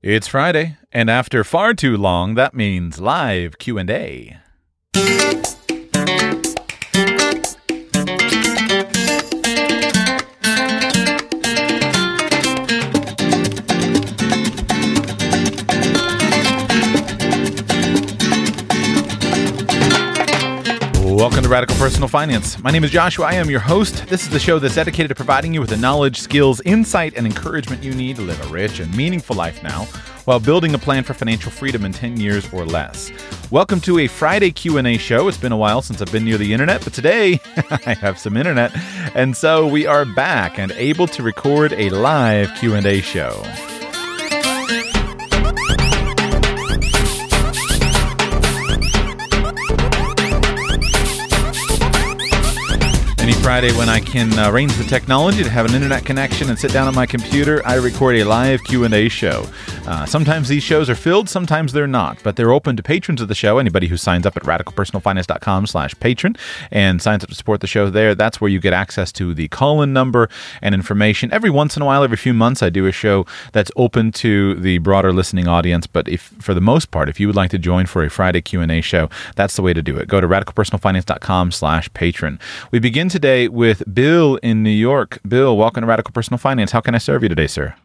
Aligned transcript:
It's 0.00 0.28
Friday, 0.28 0.76
and 0.92 1.10
after 1.10 1.42
far 1.42 1.74
too 1.74 1.96
long, 1.96 2.36
that 2.36 2.54
means 2.54 3.00
live 3.00 3.58
Q&A. 3.58 4.38
To 21.48 21.52
Radical 21.52 21.76
Personal 21.76 22.08
Finance. 22.08 22.62
My 22.62 22.70
name 22.70 22.84
is 22.84 22.90
Joshua. 22.90 23.26
I 23.26 23.34
am 23.34 23.48
your 23.48 23.60
host. 23.60 24.06
This 24.06 24.22
is 24.22 24.28
the 24.28 24.38
show 24.38 24.58
that's 24.58 24.74
dedicated 24.74 25.08
to 25.08 25.14
providing 25.14 25.54
you 25.54 25.60
with 25.60 25.70
the 25.70 25.76
knowledge, 25.76 26.20
skills, 26.20 26.60
insight, 26.62 27.14
and 27.16 27.26
encouragement 27.26 27.82
you 27.82 27.94
need 27.94 28.16
to 28.16 28.22
live 28.22 28.44
a 28.46 28.52
rich 28.52 28.80
and 28.80 28.94
meaningful 28.94 29.34
life 29.34 29.62
now 29.62 29.84
while 30.24 30.38
building 30.38 30.74
a 30.74 30.78
plan 30.78 31.04
for 31.04 31.14
financial 31.14 31.50
freedom 31.50 31.84
in 31.84 31.92
10 31.92 32.20
years 32.20 32.52
or 32.52 32.66
less. 32.66 33.10
Welcome 33.50 33.80
to 33.82 34.00
a 34.00 34.06
Friday 34.08 34.50
Q&A 34.50 34.98
show. 34.98 35.26
It's 35.28 35.38
been 35.38 35.52
a 35.52 35.56
while 35.56 35.80
since 35.80 36.02
I've 36.02 36.12
been 36.12 36.24
near 36.24 36.38
the 36.38 36.52
internet, 36.52 36.84
but 36.84 36.92
today 36.92 37.40
I 37.86 37.94
have 37.94 38.18
some 38.18 38.36
internet, 38.36 38.72
and 39.14 39.36
so 39.36 39.66
we 39.66 39.86
are 39.86 40.04
back 40.04 40.58
and 40.58 40.72
able 40.72 41.06
to 41.08 41.22
record 41.22 41.72
a 41.72 41.88
live 41.90 42.54
Q&A 42.56 43.00
show. 43.00 43.42
Friday 53.48 53.72
when 53.78 53.88
I 53.88 53.98
can 53.98 54.38
uh, 54.38 54.50
arrange 54.50 54.76
the 54.76 54.84
technology 54.84 55.42
to 55.42 55.48
have 55.48 55.64
an 55.64 55.74
internet 55.74 56.04
connection 56.04 56.50
and 56.50 56.58
sit 56.58 56.70
down 56.70 56.86
at 56.86 56.92
my 56.92 57.06
computer, 57.06 57.62
I 57.66 57.76
record 57.76 58.16
a 58.16 58.24
live 58.24 58.62
Q&A 58.62 59.08
show. 59.08 59.46
Uh, 59.86 60.04
sometimes 60.04 60.48
these 60.48 60.62
shows 60.62 60.90
are 60.90 60.94
filled, 60.94 61.30
sometimes 61.30 61.72
they're 61.72 61.86
not, 61.86 62.22
but 62.22 62.36
they're 62.36 62.52
open 62.52 62.76
to 62.76 62.82
patrons 62.82 63.22
of 63.22 63.28
the 63.28 63.34
show. 63.34 63.56
Anybody 63.56 63.86
who 63.86 63.96
signs 63.96 64.26
up 64.26 64.36
at 64.36 64.42
radicalpersonalfinance.com 64.42 65.66
slash 65.66 65.98
patron 65.98 66.36
and 66.70 67.00
signs 67.00 67.24
up 67.24 67.30
to 67.30 67.34
support 67.34 67.62
the 67.62 67.66
show 67.66 67.88
there, 67.88 68.14
that's 68.14 68.38
where 68.38 68.50
you 68.50 68.60
get 68.60 68.74
access 68.74 69.10
to 69.12 69.32
the 69.32 69.48
call-in 69.48 69.94
number 69.94 70.28
and 70.60 70.74
information. 70.74 71.32
Every 71.32 71.48
once 71.48 71.74
in 71.74 71.80
a 71.80 71.86
while, 71.86 72.04
every 72.04 72.18
few 72.18 72.34
months, 72.34 72.62
I 72.62 72.68
do 72.68 72.84
a 72.84 72.92
show 72.92 73.24
that's 73.52 73.70
open 73.76 74.12
to 74.12 74.56
the 74.56 74.76
broader 74.76 75.10
listening 75.10 75.48
audience. 75.48 75.86
But 75.86 76.06
if, 76.06 76.34
for 76.38 76.52
the 76.52 76.60
most 76.60 76.90
part, 76.90 77.08
if 77.08 77.18
you 77.18 77.26
would 77.26 77.36
like 77.36 77.50
to 77.52 77.58
join 77.58 77.86
for 77.86 78.04
a 78.04 78.10
Friday 78.10 78.42
Q&A 78.42 78.82
show, 78.82 79.08
that's 79.36 79.56
the 79.56 79.62
way 79.62 79.72
to 79.72 79.80
do 79.80 79.96
it. 79.96 80.06
Go 80.06 80.20
to 80.20 80.28
radicalpersonalfinance.com 80.28 81.50
slash 81.52 81.90
patron. 81.94 82.38
We 82.70 82.78
begin 82.78 83.08
today 83.08 83.37
with 83.46 83.82
Bill 83.94 84.36
in 84.42 84.64
New 84.64 84.70
York. 84.70 85.20
Bill, 85.28 85.56
welcome 85.56 85.82
to 85.82 85.86
Radical 85.86 86.12
Personal 86.12 86.38
Finance. 86.38 86.72
How 86.72 86.80
can 86.80 86.96
I 86.96 86.98
serve 86.98 87.22
you 87.22 87.28
today, 87.28 87.46
sir? 87.46 87.76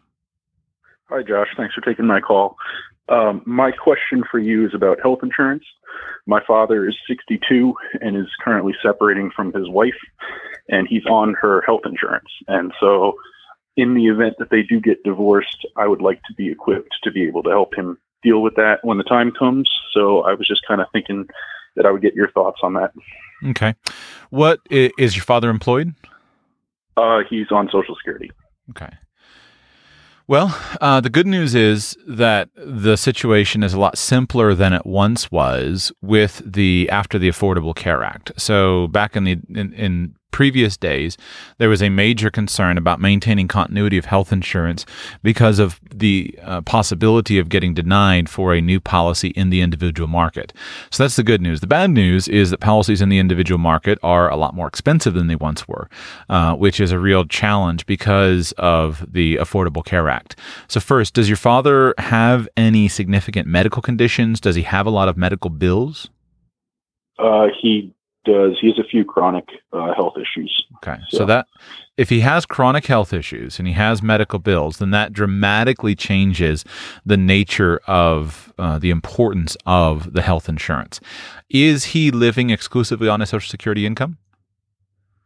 Hi, 1.10 1.22
Josh. 1.22 1.46
Thanks 1.56 1.74
for 1.74 1.82
taking 1.82 2.06
my 2.06 2.20
call. 2.20 2.56
Um, 3.08 3.42
my 3.46 3.70
question 3.70 4.24
for 4.28 4.40
you 4.40 4.66
is 4.66 4.74
about 4.74 4.98
health 5.00 5.20
insurance. 5.22 5.62
My 6.26 6.40
father 6.46 6.88
is 6.88 6.96
62 7.06 7.74
and 8.00 8.16
is 8.16 8.26
currently 8.42 8.72
separating 8.82 9.30
from 9.30 9.52
his 9.52 9.68
wife, 9.68 9.94
and 10.68 10.88
he's 10.88 11.06
on 11.06 11.34
her 11.40 11.62
health 11.62 11.82
insurance. 11.84 12.28
And 12.48 12.72
so, 12.80 13.14
in 13.76 13.94
the 13.94 14.06
event 14.06 14.34
that 14.38 14.50
they 14.50 14.62
do 14.62 14.80
get 14.80 15.02
divorced, 15.04 15.66
I 15.76 15.86
would 15.86 16.00
like 16.00 16.20
to 16.22 16.34
be 16.34 16.50
equipped 16.50 16.96
to 17.04 17.12
be 17.12 17.22
able 17.24 17.42
to 17.44 17.50
help 17.50 17.74
him 17.74 17.98
deal 18.22 18.40
with 18.40 18.54
that 18.56 18.78
when 18.82 18.98
the 18.98 19.04
time 19.04 19.30
comes. 19.38 19.70
So, 19.92 20.22
I 20.22 20.34
was 20.34 20.48
just 20.48 20.66
kind 20.66 20.80
of 20.80 20.86
thinking 20.92 21.28
that 21.76 21.86
I 21.86 21.90
would 21.90 22.02
get 22.02 22.14
your 22.14 22.30
thoughts 22.30 22.60
on 22.62 22.74
that. 22.74 22.92
Okay. 23.46 23.74
What 24.30 24.60
is 24.70 25.16
your 25.16 25.24
father 25.24 25.50
employed? 25.50 25.94
Uh, 26.96 27.20
he's 27.28 27.50
on 27.50 27.68
Social 27.72 27.96
Security. 27.96 28.30
Okay. 28.70 28.90
Well, 30.26 30.58
uh, 30.80 31.00
the 31.02 31.10
good 31.10 31.26
news 31.26 31.54
is 31.54 31.98
that 32.06 32.48
the 32.56 32.96
situation 32.96 33.62
is 33.62 33.74
a 33.74 33.80
lot 33.80 33.98
simpler 33.98 34.54
than 34.54 34.72
it 34.72 34.86
once 34.86 35.30
was 35.30 35.92
with 36.00 36.40
the 36.46 36.88
after 36.90 37.18
the 37.18 37.28
Affordable 37.28 37.74
Care 37.74 38.02
Act. 38.02 38.32
So 38.38 38.86
back 38.86 39.16
in 39.16 39.24
the 39.24 39.38
in, 39.50 39.74
in 39.74 40.14
previous 40.34 40.76
days, 40.76 41.16
there 41.58 41.68
was 41.68 41.80
a 41.80 41.88
major 41.88 42.28
concern 42.28 42.76
about 42.76 43.00
maintaining 43.00 43.46
continuity 43.46 43.96
of 43.96 44.06
health 44.06 44.32
insurance 44.32 44.84
because 45.22 45.60
of 45.60 45.78
the 45.94 46.36
uh, 46.42 46.60
possibility 46.62 47.38
of 47.38 47.48
getting 47.48 47.72
denied 47.72 48.28
for 48.28 48.52
a 48.52 48.60
new 48.60 48.80
policy 48.80 49.28
in 49.36 49.50
the 49.50 49.60
individual 49.60 50.08
market. 50.08 50.52
So 50.90 51.04
that's 51.04 51.14
the 51.14 51.22
good 51.22 51.40
news. 51.40 51.60
The 51.60 51.68
bad 51.68 51.90
news 51.90 52.26
is 52.26 52.50
that 52.50 52.58
policies 52.58 53.00
in 53.00 53.10
the 53.10 53.20
individual 53.20 53.58
market 53.58 53.96
are 54.02 54.28
a 54.28 54.34
lot 54.34 54.56
more 54.56 54.66
expensive 54.66 55.14
than 55.14 55.28
they 55.28 55.36
once 55.36 55.68
were, 55.68 55.88
uh, 56.28 56.56
which 56.56 56.80
is 56.80 56.90
a 56.90 56.98
real 56.98 57.24
challenge 57.24 57.86
because 57.86 58.50
of 58.58 59.06
the 59.12 59.36
Affordable 59.36 59.84
Care 59.84 60.08
Act. 60.08 60.34
So, 60.66 60.80
first, 60.80 61.14
does 61.14 61.28
your 61.28 61.36
father 61.36 61.94
have 61.98 62.48
any 62.56 62.88
significant 62.88 63.46
medical 63.46 63.80
conditions? 63.80 64.40
Does 64.40 64.56
he 64.56 64.62
have 64.62 64.84
a 64.84 64.90
lot 64.90 65.08
of 65.08 65.16
medical 65.16 65.48
bills? 65.48 66.10
Uh, 67.20 67.46
he 67.62 67.93
does. 68.24 68.58
He 68.60 68.68
has 68.68 68.78
a 68.78 68.84
few 68.84 69.04
chronic 69.04 69.48
uh, 69.72 69.94
health 69.94 70.14
issues. 70.16 70.66
Okay, 70.76 71.00
so. 71.08 71.18
so 71.18 71.26
that 71.26 71.46
if 71.96 72.08
he 72.08 72.20
has 72.20 72.44
chronic 72.44 72.86
health 72.86 73.12
issues 73.12 73.58
and 73.58 73.68
he 73.68 73.74
has 73.74 74.02
medical 74.02 74.38
bills, 74.38 74.78
then 74.78 74.90
that 74.90 75.12
dramatically 75.12 75.94
changes 75.94 76.64
the 77.06 77.16
nature 77.16 77.80
of 77.86 78.52
uh, 78.58 78.78
the 78.78 78.90
importance 78.90 79.56
of 79.66 80.12
the 80.12 80.22
health 80.22 80.48
insurance. 80.48 81.00
Is 81.48 81.84
he 81.86 82.10
living 82.10 82.50
exclusively 82.50 83.08
on 83.08 83.22
a 83.22 83.26
Social 83.26 83.48
Security 83.48 83.86
income? 83.86 84.18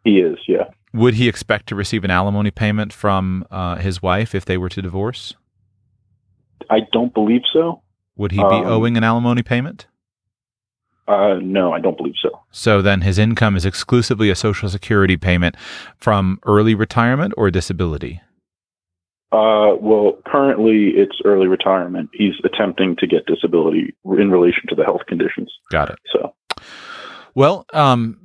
He 0.05 0.19
is, 0.19 0.39
yeah. 0.47 0.65
Would 0.93 1.15
he 1.15 1.29
expect 1.29 1.69
to 1.69 1.75
receive 1.75 2.05
an 2.05 2.11
alimony 2.11 2.51
payment 2.51 2.93
from 2.93 3.47
uh, 3.51 3.77
his 3.77 4.03
wife 4.03 4.35
if 4.35 4.45
they 4.45 4.57
were 4.57 4.71
to 4.71 4.83
divorce? 4.83 5.35
I 6.71 6.81
don't 6.93 7.13
believe 7.13 7.43
so. 7.53 7.83
Would 8.17 8.33
he 8.33 8.39
be 8.39 8.43
um, 8.43 8.67
owing 8.67 8.97
an 8.97 9.05
alimony 9.05 9.43
payment? 9.43 9.87
Uh, 11.09 11.39
no, 11.41 11.73
I 11.73 11.81
don't 11.81 11.97
believe 11.97 12.17
so. 12.21 12.31
So 12.51 12.83
then 12.83 13.01
his 13.01 13.19
income 13.19 13.57
is 13.57 13.65
exclusively 13.65 14.29
a 14.29 14.35
Social 14.35 14.69
Security 14.69 15.17
payment 15.17 15.57
from 15.97 16.39
early 16.45 16.75
retirement 16.75 17.33
or 17.37 17.51
disability? 17.51 18.21
Uh, 19.33 19.75
well, 19.81 20.19
currently 20.27 20.89
it's 20.97 21.19
early 21.25 21.49
retirement. 21.49 22.11
He's 22.13 22.35
attempting 22.45 22.97
to 22.97 23.07
get 23.07 23.27
disability 23.27 23.95
in 24.05 24.31
relation 24.31 24.63
to 24.69 24.75
the 24.75 24.85
health 24.85 25.03
conditions. 25.07 25.51
Got 25.71 25.91
it. 25.91 25.99
So, 26.13 26.35
well, 27.35 27.65
um, 27.73 28.21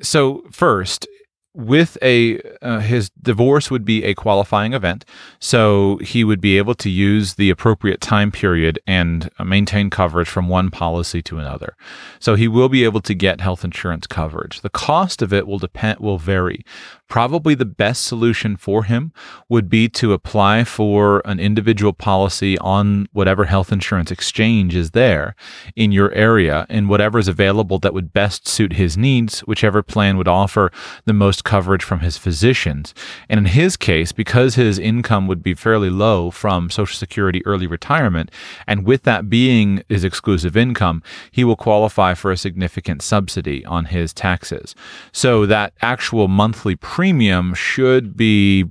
so 0.00 0.42
first, 0.50 1.06
with 1.54 1.98
a 2.00 2.40
uh, 2.62 2.78
his 2.78 3.10
divorce 3.10 3.70
would 3.70 3.84
be 3.84 4.04
a 4.04 4.14
qualifying 4.14 4.72
event. 4.72 5.04
So 5.38 5.98
he 5.98 6.24
would 6.24 6.40
be 6.40 6.56
able 6.56 6.74
to 6.76 6.88
use 6.88 7.34
the 7.34 7.50
appropriate 7.50 8.00
time 8.00 8.32
period 8.32 8.78
and 8.86 9.30
uh, 9.38 9.44
maintain 9.44 9.90
coverage 9.90 10.28
from 10.28 10.48
one 10.48 10.70
policy 10.70 11.20
to 11.22 11.38
another. 11.38 11.76
So 12.18 12.34
he 12.36 12.48
will 12.48 12.68
be 12.68 12.84
able 12.84 13.02
to 13.02 13.14
get 13.14 13.40
health 13.40 13.64
insurance 13.64 14.06
coverage. 14.06 14.62
The 14.62 14.70
cost 14.70 15.20
of 15.20 15.32
it 15.32 15.46
will 15.46 15.58
depend 15.58 15.98
will 16.00 16.18
vary. 16.18 16.64
Probably 17.08 17.54
the 17.54 17.66
best 17.66 18.06
solution 18.06 18.56
for 18.56 18.84
him 18.84 19.12
would 19.50 19.68
be 19.68 19.86
to 19.90 20.14
apply 20.14 20.64
for 20.64 21.20
an 21.26 21.38
individual 21.38 21.92
policy 21.92 22.56
on 22.58 23.06
whatever 23.12 23.44
health 23.44 23.70
insurance 23.70 24.10
exchange 24.10 24.74
is 24.74 24.92
there 24.92 25.34
in 25.76 25.92
your 25.92 26.10
area 26.12 26.64
and 26.70 26.88
whatever 26.88 27.18
is 27.18 27.28
available 27.28 27.78
that 27.80 27.92
would 27.92 28.14
best 28.14 28.48
suit 28.48 28.72
his 28.72 28.96
needs 28.96 29.40
whichever 29.40 29.82
plan 29.82 30.16
would 30.16 30.28
offer 30.28 30.72
the 31.04 31.12
most 31.12 31.41
coverage 31.42 31.82
from 31.82 32.00
his 32.00 32.16
physicians. 32.16 32.94
And 33.28 33.38
in 33.38 33.46
his 33.46 33.76
case, 33.76 34.12
because 34.12 34.54
his 34.54 34.78
income 34.78 35.26
would 35.26 35.42
be 35.42 35.54
fairly 35.54 35.90
low 35.90 36.30
from 36.30 36.70
Social 36.70 36.96
Security 36.96 37.44
early 37.44 37.66
retirement, 37.66 38.30
and 38.66 38.86
with 38.86 39.02
that 39.02 39.28
being 39.28 39.82
his 39.88 40.04
exclusive 40.04 40.56
income, 40.56 41.02
he 41.30 41.44
will 41.44 41.56
qualify 41.56 42.14
for 42.14 42.30
a 42.30 42.36
significant 42.36 43.02
subsidy 43.02 43.64
on 43.66 43.86
his 43.86 44.12
taxes. 44.12 44.74
So 45.12 45.46
that 45.46 45.74
actual 45.82 46.28
monthly 46.28 46.76
premium 46.76 47.54
should 47.54 48.16
be, 48.16 48.70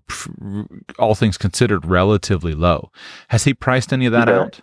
all 0.98 1.16
things 1.16 1.38
considered, 1.38 1.86
relatively 1.86 2.54
low. 2.54 2.92
Has 3.30 3.44
he 3.44 3.54
priced 3.54 3.94
any 3.94 4.06
of 4.06 4.12
that 4.12 4.30
out? 4.30 4.62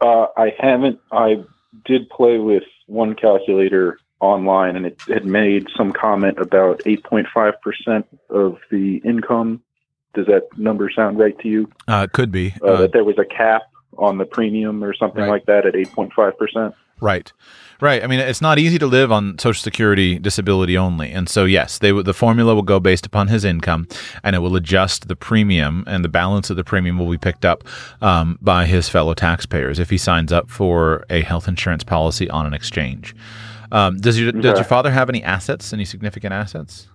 Uh, 0.00 0.26
I 0.36 0.54
haven't. 0.58 0.98
I 1.12 1.44
did 1.84 2.08
play 2.08 2.38
with 2.38 2.62
one 2.86 3.14
calculator 3.14 3.98
online, 4.20 4.76
and 4.76 4.86
it 4.86 5.00
had 5.08 5.24
made 5.24 5.66
some 5.76 5.92
comment 5.92 6.38
about 6.38 6.80
8.5% 6.80 8.04
of 8.28 8.58
the 8.70 8.96
income. 9.04 9.62
Does 10.14 10.26
that 10.26 10.48
number 10.56 10.90
sound 10.90 11.18
right 11.18 11.38
to 11.40 11.48
you? 11.48 11.70
Uh, 11.88 12.06
it 12.08 12.12
could 12.12 12.30
be. 12.30 12.54
Uh, 12.62 12.66
uh, 12.66 12.80
that 12.82 12.92
there 12.92 13.04
was 13.04 13.18
a 13.18 13.24
cap 13.24 13.62
on 13.98 14.18
the 14.18 14.24
premium 14.24 14.82
or 14.84 14.94
something 14.94 15.22
right. 15.22 15.30
like 15.30 15.46
that 15.46 15.66
at 15.66 15.74
8.5%. 15.74 16.74
Right. 17.00 17.32
Right. 17.80 18.04
I 18.04 18.06
mean, 18.06 18.20
it's 18.20 18.42
not 18.42 18.58
easy 18.58 18.78
to 18.78 18.86
live 18.86 19.10
on 19.10 19.38
Social 19.38 19.62
Security 19.62 20.18
disability 20.18 20.76
only, 20.76 21.10
and 21.12 21.30
so 21.30 21.46
yes, 21.46 21.78
they 21.78 21.92
the 21.92 22.12
formula 22.12 22.54
will 22.54 22.60
go 22.60 22.78
based 22.78 23.06
upon 23.06 23.28
his 23.28 23.42
income, 23.42 23.88
and 24.22 24.36
it 24.36 24.40
will 24.40 24.54
adjust 24.54 25.08
the 25.08 25.16
premium, 25.16 25.84
and 25.86 26.04
the 26.04 26.10
balance 26.10 26.50
of 26.50 26.56
the 26.56 26.64
premium 26.64 26.98
will 26.98 27.10
be 27.10 27.16
picked 27.16 27.46
up 27.46 27.64
um, 28.02 28.38
by 28.42 28.66
his 28.66 28.90
fellow 28.90 29.14
taxpayers 29.14 29.78
if 29.78 29.88
he 29.88 29.96
signs 29.96 30.30
up 30.30 30.50
for 30.50 31.06
a 31.08 31.22
health 31.22 31.48
insurance 31.48 31.82
policy 31.82 32.28
on 32.28 32.44
an 32.44 32.52
exchange. 32.52 33.14
Um, 33.72 33.98
does 33.98 34.18
your 34.18 34.32
does 34.32 34.58
your 34.58 34.64
father 34.64 34.90
have 34.90 35.08
any 35.08 35.22
assets? 35.22 35.72
Any 35.72 35.84
significant 35.84 36.32
assets? 36.32 36.88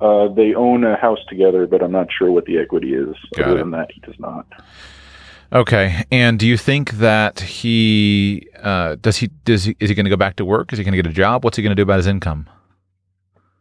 Uh, 0.00 0.26
they 0.34 0.52
own 0.54 0.82
a 0.84 0.96
house 0.96 1.20
together, 1.28 1.66
but 1.66 1.82
I'm 1.82 1.92
not 1.92 2.08
sure 2.16 2.30
what 2.32 2.44
the 2.46 2.58
equity 2.58 2.94
is. 2.94 3.14
Got 3.36 3.46
Other 3.46 3.56
it. 3.56 3.58
than 3.60 3.70
that, 3.70 3.90
he 3.92 4.00
does 4.00 4.18
not. 4.18 4.46
Okay. 5.52 6.04
And 6.10 6.38
do 6.38 6.46
you 6.46 6.56
think 6.56 6.92
that 6.92 7.40
he 7.40 8.48
uh, 8.62 8.96
does 9.00 9.18
he 9.18 9.28
does 9.44 9.64
he 9.64 9.76
is 9.78 9.90
he 9.90 9.94
going 9.94 10.04
to 10.04 10.10
go 10.10 10.16
back 10.16 10.36
to 10.36 10.44
work? 10.44 10.72
Is 10.72 10.78
he 10.78 10.84
going 10.84 10.92
to 10.92 11.02
get 11.02 11.06
a 11.06 11.14
job? 11.14 11.44
What's 11.44 11.56
he 11.56 11.62
going 11.62 11.70
to 11.70 11.76
do 11.76 11.82
about 11.82 11.98
his 11.98 12.06
income? 12.06 12.48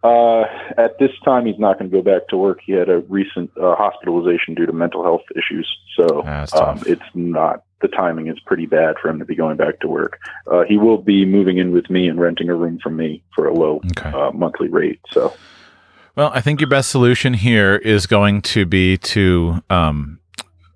Uh, 0.04 0.46
at 0.78 0.98
this 0.98 1.12
time, 1.24 1.46
he's 1.46 1.60
not 1.60 1.78
going 1.78 1.92
to 1.92 1.96
go 1.96 2.02
back 2.02 2.28
to 2.30 2.38
work. 2.38 2.60
He 2.66 2.72
had 2.72 2.90
a 2.90 3.00
recent 3.02 3.52
uh, 3.56 3.76
hospitalization 3.76 4.56
due 4.56 4.66
to 4.66 4.74
mental 4.74 5.04
health 5.04 5.22
issues, 5.36 5.70
so 5.96 6.26
um, 6.26 6.82
it's 6.88 7.04
not. 7.14 7.64
The 7.82 7.88
timing 7.88 8.28
is 8.28 8.40
pretty 8.40 8.66
bad 8.66 8.96
for 9.02 9.10
him 9.10 9.20
to 9.20 9.26
be 9.26 9.36
going 9.36 9.58
back 9.58 9.80
to 9.82 9.88
work. 9.88 10.20
Uh, 10.48 10.64
he 10.64 10.78
will 10.78 10.98
be 10.98 11.26
moving 11.26 11.58
in 11.58 11.72
with 11.72 11.90
me 11.90 12.08
and 12.08 12.20
renting 12.20 12.50
a 12.50 12.56
room 12.56 12.80
from 12.82 12.96
me 12.96 13.22
for 13.36 13.48
a 13.48 13.54
low 13.54 13.82
okay. 13.98 14.10
Uh, 14.10 14.32
monthly 14.32 14.70
rate. 14.70 15.00
So, 15.12 15.34
well, 16.16 16.32
I 16.34 16.42
think 16.42 16.62
your 16.62 16.70
best 16.70 16.90
solution 16.90 17.34
here 17.34 17.76
is 17.76 18.08
going 18.08 18.42
to 18.44 18.66
be 18.66 18.98
to 18.98 19.64
um, 19.70 20.21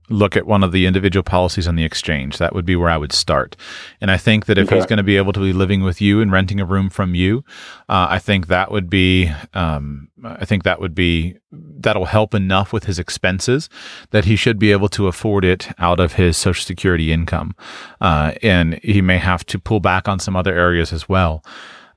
look 0.10 0.38
at 0.38 0.46
one 0.46 0.63
of 0.63 0.72
the 0.72 0.86
individual 0.86 1.24
policies 1.24 1.68
on 1.68 1.75
the 1.75 1.84
exchange. 1.84 2.38
That 2.38 2.54
would 2.54 2.66
be 2.66 2.75
where 2.75 2.90
I 2.90 2.98
would 2.98 3.12
start. 3.12 3.56
And 4.02 4.12
I 4.12 4.18
think 4.18 4.46
that 4.46 4.57
if 4.57 4.68
okay. 4.68 4.75
he's 4.75 4.86
going 4.86 4.98
to 4.98 5.04
be 5.04 5.18
able 5.18 5.34
to 5.34 5.40
be 5.40 5.54
living 5.54 5.81
with 5.81 6.02
you 6.02 6.22
and 6.22 6.31
renting 6.31 6.60
a 6.60 6.66
room 6.66 6.90
from 6.90 7.16
you, 7.16 7.44
uh, 7.90 8.07
I 8.10 8.19
think 8.19 8.48
that 8.48 8.72
would 8.72 8.90
be, 8.90 9.31
um, 9.54 10.10
I 10.24 10.46
think 10.46 10.63
that 10.63 10.80
would 10.80 10.96
be, 10.96 11.38
that'll 11.52 12.06
help 12.06 12.34
enough 12.34 12.74
with 12.74 12.86
his 12.86 13.00
expenses 13.00 13.69
that 14.12 14.25
he 14.25 14.36
should 14.36 14.60
be 14.60 14.72
able 14.72 14.90
to 14.90 15.07
afford 15.07 15.46
it 15.46 15.69
out 15.80 16.00
of 16.00 16.13
his 16.13 16.38
Social 16.38 16.63
Security 16.63 17.12
income. 17.12 17.56
Uh, 18.01 18.34
and 18.42 18.80
he 18.84 19.01
may 19.01 19.18
have 19.18 19.46
to 19.48 19.60
pull 19.60 19.80
back 19.80 20.08
on 20.08 20.19
some 20.19 20.36
other 20.36 20.54
areas 20.54 20.94
as 20.94 21.10
well. 21.10 21.44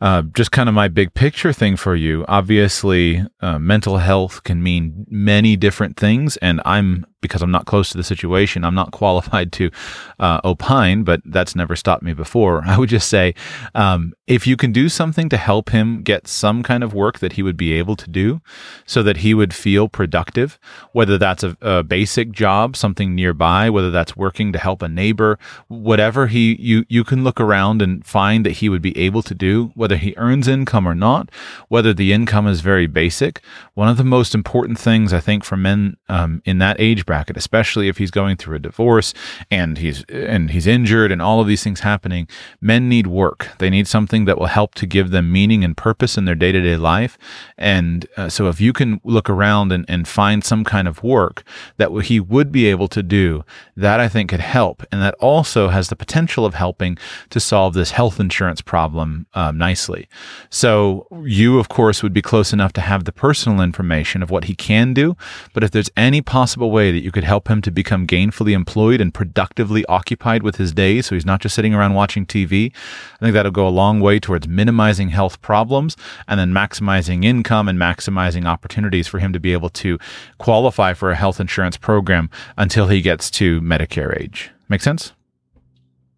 Uh, 0.01 0.23
just 0.35 0.53
kind 0.53 0.69
of 0.69 0.75
my 0.75 0.87
big 0.87 1.13
picture 1.15 1.53
thing 1.53 1.77
for 1.77 1.97
you. 1.97 2.25
Obviously, 2.29 3.25
uh, 3.41 3.59
mental 3.59 3.97
health 3.97 4.45
can 4.45 4.63
mean 4.63 5.05
many 5.11 5.57
different 5.57 5.97
things, 5.97 6.37
and 6.37 6.61
I'm 6.65 7.05
because 7.21 7.43
I'm 7.43 7.51
not 7.51 7.67
close 7.67 7.91
to 7.91 7.97
the 7.97 8.05
situation, 8.05 8.65
I'm 8.65 8.75
not 8.75 8.93
qualified 8.99 9.53
to 9.53 9.71
uh, 10.19 10.41
opine, 10.45 11.03
but 11.03 11.21
that's 11.25 11.57
never 11.57 11.77
stopped 11.77 12.03
me 12.03 12.13
before. 12.13 12.63
I 12.67 12.79
would 12.79 12.89
just 12.89 13.09
say 13.09 13.35
um, 13.75 14.13
if 14.27 14.47
you 14.47 14.57
can 14.57 14.73
do 14.73 14.89
something 14.89 15.29
to 15.29 15.37
help 15.37 15.71
him 15.71 16.03
get 16.03 16.29
some 16.29 16.63
kind 16.63 16.85
of 16.85 16.95
work 16.95 17.19
that 17.19 17.33
he 17.33 17.43
would 17.43 17.57
be 17.57 17.73
able 17.73 17.97
to 17.97 18.09
do 18.09 18.41
so 18.87 19.03
that 19.03 19.19
he 19.19 19.35
would 19.35 19.55
feel 19.55 19.89
productive, 19.89 20.59
whether 20.93 21.19
that's 21.19 21.43
a, 21.43 21.57
a 21.61 21.83
basic 21.83 22.31
job, 22.31 22.77
something 22.77 23.15
nearby, 23.15 23.71
whether 23.71 23.91
that's 23.91 24.17
working 24.17 24.53
to 24.53 24.59
help 24.59 24.83
a 24.83 24.89
neighbor, 24.89 25.39
whatever 25.69 26.27
he 26.27 26.57
you 26.61 26.85
you 26.89 27.05
can 27.05 27.25
look 27.25 27.41
around 27.41 27.83
and 27.83 28.05
find 28.05 28.45
that 28.45 28.53
he 28.53 28.69
would 28.69 28.83
be 28.83 28.97
able 28.97 29.23
to 29.23 29.35
do, 29.35 29.73
whether 29.75 29.97
he 29.97 30.15
earns 30.17 30.49
income 30.49 30.87
or 30.87 30.95
not, 30.95 31.31
whether 31.69 31.93
the 31.93 32.13
income 32.13 32.47
is 32.47 32.61
very 32.61 32.87
basic. 32.87 33.43
One 33.75 33.89
of 33.89 33.97
the 33.97 34.05
most 34.05 34.35
important 34.35 34.79
things 34.79 35.13
I 35.13 35.21
think 35.21 35.45
for 35.45 35.57
men 35.57 35.97
um, 36.09 36.43
in 36.45 36.59
that 36.59 36.77
age 36.79 37.07
bracket, 37.09 37.39
especially 37.39 37.89
if 37.89 37.97
he's 37.97 38.11
going 38.11 38.37
through 38.37 38.57
a 38.57 38.59
divorce 38.61 39.15
and 39.51 39.79
he's 39.79 40.05
and 40.11 40.51
he's 40.51 40.67
injured 40.67 41.11
and 41.11 41.23
all 41.23 41.41
of 41.41 41.49
these 41.49 41.65
things 41.65 41.81
happening. 41.81 42.29
Men 42.61 42.89
need 42.89 43.07
work. 43.07 43.49
They 43.59 43.71
need 43.71 43.89
something 43.89 44.27
that 44.27 44.39
will 44.39 44.47
help 44.61 44.75
to 44.75 44.87
give 44.87 45.11
them 45.11 45.33
meaning 45.33 45.65
and 45.65 45.75
purpose 45.75 46.19
in 46.19 46.27
their 46.27 46.35
day 46.35 46.53
to 46.53 46.61
day 46.61 46.77
life. 46.77 47.17
And 47.57 48.07
uh, 48.19 48.29
so, 48.29 48.49
if 48.49 48.61
you 48.61 48.73
can 48.75 49.01
look 49.05 49.31
around 49.31 49.73
and, 49.73 49.87
and 49.89 50.07
find 50.07 50.45
some 50.45 50.65
kind 50.65 50.87
of 50.87 51.03
work 51.03 51.43
that 51.79 51.91
he 52.05 52.21
would 52.21 52.53
be 52.53 52.67
able 52.67 52.89
to 52.89 53.03
do, 53.03 53.43
that 53.75 54.01
I 54.01 54.09
think 54.09 54.29
could 54.29 54.41
help, 54.41 54.85
and 54.93 55.01
that 55.01 55.15
also 55.15 55.69
has 55.69 55.89
the 55.89 55.97
potential 55.97 56.45
of 56.45 56.55
helping 56.55 56.99
to 57.31 57.41
solve 57.41 57.73
this 57.73 57.93
health 57.93 58.21
insurance 58.21 58.61
problem 58.61 59.27
um, 59.33 59.57
nicely. 59.57 60.09
So 60.51 61.07
you, 61.25 61.59
of 61.59 61.69
course, 61.71 62.03
would 62.03 62.13
be 62.13 62.23
close 62.23 62.53
enough 62.53 62.75
to 62.75 62.83
have 62.83 63.05
the 63.05 63.13
personal 63.13 63.63
information 63.63 64.23
of 64.23 64.31
what 64.31 64.45
he 64.45 64.55
can 64.55 64.93
do. 64.93 65.17
But 65.55 65.65
if 65.65 65.71
there's 65.71 65.91
any 65.97 66.21
possible 66.21 66.71
way 66.71 66.93
that 66.93 66.98
that 66.99 67.05
you 67.05 67.13
could 67.13 67.23
help 67.23 67.47
him 67.47 67.63
to 67.63 67.71
become 67.71 68.09
gainfully 68.09 68.53
employed 68.53 69.01
and 69.01 69.15
productively 69.15 69.85
occupied 69.87 70.43
with 70.43 70.57
his 70.57 70.73
days 70.73 71.07
so 71.07 71.15
he's 71.15 71.25
not 71.25 71.41
just 71.41 71.55
sitting 71.55 71.73
around 71.73 71.95
watching 71.95 72.27
TV. 72.27 72.73
I 73.15 73.19
think 73.21 73.35
that'll 73.35 73.53
go 73.53 73.69
a 73.69 73.71
long 73.71 74.01
way 74.01 74.19
towards 74.19 74.49
minimizing 74.49 75.11
health 75.11 75.41
problems 75.41 75.97
and 76.27 76.41
then 76.41 76.51
maximizing 76.51 77.25
income 77.25 77.69
and 77.69 77.79
maximizing 77.79 78.47
opportunities 78.47 79.07
for 79.07 79.21
him 79.21 79.33
to 79.33 79.39
be 79.39 79.53
able 79.53 79.69
to 79.71 79.97
qualify 80.39 80.93
for 80.93 81.13
a 81.13 81.15
health 81.15 81.39
insurance 81.39 81.77
program 81.77 82.31
until 82.57 82.89
he 82.89 83.01
gets 83.01 83.31
to 83.31 83.61
Medicare 83.61 84.21
age. 84.21 84.51
Make 84.69 84.83
sense? 84.83 85.13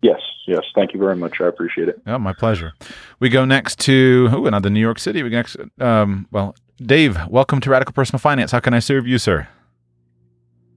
Yes, 0.00 0.20
yes. 0.46 0.62
Thank 0.74 0.94
you 0.94 0.98
very 0.98 1.14
much. 1.14 1.42
I 1.42 1.46
appreciate 1.46 1.90
it. 1.90 2.00
Oh, 2.06 2.18
my 2.18 2.32
pleasure. 2.32 2.72
We 3.18 3.28
go 3.28 3.44
next 3.44 3.78
to 3.80 4.30
oh, 4.32 4.46
another 4.46 4.70
New 4.70 4.80
York 4.80 4.98
City. 4.98 5.22
We 5.22 5.28
next, 5.28 5.58
um, 5.78 6.26
well, 6.30 6.56
Dave. 6.78 7.18
Welcome 7.28 7.60
to 7.60 7.68
Radical 7.68 7.92
Personal 7.92 8.18
Finance. 8.18 8.52
How 8.52 8.60
can 8.60 8.72
I 8.72 8.78
serve 8.78 9.06
you, 9.06 9.18
sir? 9.18 9.46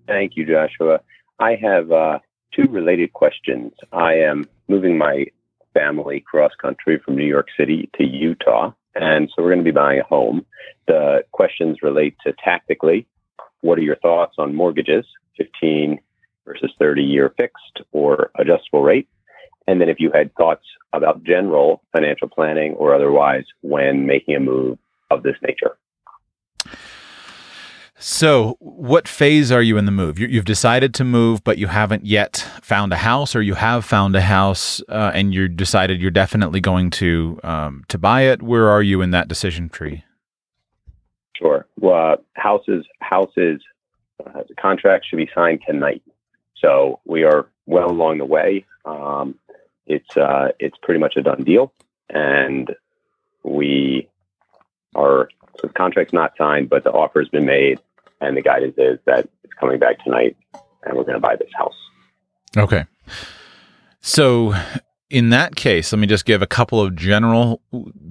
Thank 0.07 0.35
you, 0.35 0.45
Joshua. 0.45 0.99
I 1.39 1.55
have 1.55 1.91
uh, 1.91 2.19
two 2.51 2.69
related 2.69 3.13
questions. 3.13 3.73
I 3.91 4.15
am 4.15 4.45
moving 4.67 4.97
my 4.97 5.25
family 5.73 6.19
cross 6.19 6.51
country 6.61 6.99
from 6.99 7.15
New 7.15 7.25
York 7.25 7.47
City 7.57 7.89
to 7.97 8.05
Utah, 8.05 8.71
and 8.95 9.29
so 9.29 9.41
we're 9.41 9.49
going 9.49 9.59
to 9.59 9.63
be 9.63 9.71
buying 9.71 9.99
a 9.99 10.03
home. 10.03 10.45
The 10.87 11.23
questions 11.31 11.79
relate 11.81 12.15
to 12.25 12.33
tactically 12.43 13.07
what 13.61 13.79
are 13.79 13.83
your 13.83 13.95
thoughts 13.95 14.35
on 14.37 14.53
mortgages, 14.53 15.05
15 15.37 15.97
versus 16.45 16.71
30 16.79 17.01
year 17.01 17.33
fixed 17.37 17.81
or 17.93 18.29
adjustable 18.35 18.83
rate? 18.83 19.07
And 19.67 19.79
then 19.79 19.87
if 19.87 19.99
you 19.99 20.11
had 20.13 20.35
thoughts 20.35 20.65
about 20.91 21.23
general 21.23 21.81
financial 21.93 22.27
planning 22.27 22.73
or 22.73 22.93
otherwise 22.93 23.45
when 23.61 24.05
making 24.05 24.35
a 24.35 24.39
move 24.41 24.77
of 25.09 25.23
this 25.23 25.37
nature. 25.41 25.77
So, 28.05 28.57
what 28.59 29.07
phase 29.07 29.49
are 29.49 29.61
you 29.61 29.77
in 29.77 29.85
the 29.85 29.91
move? 29.91 30.19
You, 30.19 30.27
have 30.35 30.43
decided 30.43 30.93
to 30.95 31.05
move, 31.05 31.41
but 31.41 31.57
you 31.57 31.67
haven't 31.67 32.05
yet 32.05 32.45
found 32.61 32.91
a 32.91 32.97
house, 32.97 33.33
or 33.33 33.41
you 33.41 33.53
have 33.53 33.85
found 33.85 34.13
a 34.13 34.19
house 34.19 34.81
uh, 34.89 35.11
and 35.13 35.33
you 35.33 35.47
decided 35.47 36.01
you're 36.01 36.11
definitely 36.11 36.59
going 36.59 36.89
to 36.89 37.39
um, 37.43 37.85
to 37.87 37.97
buy 37.97 38.23
it. 38.23 38.43
Where 38.43 38.67
are 38.67 38.83
you 38.83 39.01
in 39.01 39.11
that 39.11 39.29
decision 39.29 39.69
tree? 39.69 40.03
Sure. 41.37 41.65
Well, 41.79 42.11
uh, 42.11 42.15
houses 42.33 42.85
houses 42.99 43.61
uh, 44.19 44.43
the 44.49 44.55
contract 44.55 45.05
should 45.05 45.15
be 45.15 45.29
signed 45.33 45.61
tonight, 45.65 46.03
so 46.57 46.99
we 47.05 47.23
are 47.23 47.47
well 47.67 47.89
along 47.89 48.17
the 48.17 48.25
way. 48.25 48.65
Um, 48.83 49.35
it's 49.87 50.17
uh, 50.17 50.49
it's 50.59 50.77
pretty 50.81 50.99
much 50.99 51.15
a 51.15 51.21
done 51.21 51.45
deal, 51.45 51.71
and 52.09 52.75
we 53.43 54.09
are 54.93 55.29
so 55.57 55.67
the 55.67 55.73
contract's 55.73 56.11
not 56.11 56.33
signed, 56.37 56.69
but 56.69 56.83
the 56.83 56.91
offer's 56.91 57.29
been 57.29 57.45
made 57.45 57.79
and 58.23 58.37
the 58.37 58.41
guidance 58.41 58.75
is 58.77 58.99
that 59.05 59.27
it's 59.43 59.53
coming 59.59 59.79
back 59.79 60.03
tonight 60.03 60.35
and 60.83 60.95
we're 60.95 61.03
going 61.03 61.15
to 61.15 61.19
buy 61.19 61.35
this 61.35 61.49
house. 61.55 61.75
Okay. 62.57 62.85
So 64.01 64.53
in 65.09 65.29
that 65.29 65.55
case, 65.55 65.91
let 65.91 65.99
me 65.99 66.07
just 66.07 66.25
give 66.25 66.41
a 66.41 66.47
couple 66.47 66.81
of 66.81 66.95
general 66.95 67.61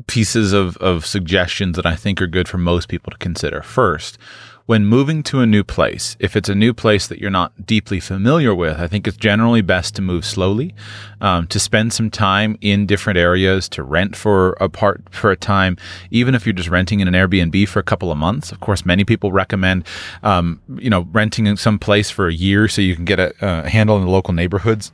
pieces 0.06 0.52
of, 0.52 0.76
of 0.78 1.04
suggestions 1.04 1.76
that 1.76 1.86
I 1.86 1.96
think 1.96 2.20
are 2.20 2.26
good 2.26 2.48
for 2.48 2.58
most 2.58 2.88
people 2.88 3.10
to 3.10 3.18
consider. 3.18 3.62
First, 3.62 4.18
when 4.66 4.86
moving 4.86 5.22
to 5.24 5.40
a 5.40 5.46
new 5.46 5.64
place, 5.64 6.16
if 6.18 6.36
it's 6.36 6.48
a 6.48 6.54
new 6.54 6.72
place 6.72 7.06
that 7.06 7.18
you're 7.18 7.30
not 7.30 7.66
deeply 7.66 8.00
familiar 8.00 8.54
with, 8.54 8.78
I 8.78 8.86
think 8.86 9.06
it's 9.06 9.16
generally 9.16 9.62
best 9.62 9.94
to 9.96 10.02
move 10.02 10.24
slowly, 10.24 10.74
um, 11.20 11.46
to 11.48 11.58
spend 11.58 11.92
some 11.92 12.10
time 12.10 12.56
in 12.60 12.86
different 12.86 13.18
areas, 13.18 13.68
to 13.70 13.82
rent 13.82 14.16
for 14.16 14.52
a 14.60 14.68
part 14.68 15.02
for 15.10 15.30
a 15.30 15.36
time, 15.36 15.76
even 16.10 16.34
if 16.34 16.46
you're 16.46 16.52
just 16.52 16.68
renting 16.68 17.00
in 17.00 17.08
an 17.08 17.14
Airbnb 17.14 17.68
for 17.68 17.80
a 17.80 17.84
couple 17.84 18.12
of 18.12 18.18
months. 18.18 18.52
Of 18.52 18.60
course, 18.60 18.86
many 18.86 19.04
people 19.04 19.32
recommend, 19.32 19.86
um, 20.22 20.60
you 20.76 20.90
know, 20.90 21.08
renting 21.12 21.46
in 21.46 21.56
some 21.56 21.78
place 21.78 22.10
for 22.10 22.28
a 22.28 22.34
year 22.34 22.68
so 22.68 22.80
you 22.80 22.94
can 22.94 23.04
get 23.04 23.18
a, 23.18 23.34
a 23.40 23.68
handle 23.68 23.96
in 23.96 24.04
the 24.04 24.10
local 24.10 24.34
neighborhoods. 24.34 24.92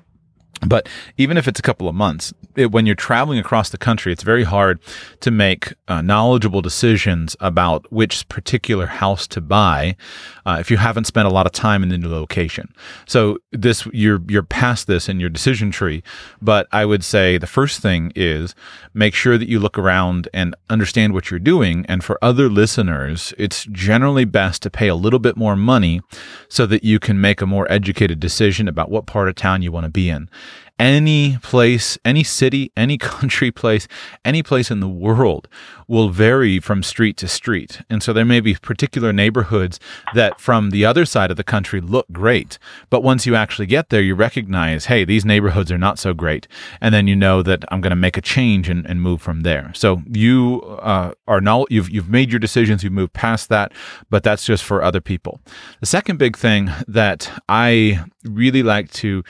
But 0.66 0.88
even 1.16 1.36
if 1.36 1.46
it's 1.46 1.60
a 1.60 1.62
couple 1.62 1.88
of 1.88 1.94
months, 1.94 2.32
it, 2.56 2.72
when 2.72 2.86
you're 2.86 2.94
traveling 2.94 3.38
across 3.38 3.70
the 3.70 3.78
country, 3.78 4.12
it's 4.12 4.22
very 4.22 4.44
hard 4.44 4.80
to 5.20 5.30
make 5.30 5.74
uh, 5.86 6.02
knowledgeable 6.02 6.62
decisions 6.62 7.36
about 7.40 7.90
which 7.92 8.28
particular 8.28 8.86
house 8.86 9.26
to 9.28 9.40
buy 9.40 9.96
uh, 10.44 10.56
if 10.58 10.70
you 10.70 10.76
haven't 10.76 11.04
spent 11.04 11.28
a 11.28 11.30
lot 11.30 11.46
of 11.46 11.52
time 11.52 11.82
in 11.82 11.88
the 11.88 11.98
new 11.98 12.08
location. 12.08 12.72
So 13.06 13.38
this 13.52 13.86
you're 13.92 14.20
you're 14.28 14.42
past 14.42 14.86
this 14.86 15.08
in 15.08 15.20
your 15.20 15.30
decision 15.30 15.70
tree, 15.70 16.02
but 16.42 16.66
I 16.72 16.84
would 16.84 17.04
say 17.04 17.38
the 17.38 17.46
first 17.46 17.80
thing 17.80 18.12
is 18.16 18.54
make 18.94 19.14
sure 19.14 19.38
that 19.38 19.48
you 19.48 19.60
look 19.60 19.78
around 19.78 20.28
and 20.34 20.56
understand 20.68 21.14
what 21.14 21.30
you're 21.30 21.38
doing. 21.38 21.86
And 21.86 22.02
for 22.02 22.18
other 22.22 22.48
listeners, 22.48 23.32
it's 23.38 23.64
generally 23.66 24.24
best 24.24 24.62
to 24.62 24.70
pay 24.70 24.88
a 24.88 24.94
little 24.94 25.18
bit 25.18 25.36
more 25.36 25.56
money 25.56 26.00
so 26.48 26.66
that 26.66 26.82
you 26.82 26.98
can 26.98 27.20
make 27.20 27.40
a 27.40 27.46
more 27.46 27.70
educated 27.70 28.18
decision 28.18 28.68
about 28.68 28.90
what 28.90 29.06
part 29.06 29.28
of 29.28 29.34
town 29.34 29.62
you 29.62 29.70
want 29.70 29.84
to 29.84 29.90
be 29.90 30.08
in. 30.08 30.28
Any 30.78 31.38
place, 31.42 31.98
any 32.04 32.22
city, 32.22 32.72
any 32.76 32.98
country 32.98 33.50
place, 33.50 33.88
any 34.24 34.42
place 34.42 34.70
in 34.70 34.80
the 34.80 34.88
world 34.88 35.48
will 35.88 36.10
vary 36.10 36.60
from 36.60 36.82
street 36.82 37.16
to 37.16 37.26
street. 37.26 37.80
And 37.88 38.02
so 38.02 38.12
there 38.12 38.24
may 38.24 38.40
be 38.40 38.54
particular 38.54 39.12
neighborhoods 39.12 39.80
that 40.14 40.38
from 40.38 40.70
the 40.70 40.84
other 40.84 41.06
side 41.06 41.30
of 41.30 41.38
the 41.38 41.44
country 41.44 41.80
look 41.80 42.06
great. 42.12 42.58
But 42.90 43.02
once 43.02 43.24
you 43.24 43.34
actually 43.34 43.66
get 43.66 43.88
there, 43.88 44.02
you 44.02 44.14
recognize, 44.14 44.84
hey, 44.84 45.04
these 45.04 45.24
neighborhoods 45.24 45.72
are 45.72 45.78
not 45.78 45.98
so 45.98 46.12
great. 46.12 46.46
And 46.80 46.94
then 46.94 47.06
you 47.06 47.16
know 47.16 47.42
that 47.42 47.64
I'm 47.70 47.80
going 47.80 47.90
to 47.90 47.96
make 47.96 48.18
a 48.18 48.22
change 48.22 48.68
and, 48.68 48.84
and, 48.86 48.98
move 48.98 49.22
from 49.22 49.42
there. 49.42 49.70
So 49.74 50.02
you 50.10 50.60
uh, 50.82 51.12
are 51.28 51.40
now, 51.40 51.66
you've, 51.70 51.88
you've 51.88 52.10
made 52.10 52.30
your 52.30 52.40
decisions, 52.40 52.82
you've 52.82 52.92
moved 52.92 53.12
past 53.12 53.48
that, 53.48 53.72
but 54.10 54.24
that's 54.24 54.44
just 54.44 54.64
for 54.64 54.82
other 54.82 55.00
people. 55.00 55.40
The 55.80 55.86
second 55.86 56.18
big 56.18 56.36
thing 56.36 56.68
that 56.88 57.30
I 57.48 58.04
really 58.24 58.64
like 58.64 58.90
to 58.94 59.22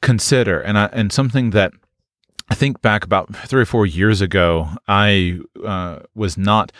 consider, 0.00 0.60
and 0.60 0.78
I, 0.78 0.86
and 0.92 1.12
something 1.12 1.50
that 1.50 1.72
I 2.50 2.54
think 2.54 2.80
back 2.80 3.04
about 3.04 3.34
three 3.34 3.62
or 3.62 3.66
four 3.66 3.86
years 3.86 4.20
ago, 4.20 4.70
I 4.86 5.40
uh, 5.64 6.00
was 6.14 6.38
not. 6.38 6.72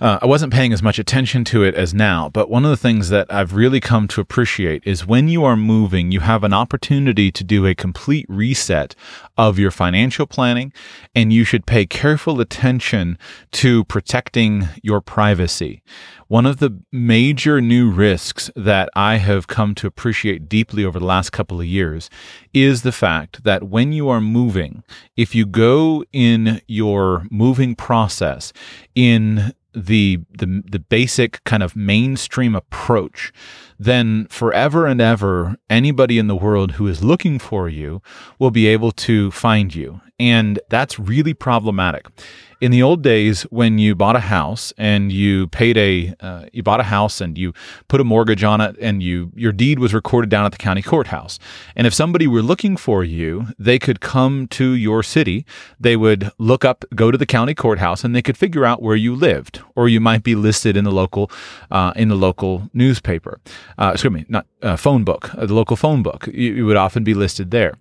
Uh, 0.00 0.16
I 0.22 0.26
wasn't 0.26 0.52
paying 0.52 0.72
as 0.72 0.80
much 0.80 1.00
attention 1.00 1.42
to 1.46 1.64
it 1.64 1.74
as 1.74 1.92
now, 1.92 2.28
but 2.28 2.48
one 2.48 2.64
of 2.64 2.70
the 2.70 2.76
things 2.76 3.08
that 3.08 3.26
I've 3.34 3.54
really 3.54 3.80
come 3.80 4.06
to 4.08 4.20
appreciate 4.20 4.84
is 4.86 5.04
when 5.04 5.26
you 5.26 5.42
are 5.42 5.56
moving, 5.56 6.12
you 6.12 6.20
have 6.20 6.44
an 6.44 6.52
opportunity 6.52 7.32
to 7.32 7.42
do 7.42 7.66
a 7.66 7.74
complete 7.74 8.24
reset 8.28 8.94
of 9.36 9.58
your 9.58 9.72
financial 9.72 10.24
planning, 10.24 10.72
and 11.16 11.32
you 11.32 11.42
should 11.42 11.66
pay 11.66 11.84
careful 11.84 12.40
attention 12.40 13.18
to 13.50 13.82
protecting 13.86 14.68
your 14.84 15.00
privacy. 15.00 15.82
One 16.28 16.46
of 16.46 16.58
the 16.58 16.80
major 16.92 17.60
new 17.60 17.90
risks 17.90 18.52
that 18.54 18.90
I 18.94 19.16
have 19.16 19.48
come 19.48 19.74
to 19.76 19.88
appreciate 19.88 20.48
deeply 20.48 20.84
over 20.84 21.00
the 21.00 21.06
last 21.06 21.30
couple 21.30 21.58
of 21.58 21.66
years 21.66 22.08
is 22.54 22.82
the 22.82 22.92
fact 22.92 23.42
that 23.42 23.64
when 23.64 23.92
you 23.92 24.08
are 24.08 24.20
moving, 24.20 24.84
if 25.16 25.34
you 25.34 25.44
go 25.44 26.04
in 26.12 26.60
your 26.68 27.26
moving 27.32 27.74
process 27.74 28.52
in 28.94 29.54
the 29.86 30.20
the 30.30 30.62
the 30.70 30.78
basic 30.78 31.42
kind 31.44 31.62
of 31.62 31.76
mainstream 31.76 32.54
approach, 32.54 33.32
then 33.78 34.26
forever 34.28 34.86
and 34.86 35.00
ever 35.00 35.56
anybody 35.70 36.18
in 36.18 36.26
the 36.26 36.36
world 36.36 36.72
who 36.72 36.86
is 36.86 37.02
looking 37.04 37.38
for 37.38 37.68
you 37.68 38.02
will 38.38 38.50
be 38.50 38.66
able 38.66 38.92
to 38.92 39.30
find 39.30 39.74
you. 39.74 40.00
And 40.20 40.58
that's 40.68 40.98
really 40.98 41.34
problematic 41.34 42.06
in 42.60 42.72
the 42.72 42.82
old 42.82 43.02
days 43.02 43.42
when 43.44 43.78
you 43.78 43.94
bought 43.94 44.16
a 44.16 44.20
house 44.20 44.72
and 44.76 45.12
you 45.12 45.46
paid 45.48 45.76
a 45.76 46.14
uh, 46.20 46.46
you 46.52 46.62
bought 46.62 46.80
a 46.80 46.84
house 46.84 47.20
and 47.20 47.38
you 47.38 47.52
put 47.86 48.00
a 48.00 48.04
mortgage 48.04 48.42
on 48.42 48.60
it 48.60 48.76
and 48.80 49.02
you 49.02 49.30
your 49.36 49.52
deed 49.52 49.78
was 49.78 49.94
recorded 49.94 50.28
down 50.28 50.44
at 50.44 50.52
the 50.52 50.58
county 50.58 50.82
courthouse. 50.82 51.38
And 51.76 51.86
if 51.86 51.94
somebody 51.94 52.26
were 52.26 52.42
looking 52.42 52.76
for 52.76 53.04
you 53.04 53.48
they 53.58 53.78
could 53.78 54.00
come 54.00 54.46
to 54.48 54.72
your 54.72 55.02
city. 55.02 55.46
They 55.78 55.96
would 55.96 56.30
look 56.38 56.64
up 56.64 56.84
go 56.94 57.10
to 57.10 57.18
the 57.18 57.26
county 57.26 57.54
courthouse 57.54 58.02
and 58.02 58.14
they 58.14 58.22
could 58.22 58.36
figure 58.36 58.64
out 58.64 58.82
where 58.82 58.96
you 58.96 59.14
lived. 59.14 59.60
Or 59.76 59.88
you 59.88 60.00
might 60.00 60.24
be 60.24 60.34
listed 60.34 60.76
in 60.76 60.84
the 60.84 60.92
local 60.92 61.30
uh, 61.70 61.92
in 61.94 62.08
the 62.08 62.16
local 62.16 62.70
newspaper. 62.74 63.40
Uh, 63.78 63.90
excuse 63.94 64.12
me 64.12 64.24
not 64.28 64.46
uh, 64.62 64.76
phone 64.76 65.04
book 65.04 65.32
uh, 65.36 65.46
the 65.46 65.54
local 65.54 65.76
phone 65.76 66.02
book. 66.02 66.26
You, 66.26 66.54
you 66.54 66.66
would 66.66 66.76
often 66.76 67.04
be 67.04 67.14
listed 67.14 67.52
there. 67.52 67.74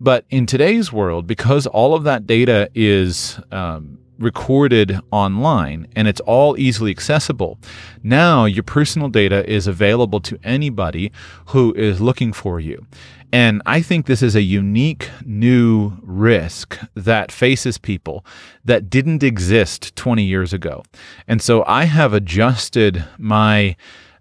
But 0.00 0.24
in 0.30 0.46
today's 0.46 0.92
world 0.92 1.26
because 1.26 1.66
all 1.66 1.94
of 1.94 2.04
that 2.04 2.26
data 2.26 2.70
is 2.74 3.38
um, 3.50 3.98
recorded 4.18 5.00
online 5.10 5.88
and 5.96 6.08
it's 6.08 6.20
all 6.20 6.58
easily 6.58 6.90
accessible. 6.90 7.58
Now 8.02 8.44
your 8.44 8.62
personal 8.62 9.08
data 9.08 9.48
is 9.50 9.66
available 9.66 10.20
to 10.20 10.38
anybody 10.44 11.12
who 11.46 11.74
is 11.74 12.00
looking 12.00 12.32
for 12.32 12.60
you. 12.60 12.86
And 13.32 13.62
I 13.64 13.80
think 13.80 14.04
this 14.04 14.22
is 14.22 14.36
a 14.36 14.42
unique 14.42 15.08
new 15.24 15.94
risk 16.02 16.78
that 16.94 17.32
faces 17.32 17.78
people 17.78 18.26
that 18.62 18.90
didn't 18.90 19.22
exist 19.22 19.96
20 19.96 20.22
years 20.22 20.52
ago. 20.52 20.84
And 21.26 21.40
so 21.40 21.64
I 21.66 21.84
have 21.84 22.12
adjusted 22.12 23.04
my 23.16 23.74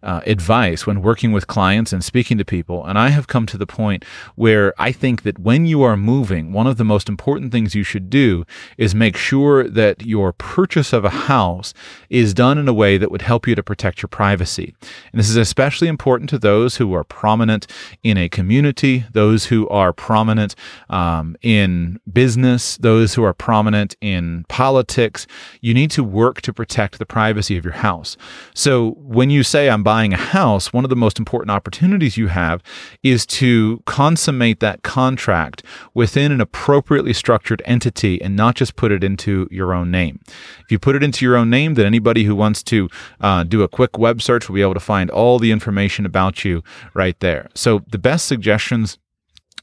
uh, 0.03 0.21
advice 0.25 0.87
when 0.87 1.01
working 1.01 1.31
with 1.31 1.47
clients 1.47 1.93
and 1.93 2.03
speaking 2.03 2.37
to 2.37 2.45
people. 2.45 2.85
And 2.85 2.97
I 2.97 3.09
have 3.09 3.27
come 3.27 3.45
to 3.47 3.57
the 3.57 3.67
point 3.67 4.03
where 4.35 4.73
I 4.77 4.91
think 4.91 5.23
that 5.23 5.39
when 5.39 5.65
you 5.65 5.83
are 5.83 5.97
moving, 5.97 6.53
one 6.53 6.67
of 6.67 6.77
the 6.77 6.83
most 6.83 7.09
important 7.09 7.51
things 7.51 7.75
you 7.75 7.83
should 7.83 8.09
do 8.09 8.45
is 8.77 8.95
make 8.95 9.17
sure 9.17 9.67
that 9.67 10.03
your 10.03 10.33
purchase 10.33 10.93
of 10.93 11.05
a 11.05 11.09
house 11.09 11.73
is 12.09 12.33
done 12.33 12.57
in 12.57 12.67
a 12.67 12.73
way 12.73 12.97
that 12.97 13.11
would 13.11 13.21
help 13.21 13.47
you 13.47 13.55
to 13.55 13.63
protect 13.63 14.01
your 14.01 14.07
privacy. 14.07 14.73
And 15.11 15.19
this 15.19 15.29
is 15.29 15.35
especially 15.35 15.87
important 15.87 16.29
to 16.31 16.39
those 16.39 16.77
who 16.77 16.93
are 16.93 17.03
prominent 17.03 17.67
in 18.03 18.17
a 18.17 18.29
community, 18.29 19.05
those 19.11 19.45
who 19.45 19.67
are 19.69 19.93
prominent 19.93 20.55
um, 20.89 21.35
in 21.41 21.99
business, 22.11 22.77
those 22.77 23.13
who 23.13 23.23
are 23.23 23.33
prominent 23.33 23.95
in 24.01 24.45
politics. 24.49 25.27
You 25.61 25.73
need 25.73 25.91
to 25.91 26.03
work 26.03 26.41
to 26.41 26.53
protect 26.53 26.99
the 26.99 27.05
privacy 27.05 27.57
of 27.57 27.63
your 27.63 27.73
house. 27.73 28.17
So 28.53 28.91
when 28.97 29.29
you 29.29 29.43
say, 29.43 29.69
I'm 29.69 29.83
buying 29.91 30.13
a 30.13 30.17
house, 30.39 30.71
one 30.71 30.85
of 30.85 30.89
the 30.89 30.95
most 30.95 31.19
important 31.19 31.51
opportunities 31.51 32.15
you 32.15 32.27
have 32.27 32.63
is 33.03 33.25
to 33.25 33.83
consummate 33.85 34.61
that 34.61 34.83
contract 34.83 35.63
within 35.93 36.31
an 36.31 36.39
appropriately 36.39 37.11
structured 37.11 37.61
entity 37.65 38.21
and 38.21 38.33
not 38.33 38.55
just 38.55 38.77
put 38.77 38.89
it 38.89 39.03
into 39.03 39.49
your 39.51 39.73
own 39.73 39.91
name. 39.91 40.21
If 40.63 40.71
you 40.71 40.79
put 40.79 40.95
it 40.95 41.03
into 41.03 41.25
your 41.25 41.35
own 41.35 41.49
name, 41.49 41.73
then 41.73 41.85
anybody 41.85 42.23
who 42.23 42.37
wants 42.37 42.63
to 42.71 42.87
uh, 43.19 43.43
do 43.43 43.63
a 43.63 43.67
quick 43.67 43.97
web 43.97 44.21
search 44.21 44.47
will 44.47 44.55
be 44.55 44.61
able 44.61 44.75
to 44.75 44.79
find 44.79 45.09
all 45.09 45.39
the 45.39 45.51
information 45.51 46.05
about 46.05 46.45
you 46.45 46.63
right 46.93 47.19
there. 47.19 47.49
So 47.53 47.83
the 47.91 47.97
best 47.97 48.27
suggestions 48.27 48.97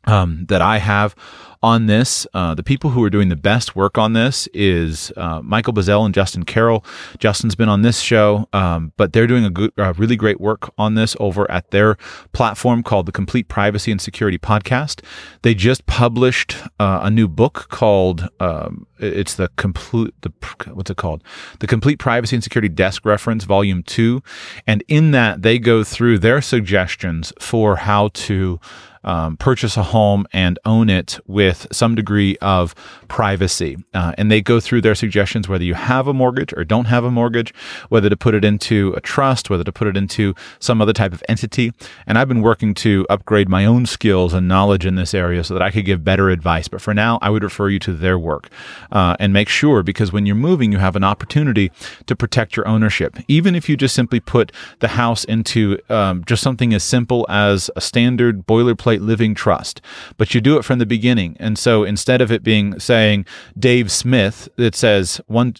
um, 0.04 0.44
that 0.50 0.60
I 0.60 0.76
have 0.76 1.16
on 1.62 1.86
this. 1.86 2.26
Uh, 2.34 2.54
the 2.54 2.62
people 2.62 2.90
who 2.90 3.02
are 3.02 3.10
doing 3.10 3.28
the 3.28 3.36
best 3.36 3.74
work 3.74 3.98
on 3.98 4.12
this 4.12 4.48
is 4.54 5.12
uh, 5.16 5.40
Michael 5.42 5.72
Bazzell 5.72 6.04
and 6.04 6.14
Justin 6.14 6.44
Carroll. 6.44 6.84
Justin's 7.18 7.54
been 7.54 7.68
on 7.68 7.82
this 7.82 8.00
show, 8.00 8.48
um, 8.52 8.92
but 8.96 9.12
they're 9.12 9.26
doing 9.26 9.44
a 9.44 9.50
good, 9.50 9.72
uh, 9.78 9.92
really 9.96 10.16
great 10.16 10.40
work 10.40 10.72
on 10.78 10.94
this 10.94 11.16
over 11.20 11.50
at 11.50 11.70
their 11.70 11.96
platform 12.32 12.82
called 12.82 13.06
the 13.06 13.12
Complete 13.12 13.48
Privacy 13.48 13.90
and 13.90 14.00
Security 14.00 14.38
Podcast. 14.38 15.04
They 15.42 15.54
just 15.54 15.86
published 15.86 16.56
uh, 16.78 17.00
a 17.02 17.10
new 17.10 17.28
book 17.28 17.68
called 17.68 18.28
um, 18.40 18.86
it's 18.98 19.34
the 19.34 19.48
complete 19.56 20.14
the 20.22 20.32
what's 20.72 20.90
it 20.90 20.96
called 20.96 21.22
the 21.60 21.66
complete 21.66 21.98
privacy 21.98 22.36
and 22.36 22.42
security 22.42 22.68
desk 22.68 23.04
reference 23.04 23.44
volume 23.44 23.82
2 23.82 24.22
and 24.66 24.82
in 24.88 25.12
that 25.12 25.42
they 25.42 25.58
go 25.58 25.84
through 25.84 26.18
their 26.18 26.40
suggestions 26.40 27.32
for 27.38 27.76
how 27.76 28.08
to 28.08 28.58
um, 29.04 29.36
purchase 29.36 29.76
a 29.76 29.84
home 29.84 30.26
and 30.32 30.58
own 30.64 30.90
it 30.90 31.18
with 31.26 31.47
some 31.54 31.94
degree 31.94 32.36
of 32.40 32.74
privacy. 33.08 33.76
Uh, 33.94 34.12
and 34.18 34.30
they 34.30 34.40
go 34.40 34.60
through 34.60 34.80
their 34.80 34.94
suggestions 34.94 35.48
whether 35.48 35.64
you 35.64 35.74
have 35.74 36.06
a 36.06 36.14
mortgage 36.14 36.52
or 36.54 36.64
don't 36.64 36.86
have 36.86 37.04
a 37.04 37.10
mortgage, 37.10 37.52
whether 37.88 38.08
to 38.08 38.16
put 38.16 38.34
it 38.34 38.44
into 38.44 38.92
a 38.96 39.00
trust, 39.00 39.50
whether 39.50 39.64
to 39.64 39.72
put 39.72 39.88
it 39.88 39.96
into 39.96 40.34
some 40.58 40.80
other 40.80 40.92
type 40.92 41.12
of 41.12 41.22
entity. 41.28 41.72
And 42.06 42.18
I've 42.18 42.28
been 42.28 42.42
working 42.42 42.74
to 42.74 43.06
upgrade 43.08 43.48
my 43.48 43.64
own 43.64 43.86
skills 43.86 44.34
and 44.34 44.48
knowledge 44.48 44.86
in 44.86 44.96
this 44.96 45.14
area 45.14 45.44
so 45.44 45.54
that 45.54 45.62
I 45.62 45.70
could 45.70 45.84
give 45.84 46.04
better 46.04 46.30
advice. 46.30 46.68
But 46.68 46.80
for 46.80 46.94
now, 46.94 47.18
I 47.22 47.30
would 47.30 47.42
refer 47.42 47.68
you 47.68 47.78
to 47.80 47.92
their 47.92 48.18
work 48.18 48.48
uh, 48.92 49.16
and 49.18 49.32
make 49.32 49.48
sure 49.48 49.82
because 49.82 50.12
when 50.12 50.26
you're 50.26 50.36
moving, 50.36 50.72
you 50.72 50.78
have 50.78 50.96
an 50.96 51.04
opportunity 51.04 51.70
to 52.06 52.16
protect 52.16 52.56
your 52.56 52.66
ownership. 52.68 53.16
Even 53.28 53.54
if 53.54 53.68
you 53.68 53.76
just 53.76 53.94
simply 53.94 54.20
put 54.20 54.52
the 54.80 54.88
house 54.88 55.24
into 55.24 55.78
um, 55.88 56.24
just 56.24 56.42
something 56.42 56.74
as 56.74 56.82
simple 56.82 57.26
as 57.28 57.70
a 57.76 57.80
standard 57.80 58.46
boilerplate 58.46 59.00
living 59.00 59.34
trust, 59.34 59.80
but 60.16 60.34
you 60.34 60.40
do 60.40 60.56
it 60.58 60.64
from 60.64 60.78
the 60.78 60.86
beginning. 60.86 61.36
And 61.38 61.58
so 61.58 61.84
instead 61.84 62.20
of 62.20 62.30
it 62.32 62.42
being 62.42 62.78
saying 62.80 63.26
Dave 63.58 63.90
Smith, 63.90 64.48
it 64.56 64.74
says 64.74 65.20
one 65.26 65.54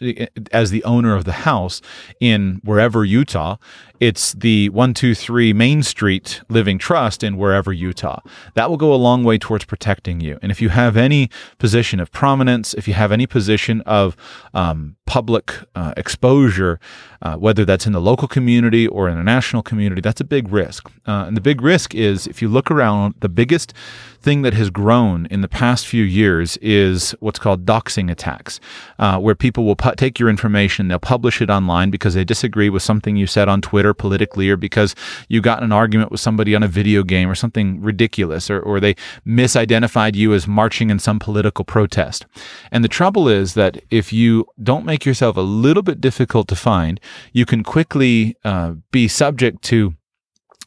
as 0.52 0.70
the 0.70 0.84
owner 0.84 1.14
of 1.14 1.24
the 1.24 1.32
house 1.32 1.80
in 2.20 2.60
wherever 2.64 3.04
Utah, 3.04 3.56
it's 4.00 4.32
the 4.34 4.68
123 4.70 5.52
Main 5.52 5.82
Street 5.82 6.40
Living 6.48 6.78
Trust 6.78 7.22
in 7.22 7.36
wherever 7.36 7.72
Utah. 7.72 8.20
That 8.54 8.70
will 8.70 8.76
go 8.76 8.92
a 8.92 8.96
long 8.96 9.24
way 9.24 9.38
towards 9.38 9.64
protecting 9.64 10.20
you. 10.20 10.38
And 10.42 10.52
if 10.52 10.62
you 10.62 10.68
have 10.68 10.96
any 10.96 11.30
position 11.58 12.00
of 12.00 12.10
prominence, 12.12 12.74
if 12.74 12.86
you 12.86 12.94
have 12.94 13.12
any 13.12 13.26
position 13.26 13.80
of 13.82 14.16
um, 14.54 14.96
public 15.06 15.54
uh, 15.74 15.94
exposure, 15.96 16.78
uh, 17.22 17.36
whether 17.36 17.64
that's 17.64 17.86
in 17.86 17.92
the 17.92 18.00
local 18.00 18.28
community 18.28 18.86
or 18.86 19.08
in 19.08 19.16
the 19.16 19.24
national 19.24 19.62
community, 19.62 20.00
that's 20.00 20.20
a 20.20 20.24
big 20.24 20.52
risk. 20.52 20.88
Uh, 21.06 21.24
and 21.26 21.36
the 21.36 21.40
big 21.40 21.60
risk 21.60 21.94
is 21.94 22.26
if 22.26 22.42
you 22.42 22.48
look 22.48 22.70
around, 22.70 23.14
the 23.20 23.28
biggest 23.28 23.72
thing 24.20 24.42
that 24.42 24.52
has 24.54 24.68
grown 24.68 25.26
in 25.26 25.40
the 25.40 25.48
past 25.48 25.86
few 25.86 26.04
years 26.04 26.56
is 26.58 27.12
what's 27.20 27.38
called 27.38 27.64
doxing 27.64 28.10
attacks, 28.10 28.60
uh, 28.98 29.18
where 29.18 29.34
people 29.34 29.64
will 29.64 29.76
take 29.76 30.18
your 30.18 30.28
information, 30.28 30.88
they'll 30.88 30.98
publish 30.98 31.40
it 31.40 31.48
online 31.48 31.90
because 31.90 32.14
they 32.14 32.24
disagree 32.24 32.68
with 32.68 32.82
something 32.82 33.16
you 33.16 33.26
said 33.26 33.48
on 33.48 33.60
Twitter 33.60 33.87
politically, 33.94 34.48
or 34.50 34.56
because 34.56 34.94
you 35.28 35.40
got 35.40 35.58
in 35.58 35.64
an 35.64 35.72
argument 35.72 36.10
with 36.10 36.20
somebody 36.20 36.54
on 36.54 36.62
a 36.62 36.68
video 36.68 37.02
game 37.02 37.28
or 37.28 37.34
something 37.34 37.80
ridiculous, 37.80 38.50
or, 38.50 38.60
or 38.60 38.80
they 38.80 38.94
misidentified 39.26 40.14
you 40.14 40.34
as 40.34 40.46
marching 40.46 40.90
in 40.90 40.98
some 40.98 41.18
political 41.18 41.64
protest. 41.64 42.26
And 42.70 42.84
the 42.84 42.88
trouble 42.88 43.28
is 43.28 43.54
that 43.54 43.80
if 43.90 44.12
you 44.12 44.46
don't 44.62 44.84
make 44.84 45.04
yourself 45.04 45.36
a 45.36 45.42
little 45.42 45.82
bit 45.82 46.00
difficult 46.00 46.48
to 46.48 46.56
find, 46.56 47.00
you 47.32 47.46
can 47.46 47.62
quickly 47.62 48.36
uh, 48.44 48.74
be 48.90 49.08
subject 49.08 49.62
to 49.62 49.94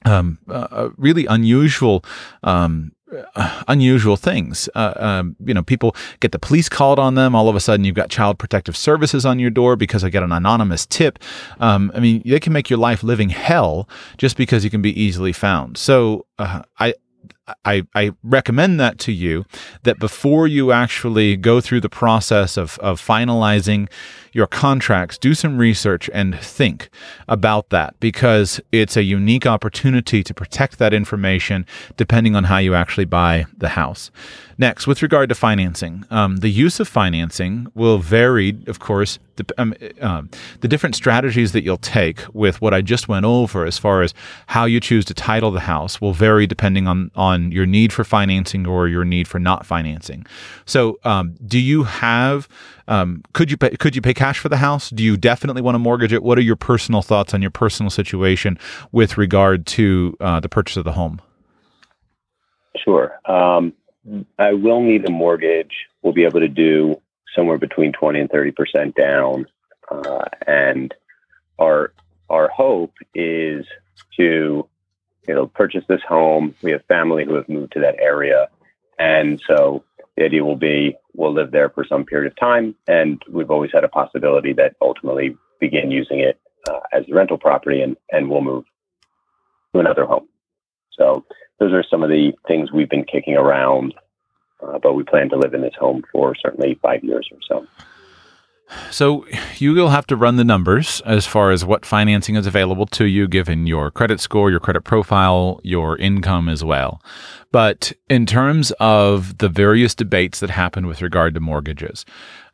um, 0.05 0.39
uh, 0.49 0.89
really 0.97 1.25
unusual 1.25 2.03
um, 2.43 2.91
uh, 3.00 3.00
unusual 3.67 4.17
things. 4.17 4.69
Uh, 4.75 4.93
um, 4.95 5.35
you 5.43 5.53
know, 5.53 5.63
people 5.63 5.95
get 6.19 6.31
the 6.31 6.39
police 6.39 6.69
called 6.69 6.99
on 6.99 7.15
them. 7.15 7.35
All 7.35 7.49
of 7.49 7.55
a 7.55 7.59
sudden, 7.59 7.85
you've 7.85 7.95
got 7.95 8.09
child 8.09 8.39
protective 8.39 8.77
services 8.77 9.25
on 9.25 9.39
your 9.39 9.49
door 9.49 9.75
because 9.75 10.03
I 10.03 10.09
get 10.09 10.23
an 10.23 10.31
anonymous 10.31 10.85
tip. 10.85 11.19
Um, 11.59 11.91
I 11.95 11.99
mean, 11.99 12.21
they 12.25 12.39
can 12.39 12.53
make 12.53 12.69
your 12.69 12.79
life 12.79 13.03
living 13.03 13.29
hell 13.29 13.87
just 14.17 14.37
because 14.37 14.63
you 14.63 14.69
can 14.69 14.81
be 14.81 14.99
easily 15.01 15.33
found. 15.33 15.77
So 15.77 16.25
uh, 16.39 16.63
I 16.79 16.93
I, 17.65 17.83
I 17.95 18.11
recommend 18.23 18.79
that 18.79 18.97
to 18.99 19.11
you 19.11 19.45
that 19.83 19.99
before 19.99 20.47
you 20.47 20.71
actually 20.71 21.35
go 21.35 21.59
through 21.59 21.81
the 21.81 21.89
process 21.89 22.57
of, 22.57 22.77
of 22.79 23.01
finalizing 23.01 23.89
your 24.31 24.47
contracts, 24.47 25.17
do 25.17 25.33
some 25.33 25.57
research 25.57 26.09
and 26.13 26.39
think 26.39 26.89
about 27.27 27.69
that 27.69 27.99
because 27.99 28.61
it's 28.71 28.95
a 28.95 29.03
unique 29.03 29.45
opportunity 29.45 30.23
to 30.23 30.33
protect 30.33 30.77
that 30.79 30.93
information 30.93 31.65
depending 31.97 32.35
on 32.35 32.45
how 32.45 32.57
you 32.57 32.73
actually 32.73 33.05
buy 33.05 33.45
the 33.57 33.69
house. 33.69 34.11
Next, 34.57 34.85
with 34.85 35.01
regard 35.01 35.27
to 35.29 35.35
financing, 35.35 36.05
um, 36.11 36.37
the 36.37 36.49
use 36.49 36.79
of 36.79 36.87
financing 36.87 37.65
will 37.73 37.97
vary, 37.97 38.59
of 38.67 38.77
course, 38.79 39.17
the, 39.37 39.45
um, 39.57 39.73
uh, 39.99 40.21
the 40.59 40.67
different 40.67 40.95
strategies 40.95 41.51
that 41.53 41.63
you'll 41.63 41.77
take 41.77 42.21
with 42.33 42.61
what 42.61 42.71
I 42.71 42.81
just 42.81 43.07
went 43.07 43.25
over 43.25 43.65
as 43.65 43.79
far 43.79 44.03
as 44.03 44.13
how 44.47 44.65
you 44.65 44.79
choose 44.79 45.03
to 45.05 45.15
title 45.15 45.49
the 45.49 45.61
house 45.61 45.99
will 45.99 46.13
vary 46.13 46.45
depending 46.45 46.87
on, 46.87 47.09
on 47.15 47.51
your 47.51 47.65
need 47.65 47.91
for 47.91 48.03
financing 48.03 48.67
or 48.67 48.87
your 48.87 49.03
need 49.03 49.27
for 49.27 49.39
not 49.39 49.65
financing. 49.65 50.27
So, 50.65 50.99
um, 51.03 51.35
do 51.45 51.59
you 51.59 51.83
have 51.83 52.47
um, 52.91 53.23
could 53.31 53.49
you 53.49 53.55
pay, 53.55 53.69
could 53.77 53.95
you 53.95 54.01
pay 54.01 54.13
cash 54.13 54.37
for 54.37 54.49
the 54.49 54.57
house? 54.57 54.89
Do 54.89 55.01
you 55.01 55.15
definitely 55.15 55.61
want 55.61 55.75
to 55.75 55.79
mortgage 55.79 56.11
it? 56.11 56.23
What 56.23 56.37
are 56.37 56.41
your 56.41 56.57
personal 56.57 57.01
thoughts 57.01 57.33
on 57.33 57.41
your 57.41 57.49
personal 57.49 57.89
situation 57.89 58.59
with 58.91 59.17
regard 59.17 59.65
to 59.67 60.17
uh, 60.19 60.41
the 60.41 60.49
purchase 60.49 60.75
of 60.75 60.83
the 60.83 60.91
home? 60.91 61.21
Sure. 62.75 63.17
Um, 63.25 63.71
I 64.37 64.51
will 64.51 64.81
need 64.81 65.07
a 65.07 65.11
mortgage. 65.11 65.71
We'll 66.01 66.11
be 66.11 66.25
able 66.25 66.41
to 66.41 66.49
do 66.49 67.01
somewhere 67.33 67.57
between 67.57 67.93
twenty 67.93 68.19
and 68.19 68.29
thirty 68.29 68.51
percent 68.51 68.95
down, 68.95 69.45
uh, 69.89 70.25
and 70.45 70.93
our 71.59 71.93
our 72.29 72.49
hope 72.49 72.93
is 73.15 73.65
to 74.17 74.67
you 75.27 75.33
know 75.33 75.47
purchase 75.47 75.85
this 75.87 76.01
home. 76.05 76.55
We 76.61 76.71
have 76.71 76.83
family 76.85 77.23
who 77.23 77.35
have 77.35 77.47
moved 77.47 77.71
to 77.73 77.79
that 77.79 77.99
area, 78.01 78.49
and 78.99 79.41
so 79.47 79.85
the 80.21 80.25
idea 80.25 80.45
will 80.45 80.55
be 80.55 80.95
we'll 81.15 81.33
live 81.33 81.51
there 81.51 81.69
for 81.69 81.83
some 81.83 82.05
period 82.05 82.31
of 82.31 82.37
time, 82.37 82.75
and 82.87 83.21
we've 83.31 83.49
always 83.49 83.71
had 83.73 83.83
a 83.83 83.87
possibility 83.87 84.53
that 84.53 84.75
ultimately 84.79 85.35
begin 85.59 85.89
using 85.89 86.19
it 86.19 86.39
uh, 86.69 86.79
as 86.93 87.03
a 87.09 87.13
rental 87.13 87.37
property, 87.37 87.81
and 87.81 87.97
and 88.11 88.29
we'll 88.29 88.41
move 88.41 88.65
to 89.73 89.79
another 89.79 90.05
home. 90.05 90.27
So 90.91 91.25
those 91.59 91.73
are 91.73 91.83
some 91.89 92.03
of 92.03 92.09
the 92.09 92.33
things 92.47 92.71
we've 92.71 92.89
been 92.89 93.05
kicking 93.05 93.35
around, 93.35 93.95
uh, 94.61 94.77
but 94.77 94.93
we 94.93 95.03
plan 95.03 95.29
to 95.29 95.37
live 95.37 95.55
in 95.55 95.61
this 95.61 95.73
home 95.79 96.03
for 96.11 96.35
certainly 96.35 96.77
five 96.83 97.03
years 97.03 97.27
or 97.31 97.39
so. 97.47 97.85
So 98.89 99.25
you 99.57 99.73
will 99.73 99.89
have 99.89 100.07
to 100.07 100.15
run 100.15 100.35
the 100.35 100.43
numbers 100.43 101.01
as 101.05 101.25
far 101.25 101.51
as 101.51 101.65
what 101.65 101.85
financing 101.85 102.35
is 102.35 102.47
available 102.47 102.85
to 102.87 103.05
you 103.05 103.27
given 103.27 103.67
your 103.67 103.91
credit 103.91 104.19
score, 104.19 104.49
your 104.49 104.59
credit 104.59 104.81
profile, 104.81 105.59
your 105.63 105.97
income 105.97 106.47
as 106.49 106.63
well. 106.63 107.01
But 107.51 107.91
in 108.09 108.25
terms 108.25 108.71
of 108.79 109.37
the 109.39 109.49
various 109.49 109.93
debates 109.93 110.39
that 110.39 110.49
happen 110.49 110.87
with 110.87 111.01
regard 111.01 111.33
to 111.33 111.39
mortgages, 111.39 112.05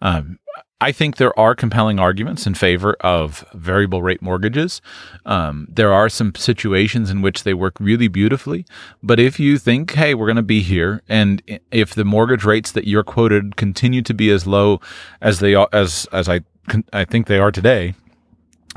um, 0.02 0.40
I 0.80 0.92
think 0.92 1.18
there 1.18 1.38
are 1.40 1.56
compelling 1.56 2.00
arguments 2.00 2.46
in 2.46 2.54
favor 2.54 2.94
of 3.02 3.44
variable 3.54 4.04
rate 4.04 4.22
mortgages. 4.22 4.80
Um, 5.26 5.68
there 5.72 5.92
are 5.92 6.08
some 6.08 6.36
situations 6.36 7.10
in 7.10 7.24
which 7.24 7.44
they 7.44 7.56
work 7.56 7.80
really 7.80 8.08
beautifully. 8.08 8.64
But 9.02 9.20
if 9.20 9.40
you 9.40 9.58
think, 9.58 9.94
hey, 9.94 10.14
we're 10.14 10.28
going 10.28 10.36
to 10.36 10.44
be 10.44 10.62
here, 10.62 11.02
and 11.10 11.42
if 11.72 11.96
the 11.96 12.06
mortgage 12.06 12.44
rates 12.44 12.72
that 12.74 12.88
you're 12.88 13.04
quoted 13.04 13.56
continue 13.56 14.04
to 14.04 14.14
be 14.14 14.30
as 14.30 14.46
low 14.46 14.80
as 15.20 15.40
they 15.40 15.56
are, 15.56 15.70
as 15.74 16.08
as 16.12 16.30
I 16.30 16.42
I 16.94 17.06
think 17.06 17.26
they 17.26 17.40
are 17.40 17.52
today, 17.52 17.96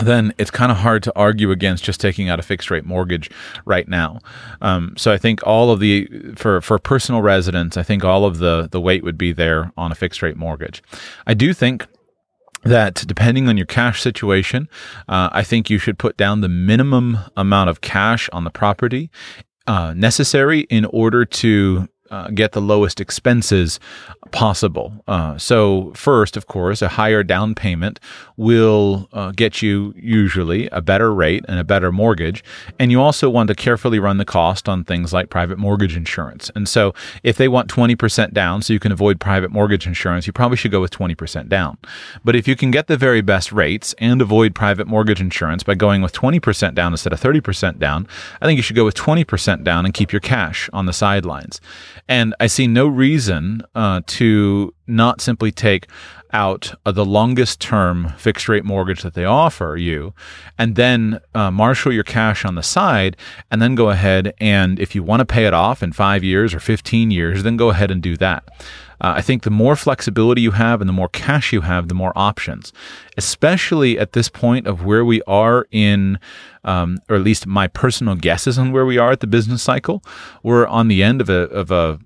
then 0.03 0.33
it's 0.39 0.51
kind 0.51 0.73
of 0.73 0.79
hard 0.79 1.03
to 1.05 1.13
argue 1.17 1.51
against 1.51 1.85
just 1.85 2.01
taking 2.01 2.29
out 2.29 2.39
a 2.39 2.43
fixed 2.43 2.71
rate 2.71 2.85
mortgage 2.85 3.31
right 3.65 3.89
now. 3.89 4.19
Um, 4.61 4.95
so 4.97 5.13
I 5.13 5.19
think 5.19 5.47
all 5.47 5.71
of 5.71 5.81
the 5.81 6.09
for 6.37 6.61
for 6.61 6.79
personal 6.79 7.23
residents, 7.23 7.77
I 7.77 7.83
think 7.83 8.05
all 8.05 8.25
of 8.25 8.39
the 8.39 8.69
the 8.71 8.81
weight 8.81 9.05
would 9.05 9.19
be 9.19 9.33
there 9.33 9.73
on 9.77 9.93
a 9.93 9.95
fixed 9.95 10.23
rate 10.23 10.37
mortgage. 10.37 10.83
I 11.27 11.35
do 11.35 11.53
think 11.53 11.87
that 12.63 13.05
depending 13.07 13.49
on 13.49 13.57
your 13.57 13.67
cash 13.67 14.03
situation, 14.03 14.69
uh, 15.09 15.31
I 15.33 15.43
think 15.43 15.71
you 15.71 15.79
should 15.79 15.99
put 15.99 16.17
down 16.17 16.41
the 16.41 16.49
minimum 16.49 17.19
amount 17.37 17.71
of 17.71 17.81
cash 17.81 18.29
on 18.33 18.45
the 18.45 18.51
property 18.51 19.11
uh, 19.67 19.95
necessary 19.95 20.61
in 20.63 20.85
order 20.87 21.25
to 21.25 21.89
uh, 22.11 22.29
get 22.29 22.53
the 22.53 22.61
lowest 22.61 23.01
expenses 23.01 23.79
possible. 24.33 24.93
Uh, 25.07 25.39
so, 25.39 25.93
first, 25.95 26.37
of 26.37 26.47
course, 26.47 26.83
a 26.83 26.89
higher 26.89 27.23
down 27.23 27.55
payment 27.55 28.01
will 28.37 29.09
uh, 29.13 29.33
get 29.33 29.63
you 29.63 29.95
usually 29.97 30.69
a 30.69 30.81
better 30.81 31.13
rate 31.13 31.45
and 31.49 31.59
a 31.59 31.65
better 31.65 31.93
mortgage. 31.93 32.43
And 32.79 32.91
you 32.91 33.01
also 33.01 33.31
want 33.31 33.49
to 33.49 33.55
carefully 33.55 33.99
run 33.99 34.19
the 34.19 34.25
cost 34.25 34.69
on 34.69 34.85
things 34.85 35.13
like 35.13 35.31
private 35.31 35.59
mortgage 35.59 35.97
insurance. 35.97 36.51
And 36.55 36.69
so, 36.69 36.95
if 37.23 37.37
they 37.37 37.49
want 37.49 37.69
20% 37.69 38.33
down 38.33 38.63
so 38.63 38.73
you 38.73 38.81
can 38.81 38.93
avoid 38.93 39.21
private 39.21 39.51
mortgage 39.51 39.87
insurance, 39.87 40.27
you 40.27 40.33
probably 40.33 40.57
should 40.57 40.71
go 40.71 40.81
with 40.81 40.91
20% 40.91 41.49
down. 41.49 41.79
But 42.25 42.37
if 42.37 42.49
you 42.49 42.57
can 42.57 42.71
get 42.71 42.87
the 42.87 42.97
very 42.97 43.21
best 43.21 43.53
rates 43.53 43.95
and 43.99 44.21
avoid 44.21 44.55
private 44.55 44.87
mortgage 44.87 45.21
insurance 45.21 45.63
by 45.63 45.75
going 45.75 46.03
with 46.03 46.13
20% 46.13 46.75
down 46.75 46.93
instead 46.93 47.13
of 47.13 47.21
30% 47.21 47.79
down, 47.79 48.07
I 48.41 48.47
think 48.47 48.57
you 48.57 48.63
should 48.63 48.77
go 48.77 48.85
with 48.85 48.95
20% 48.95 49.65
down 49.65 49.85
and 49.85 49.95
keep 49.95 50.13
your 50.13 50.21
cash 50.21 50.69
on 50.73 50.87
the 50.87 50.93
sidelines. 50.93 51.61
And 52.11 52.35
I 52.41 52.49
see 52.49 52.67
no 52.67 52.89
reason 52.89 53.63
uh, 53.77 54.01
to 54.05 54.75
not 54.89 55.21
simply 55.21 55.53
take 55.53 55.87
out 56.33 56.75
uh, 56.85 56.91
the 56.91 57.05
longest 57.05 57.61
term 57.61 58.13
fixed 58.19 58.49
rate 58.49 58.65
mortgage 58.65 59.03
that 59.03 59.15
they 59.15 59.25
offer 59.25 59.77
you 59.77 60.13
and 60.59 60.75
then 60.75 61.21
uh, 61.35 61.51
marshal 61.51 61.93
your 61.93 62.05
cash 62.05 62.45
on 62.45 62.57
the 62.57 62.63
side 62.63 63.17
and 63.51 63.63
then 63.63 63.75
go 63.75 63.91
ahead 63.91 64.33
and 64.39 64.79
if 64.79 64.95
you 64.95 65.03
want 65.03 65.21
to 65.21 65.25
pay 65.25 65.47
it 65.47 65.55
off 65.55 65.83
in 65.83 65.93
five 65.93 66.23
years 66.23 66.55
or 66.55 66.61
15 66.61 67.11
years 67.11 67.43
then 67.43 67.57
go 67.57 67.71
ahead 67.71 67.91
and 67.91 68.03
do 68.03 68.17
that 68.17 68.45
uh, 69.01 69.15
I 69.17 69.23
think 69.23 69.43
the 69.43 69.51
more 69.51 69.77
flexibility 69.77 70.43
you 70.43 70.53
have 70.53 70.81
and 70.81 70.89
the 70.89 70.93
more 70.93 71.09
cash 71.09 71.53
you 71.53 71.63
have, 71.63 71.89
the 71.89 71.95
more 71.95 72.13
options, 72.15 72.73
especially 73.17 73.99
at 73.99 74.13
this 74.13 74.29
point 74.29 74.67
of 74.67 74.85
where 74.85 75.05
we 75.05 75.23
are 75.23 75.67
in, 75.71 76.19
um, 76.65 76.99
or 77.09 77.17
at 77.17 77.23
least 77.23 77.47
my 77.47 77.67
personal 77.67 78.15
guesses 78.15 78.59
on 78.59 78.73
where 78.73 78.85
we 78.85 78.99
are 78.99 79.13
at 79.13 79.21
the 79.21 79.27
business 79.27 79.63
cycle. 79.63 80.03
We're 80.43 80.67
on 80.67 80.89
the 80.89 81.03
end 81.03 81.21
of 81.21 81.31
a, 81.31 81.49
of 81.49 81.71
a 81.71 81.99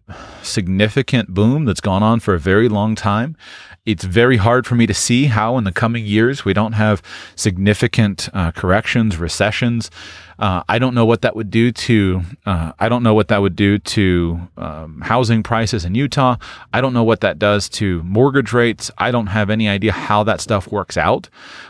significant 0.43 1.35
boom 1.35 1.65
that's 1.65 1.81
gone 1.81 2.03
on 2.03 2.21
for 2.21 2.35
a 2.35 2.39
very 2.39 2.69
long 2.69 2.95
time. 2.95 3.37
It's 3.85 4.05
very 4.05 4.39
hard 4.39 4.67
for 4.67 4.77
me 4.77 4.87
to 4.87 4.95
see 4.95 5.27
how 5.27 5.59
in 5.59 5.65
the 5.65 5.73
coming 5.73 6.07
years 6.07 6.45
we 6.45 6.55
don't 6.55 6.73
have 6.73 7.03
significant 7.37 8.31
uh, 8.33 8.51
corrections, 8.53 9.19
recessions. 9.19 9.91
Uh, 10.39 10.63
I 10.69 10.79
don't 10.79 10.95
know 10.95 11.05
what 11.05 11.23
that 11.23 11.37
would 11.37 11.51
do 11.51 11.73
to. 11.73 12.23
Uh, 12.45 12.73
I 12.79 12.89
don't 12.89 13.03
know 13.03 13.15
what 13.15 13.29
that 13.29 13.41
would 13.41 13.57
do 13.57 13.79
to 13.79 14.41
um, 14.57 15.01
housing 15.01 15.43
prices 15.43 15.85
in 15.85 15.95
Utah. 15.95 16.37
I 16.73 16.81
don't 16.81 16.93
know 16.93 17.05
what 17.05 17.21
that 17.21 17.39
does 17.39 17.69
to 17.71 18.03
mortgage 18.03 18.53
rates. 18.53 18.91
I 18.99 19.11
don't 19.11 19.29
have 19.29 19.51
any 19.51 19.69
idea 19.69 19.93
how 19.93 20.25
that 20.25 20.41
stuff 20.41 20.71
works 20.71 20.97
out. 20.97 21.29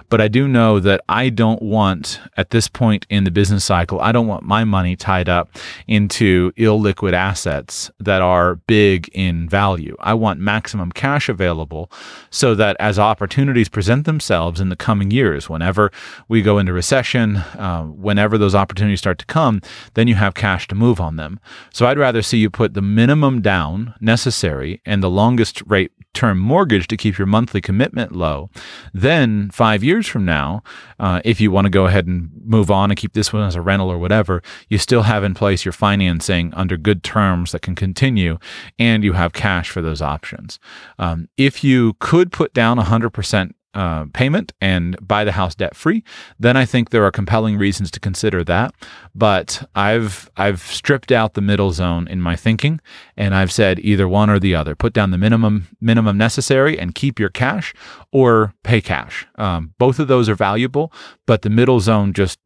But 0.09 0.21
I 0.21 0.29
do 0.29 0.47
know 0.47 0.81
that 0.81 1.01
I 1.09 1.29
don't 1.29 1.62
want, 1.62 2.21
at 2.37 2.51
this 2.51 2.69
point 2.69 3.07
in 3.09 3.25
the 3.25 3.31
business 3.31 3.64
cycle, 3.64 4.01
I 4.01 4.12
don't 4.12 4.27
want 4.27 4.45
my 4.45 4.64
money 4.64 4.97
tied 4.97 5.29
up 5.29 5.51
into 5.87 6.53
illiquid 6.53 7.12
assets 7.12 7.90
that 7.99 8.23
are 8.23 8.57
big 8.57 9.09
in 9.09 9.49
value. 9.49 9.97
I 10.01 10.14
want 10.14 10.40
maximum 10.40 10.93
cash 10.93 11.29
available 11.29 11.90
so 12.31 12.55
that 12.55 12.77
as 12.79 12.99
opportunities 12.99 13.69
present 13.69 14.05
themselves 14.05 14.61
in 14.61 14.69
the 14.69 14.77
coming 14.77 15.11
years, 15.11 15.49
whenever 15.49 15.90
we 16.29 16.43
go 16.43 16.59
into 16.59 16.73
recession, 16.73 17.37
uh, 17.37 17.85
whenever 17.85 18.38
those 18.38 18.55
opportunities 18.55 19.01
start 19.01 19.19
to 19.19 19.27
come, 19.27 19.61
then 19.95 20.09
you 20.09 20.14
have 20.14 20.35
cash 20.35 20.69
to 20.69 20.75
move 20.75 21.01
on 21.01 21.17
them. 21.17 21.40
So 21.73 21.87
I'd 21.87 21.99
rather 21.99 22.23
see 22.23 22.38
you 22.38 22.51
put 22.51 22.75
the 22.75 22.83
minimum 22.83 23.40
down 23.40 23.95
necessary 24.01 24.81
and 24.85 25.03
the 25.03 25.11
longest 25.11 25.62
rate 25.67 25.93
term 26.14 26.38
mortgage 26.38 26.87
to 26.88 26.96
keep 26.96 27.18
your 27.18 27.27
monthly 27.27 27.61
commitment 27.61 28.12
low. 28.12 28.50
Then, 28.92 29.50
five 29.50 29.85
years 29.85 30.07
from 30.07 30.24
now, 30.24 30.62
uh, 30.98 31.20
if 31.24 31.40
you 31.40 31.50
want 31.50 31.66
to 31.66 31.70
go 31.70 31.87
ahead 31.87 32.07
and 32.07 32.31
move 32.44 32.70
on 32.70 32.90
and 32.90 32.98
keep 32.98 33.12
this 33.12 33.33
one 33.33 33.42
as 33.42 33.55
a 33.55 33.61
rental 33.61 33.90
or 33.90 33.98
whatever, 33.98 34.42
you 34.68 34.79
still 34.79 35.03
have 35.03 35.24
in 35.24 35.35
place 35.35 35.64
your 35.64 35.72
financing 35.72 36.53
under 36.55 36.77
good 36.77 37.03
terms 37.03 37.53
that 37.53 37.62
can 37.62 37.74
continue, 37.74 38.38
and 38.79 39.05
you 39.05 39.12
have 39.12 39.33
cash 39.33 39.70
for 39.70 39.83
those 39.83 40.00
options. 40.00 40.59
Um, 40.98 41.29
if 41.37 41.62
you 41.62 41.94
could 42.00 42.33
put 42.33 42.55
down 42.55 42.79
100% 42.79 43.53
uh, 43.75 44.07
payment 44.13 44.53
and 44.61 44.97
buy 45.07 45.25
the 45.25 45.33
house 45.33 45.55
debt 45.55 45.75
free, 45.77 46.05
then 46.39 46.57
I 46.57 46.65
think 46.65 46.91
there 46.91 47.05
are 47.05 47.11
compelling 47.11 47.59
reasons 47.59 47.91
to 47.93 48.01
consider 48.01 48.45
that. 48.45 48.75
But 49.15 49.69
I've 49.75 50.31
I've 50.37 50.61
stripped 50.61 51.13
out 51.13 51.35
the 51.35 51.41
middle 51.41 51.73
zone 51.73 52.09
in 52.09 52.21
my 52.21 52.37
thinking, 52.37 52.81
and 53.17 53.35
I've 53.35 53.53
said 53.53 53.79
either 53.81 54.09
one 54.09 54.31
or 54.31 54.39
the 54.39 54.55
other. 54.55 54.75
Put 54.75 54.93
down 54.93 55.11
the 55.11 55.19
minimum 55.19 55.69
minimum 55.81 56.17
necessary 56.17 56.79
and 56.79 56.95
keep 56.95 57.19
your 57.19 57.31
cash, 57.31 57.75
or 58.13 58.55
pay 58.63 58.81
cash. 58.81 59.27
Um, 59.37 59.75
both 59.79 59.99
of 59.99 60.09
those 60.09 60.29
are 60.29 60.35
valuable, 60.35 60.93
but 61.27 61.43
the 61.43 61.51
middle 61.51 61.81
zone 61.81 62.13
just 62.13 62.39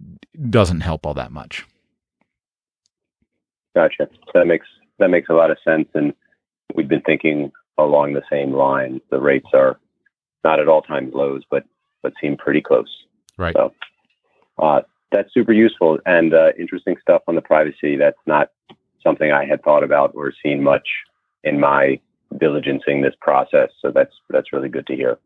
doesn't 0.50 0.80
help 0.80 1.06
all 1.06 1.14
that 1.14 1.32
much. 1.32 1.66
Gotcha. 3.74 4.08
That 4.34 4.46
makes 4.46 4.66
that 4.98 5.08
makes 5.08 5.28
a 5.28 5.34
lot 5.34 5.50
of 5.50 5.58
sense, 5.64 5.88
and 5.94 6.12
we've 6.74 6.88
been 6.88 7.02
thinking 7.02 7.52
along 7.78 8.14
the 8.14 8.22
same 8.30 8.52
lines. 8.52 9.00
The 9.10 9.20
rates 9.20 9.48
are 9.54 9.78
not 10.44 10.60
at 10.60 10.68
all 10.68 10.82
time 10.82 11.10
lows, 11.12 11.42
but 11.50 11.64
but 12.02 12.12
seem 12.20 12.36
pretty 12.36 12.60
close. 12.60 12.88
Right. 13.36 13.54
So 13.54 13.72
uh, 14.58 14.82
that's 15.12 15.32
super 15.32 15.52
useful 15.52 15.98
and 16.06 16.34
uh, 16.34 16.52
interesting 16.58 16.96
stuff 17.00 17.22
on 17.26 17.34
the 17.34 17.40
privacy. 17.40 17.96
That's 17.96 18.18
not 18.26 18.50
something 19.02 19.32
I 19.32 19.44
had 19.44 19.62
thought 19.62 19.82
about 19.82 20.12
or 20.14 20.32
seen 20.42 20.62
much 20.62 20.86
in 21.44 21.58
my 21.60 22.00
diligencing 22.34 23.02
this 23.02 23.14
process. 23.20 23.70
So 23.80 23.90
that's 23.90 24.14
that's 24.28 24.52
really 24.52 24.68
good 24.68 24.86
to 24.88 24.96
hear. 24.96 25.18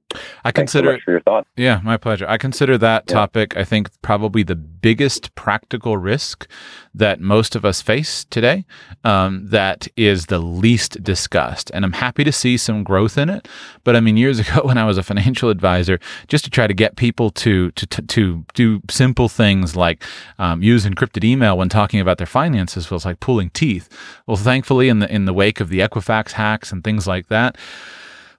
I 0.44 0.48
so 0.48 0.52
consider 0.52 0.92
much 0.92 1.02
for 1.04 1.10
your 1.12 1.20
thoughts. 1.20 1.48
Yeah, 1.56 1.80
my 1.82 1.96
pleasure. 1.96 2.26
I 2.28 2.36
consider 2.38 2.76
that 2.78 3.04
Yeah. 3.08 3.14
topic, 3.14 3.56
I 3.56 3.64
think, 3.64 3.90
probably 4.02 4.42
the 4.42 4.54
biggest 4.54 5.34
practical 5.34 5.96
risk 5.96 6.46
that 6.94 7.20
most 7.20 7.54
of 7.54 7.64
us 7.64 7.80
face 7.80 8.24
today 8.24 8.64
um, 9.04 9.46
that 9.48 9.88
is 9.96 10.26
the 10.26 10.38
least 10.38 11.02
discussed. 11.02 11.70
And 11.72 11.84
I'm 11.84 11.92
happy 11.94 12.24
to 12.24 12.32
see 12.32 12.56
some 12.56 12.82
growth 12.84 13.16
in 13.16 13.30
it. 13.30 13.48
But 13.84 13.96
I 13.96 14.00
mean, 14.00 14.16
years 14.16 14.38
ago 14.44 14.62
when 14.64 14.78
I 14.78 14.84
was 14.84 14.98
a 14.98 15.02
financial 15.02 15.48
advisor, 15.50 15.98
just 16.28 16.44
to 16.44 16.50
try 16.50 16.66
to 16.66 16.74
get 16.74 16.96
people 16.96 17.30
to, 17.30 17.70
to, 17.72 17.86
to, 17.86 18.02
to 18.02 18.44
do 18.54 18.80
simple 18.90 19.28
things 19.28 19.76
like 19.76 20.02
um, 20.38 20.62
use 20.62 20.84
encrypted 20.84 21.24
email 21.24 21.56
when 21.56 21.68
talking 21.68 22.00
about 22.00 22.18
their 22.18 22.26
finances 22.26 22.90
was 22.90 23.04
like 23.04 23.20
pulling 23.20 23.50
teeth. 23.50 23.88
Well, 24.26 24.36
thankfully, 24.36 24.88
in 24.88 24.98
the, 24.98 25.12
in 25.12 25.24
the 25.24 25.32
wake 25.32 25.60
of 25.60 25.68
the 25.68 25.78
Equifax 25.80 26.32
hacks 26.32 26.72
and 26.72 26.82
things 26.84 27.06
like 27.06 27.28
that, 27.28 27.56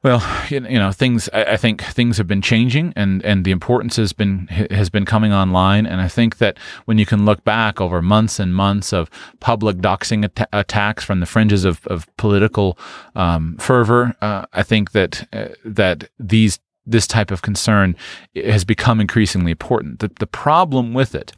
well, 0.03 0.21
you 0.49 0.59
know, 0.59 0.91
things. 0.91 1.29
I 1.29 1.55
think 1.55 1.81
things 1.81 2.17
have 2.17 2.27
been 2.27 2.41
changing, 2.41 2.91
and 2.95 3.23
and 3.23 3.45
the 3.45 3.51
importance 3.51 3.95
has 3.95 4.11
been 4.11 4.47
has 4.47 4.89
been 4.89 5.05
coming 5.05 5.31
online. 5.31 5.85
And 5.85 6.01
I 6.01 6.09
think 6.09 6.39
that 6.39 6.57
when 6.83 6.97
you 6.97 7.05
can 7.05 7.23
look 7.23 7.43
back 7.45 7.79
over 7.79 8.01
months 8.01 8.37
and 8.37 8.53
months 8.53 8.91
of 8.91 9.09
public 9.39 9.77
doxing 9.77 10.25
atta- 10.25 10.49
attacks 10.51 11.05
from 11.05 11.21
the 11.21 11.25
fringes 11.25 11.63
of 11.63 11.87
of 11.87 12.05
political 12.17 12.77
um, 13.15 13.55
fervor, 13.57 14.13
uh, 14.21 14.45
I 14.51 14.63
think 14.63 14.91
that 14.91 15.27
uh, 15.31 15.55
that 15.63 16.09
these 16.19 16.59
this 16.85 17.07
type 17.07 17.31
of 17.31 17.41
concern 17.41 17.95
has 18.35 18.65
become 18.65 18.99
increasingly 18.99 19.51
important. 19.51 19.99
The, 19.99 20.11
the 20.19 20.27
problem 20.27 20.93
with 20.93 21.15
it 21.15 21.31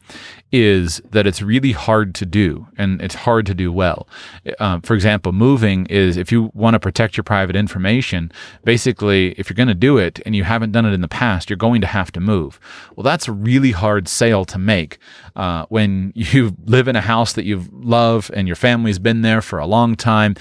is 0.52 1.00
that 1.10 1.26
it's 1.26 1.42
really 1.42 1.72
hard 1.72 2.14
to 2.14 2.24
do 2.24 2.66
and 2.78 3.02
it's 3.02 3.14
hard 3.14 3.46
to 3.46 3.54
do 3.54 3.72
well. 3.72 4.08
Um, 4.58 4.80
for 4.80 4.94
example, 4.94 5.32
moving 5.32 5.86
is 5.86 6.16
if 6.16 6.30
you 6.30 6.50
want 6.54 6.74
to 6.74 6.80
protect 6.80 7.16
your 7.16 7.24
private 7.24 7.56
information, 7.56 8.30
basically, 8.64 9.32
if 9.32 9.50
you're 9.50 9.56
going 9.56 9.68
to 9.68 9.74
do 9.74 9.98
it 9.98 10.20
and 10.24 10.36
you 10.36 10.44
haven't 10.44 10.72
done 10.72 10.86
it 10.86 10.92
in 10.92 11.00
the 11.00 11.08
past, 11.08 11.50
you're 11.50 11.56
going 11.56 11.80
to 11.80 11.86
have 11.86 12.12
to 12.12 12.20
move. 12.20 12.60
Well, 12.94 13.04
that's 13.04 13.28
a 13.28 13.32
really 13.32 13.72
hard 13.72 14.08
sale 14.08 14.44
to 14.46 14.58
make 14.58 14.98
uh, 15.34 15.66
when 15.68 16.12
you 16.14 16.56
live 16.64 16.88
in 16.88 16.96
a 16.96 17.00
house 17.00 17.32
that 17.34 17.44
you 17.44 17.64
love 17.72 18.30
and 18.34 18.46
your 18.46 18.56
family's 18.56 18.98
been 18.98 19.22
there 19.22 19.42
for 19.42 19.58
a 19.58 19.66
long 19.66 19.96
time. 19.96 20.36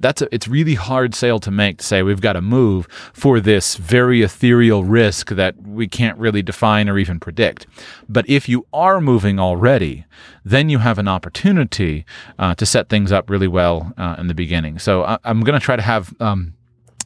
That's 0.00 0.22
a, 0.22 0.34
it's 0.34 0.48
really 0.48 0.74
hard 0.74 1.14
sale 1.14 1.38
to 1.40 1.50
make 1.50 1.78
to 1.78 1.84
say 1.84 2.02
we've 2.02 2.20
got 2.20 2.32
to 2.32 2.42
move 2.42 2.88
for 3.12 3.40
this 3.40 3.76
very 3.76 4.22
ethereal 4.22 4.49
risk 4.52 5.30
that 5.30 5.56
we 5.62 5.88
can't 5.88 6.18
really 6.18 6.42
define 6.42 6.88
or 6.88 6.98
even 6.98 7.20
predict. 7.20 7.66
But 8.08 8.28
if 8.28 8.48
you 8.48 8.66
are 8.72 9.00
moving 9.00 9.38
already, 9.38 10.04
then 10.44 10.68
you 10.68 10.78
have 10.78 10.98
an 10.98 11.08
opportunity 11.08 12.04
uh, 12.38 12.54
to 12.56 12.66
set 12.66 12.88
things 12.88 13.12
up 13.12 13.30
really 13.30 13.48
well 13.48 13.92
uh, 13.96 14.16
in 14.18 14.26
the 14.28 14.34
beginning. 14.34 14.78
So 14.78 15.04
I, 15.04 15.18
I'm 15.24 15.40
going 15.40 15.58
to 15.58 15.64
try 15.64 15.76
to 15.76 15.82
have. 15.82 16.14
Um, 16.20 16.54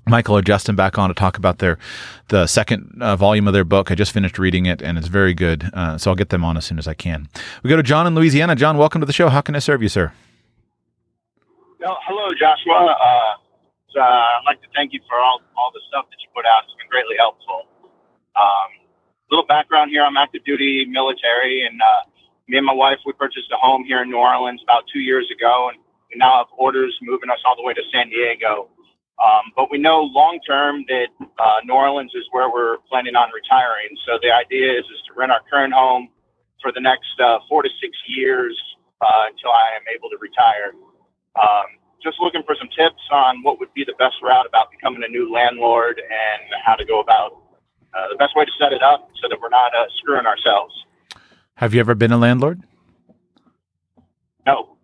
Michael 0.06 0.36
or 0.36 0.42
Justin 0.42 0.76
back 0.76 0.98
on 0.98 1.08
to 1.08 1.14
talk 1.14 1.38
about 1.38 1.60
their 1.60 1.78
the 2.28 2.46
second 2.46 2.98
uh, 3.00 3.16
volume 3.16 3.46
of 3.46 3.54
their 3.54 3.64
book. 3.64 3.90
I 3.90 3.94
just 3.94 4.12
finished 4.12 4.38
reading 4.38 4.66
it 4.66 4.82
and 4.82 4.98
it's 4.98 5.06
very 5.06 5.32
good. 5.32 5.70
Uh, 5.72 5.96
so 5.96 6.10
I'll 6.10 6.14
get 6.14 6.28
them 6.28 6.44
on 6.44 6.58
as 6.58 6.66
soon 6.66 6.78
as 6.78 6.86
I 6.86 6.92
can. 6.92 7.26
We 7.62 7.70
go 7.70 7.76
to 7.76 7.82
John 7.82 8.06
in 8.06 8.14
Louisiana. 8.14 8.54
John, 8.54 8.76
welcome 8.76 9.00
to 9.00 9.06
the 9.06 9.14
show. 9.14 9.30
How 9.30 9.40
can 9.40 9.56
I 9.56 9.60
serve 9.60 9.80
you, 9.80 9.88
sir? 9.88 10.12
Hello, 11.80 12.28
Joshua. 12.38 12.96
Uh, 13.00 13.43
uh, 13.96 14.40
I'd 14.40 14.46
like 14.46 14.60
to 14.62 14.70
thank 14.74 14.92
you 14.92 15.00
for 15.08 15.18
all, 15.18 15.40
all 15.56 15.70
the 15.72 15.80
stuff 15.88 16.06
that 16.10 16.18
you 16.20 16.28
put 16.34 16.46
out. 16.46 16.64
It's 16.64 16.76
been 16.78 16.90
greatly 16.90 17.16
helpful. 17.18 17.66
Um, 18.36 18.70
little 19.30 19.46
background 19.46 19.90
here: 19.90 20.02
I'm 20.02 20.16
active 20.16 20.44
duty 20.44 20.86
military, 20.86 21.66
and 21.66 21.80
uh, 21.80 22.10
me 22.48 22.58
and 22.58 22.66
my 22.66 22.74
wife 22.74 22.98
we 23.06 23.12
purchased 23.12 23.50
a 23.52 23.58
home 23.58 23.84
here 23.84 24.02
in 24.02 24.10
New 24.10 24.18
Orleans 24.18 24.60
about 24.62 24.84
two 24.92 25.00
years 25.00 25.28
ago, 25.30 25.70
and 25.72 25.78
we 26.10 26.18
now 26.18 26.38
have 26.38 26.50
orders 26.58 26.94
moving 27.02 27.30
us 27.30 27.38
all 27.46 27.56
the 27.56 27.62
way 27.62 27.74
to 27.74 27.82
San 27.92 28.10
Diego. 28.10 28.68
Um, 29.22 29.54
but 29.54 29.70
we 29.70 29.78
know 29.78 30.02
long 30.10 30.40
term 30.46 30.84
that 30.88 31.08
uh, 31.38 31.58
New 31.64 31.74
Orleans 31.74 32.10
is 32.14 32.26
where 32.32 32.50
we're 32.50 32.78
planning 32.90 33.14
on 33.14 33.30
retiring. 33.30 33.94
So 34.06 34.18
the 34.20 34.34
idea 34.34 34.74
is 34.74 34.84
is 34.86 35.00
to 35.08 35.14
rent 35.14 35.30
our 35.30 35.40
current 35.50 35.72
home 35.72 36.08
for 36.60 36.72
the 36.72 36.80
next 36.80 37.14
uh, 37.22 37.38
four 37.48 37.62
to 37.62 37.70
six 37.80 37.94
years 38.08 38.58
uh, 39.00 39.30
until 39.30 39.50
I 39.50 39.78
am 39.78 39.84
able 39.94 40.10
to 40.10 40.18
retire. 40.18 40.74
Um, 41.38 41.78
just 42.04 42.20
looking 42.20 42.42
for 42.44 42.54
some 42.54 42.68
tips 42.68 43.00
on 43.10 43.42
what 43.42 43.58
would 43.58 43.72
be 43.74 43.82
the 43.84 43.94
best 43.98 44.16
route 44.22 44.46
about 44.46 44.70
becoming 44.70 45.02
a 45.04 45.08
new 45.08 45.32
landlord 45.32 45.98
and 45.98 46.62
how 46.64 46.74
to 46.74 46.84
go 46.84 47.00
about 47.00 47.32
uh, 47.94 48.08
the 48.10 48.16
best 48.16 48.36
way 48.36 48.44
to 48.44 48.50
set 48.60 48.72
it 48.72 48.82
up 48.82 49.08
so 49.20 49.28
that 49.28 49.40
we're 49.40 49.48
not 49.48 49.74
uh, 49.74 49.86
screwing 49.96 50.26
ourselves. 50.26 50.74
Have 51.56 51.72
you 51.72 51.80
ever 51.80 51.94
been 51.94 52.12
a 52.12 52.18
landlord? 52.18 52.62
No. 54.46 54.76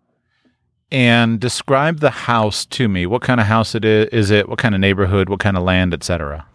And 0.91 1.39
describe 1.39 1.99
the 1.99 2.09
house 2.09 2.65
to 2.65 2.89
me. 2.89 3.05
What 3.05 3.21
kind 3.21 3.39
of 3.39 3.45
house 3.45 3.75
it 3.75 3.85
is? 3.85 4.07
Is 4.07 4.31
it? 4.31 4.49
What 4.49 4.57
kind 4.57 4.73
of 4.73 4.81
neighborhood? 4.81 5.29
What 5.29 5.39
kind 5.39 5.55
of 5.55 5.63
land, 5.63 5.93
etc. 5.93 6.45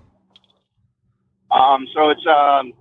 Um, 1.51 1.87
so 1.95 2.11
it's, 2.11 2.27
um, 2.27 2.73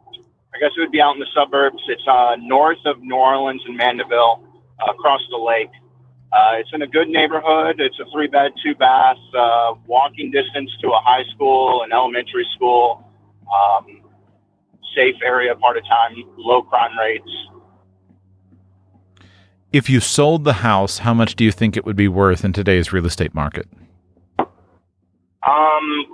I 0.53 0.59
guess 0.59 0.71
it 0.75 0.81
would 0.81 0.91
be 0.91 0.99
out 0.99 1.13
in 1.13 1.19
the 1.19 1.27
suburbs. 1.33 1.81
It's 1.87 2.05
uh, 2.07 2.35
north 2.39 2.79
of 2.85 3.01
New 3.01 3.15
Orleans 3.15 3.61
and 3.65 3.77
Mandeville, 3.77 4.43
uh, 4.81 4.91
across 4.91 5.21
the 5.29 5.37
lake. 5.37 5.69
Uh, 6.35 6.57
it's 6.59 6.69
in 6.73 6.81
a 6.81 6.87
good 6.87 7.07
neighborhood. 7.07 7.79
It's 7.79 7.97
a 7.97 8.11
three 8.11 8.27
bed, 8.27 8.51
two 8.61 8.75
bath, 8.75 9.15
uh, 9.33 9.75
walking 9.87 10.31
distance 10.31 10.69
to 10.81 10.89
a 10.89 10.99
high 11.01 11.23
school, 11.33 11.83
an 11.83 11.93
elementary 11.93 12.45
school, 12.53 13.09
um, 13.47 14.01
safe 14.93 15.15
area 15.23 15.55
part 15.55 15.77
of 15.77 15.83
time, 15.85 16.15
low 16.37 16.61
crime 16.61 16.97
rates. 16.97 17.29
If 19.71 19.89
you 19.89 20.01
sold 20.01 20.43
the 20.43 20.53
house, 20.53 20.99
how 20.99 21.13
much 21.13 21.37
do 21.37 21.45
you 21.45 21.53
think 21.53 21.77
it 21.77 21.85
would 21.85 21.95
be 21.95 22.09
worth 22.09 22.43
in 22.43 22.51
today's 22.51 22.91
real 22.91 23.05
estate 23.05 23.33
market? 23.33 23.69
Um, 24.37 26.05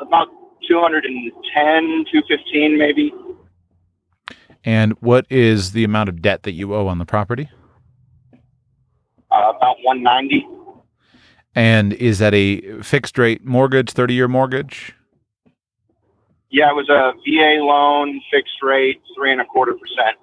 about 0.00 0.28
210, 0.68 2.04
215 2.12 2.76
maybe. 2.76 3.14
And 4.64 4.92
what 5.00 5.24
is 5.30 5.72
the 5.72 5.84
amount 5.84 6.10
of 6.10 6.20
debt 6.20 6.42
that 6.42 6.52
you 6.52 6.74
owe 6.74 6.88
on 6.88 6.98
the 6.98 7.06
property? 7.06 7.48
Uh, 9.38 9.52
about 9.56 9.76
190. 9.84 10.46
And 11.54 11.92
is 11.92 12.18
that 12.18 12.34
a 12.34 12.82
fixed 12.82 13.18
rate 13.18 13.44
mortgage, 13.44 13.90
30 13.90 14.14
year 14.14 14.26
mortgage? 14.26 14.94
Yeah, 16.50 16.70
it 16.70 16.74
was 16.74 16.88
a 16.88 17.12
VA 17.24 17.62
loan, 17.62 18.20
fixed 18.32 18.62
rate, 18.62 19.00
three 19.16 19.30
and 19.30 19.40
a 19.40 19.44
quarter 19.44 19.74
percent. 19.74 20.16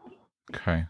Okay. 0.54 0.86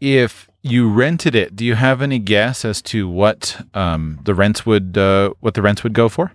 If 0.00 0.50
you 0.62 0.90
rented 0.90 1.34
it, 1.34 1.56
do 1.56 1.64
you 1.64 1.74
have 1.74 2.02
any 2.02 2.18
guess 2.18 2.66
as 2.66 2.82
to 2.82 3.08
what 3.08 3.64
um, 3.72 4.20
the 4.24 4.34
rents 4.34 4.66
would 4.66 4.98
uh, 4.98 5.32
what 5.40 5.54
the 5.54 5.62
rents 5.62 5.82
would 5.82 5.94
go 5.94 6.10
for? 6.10 6.32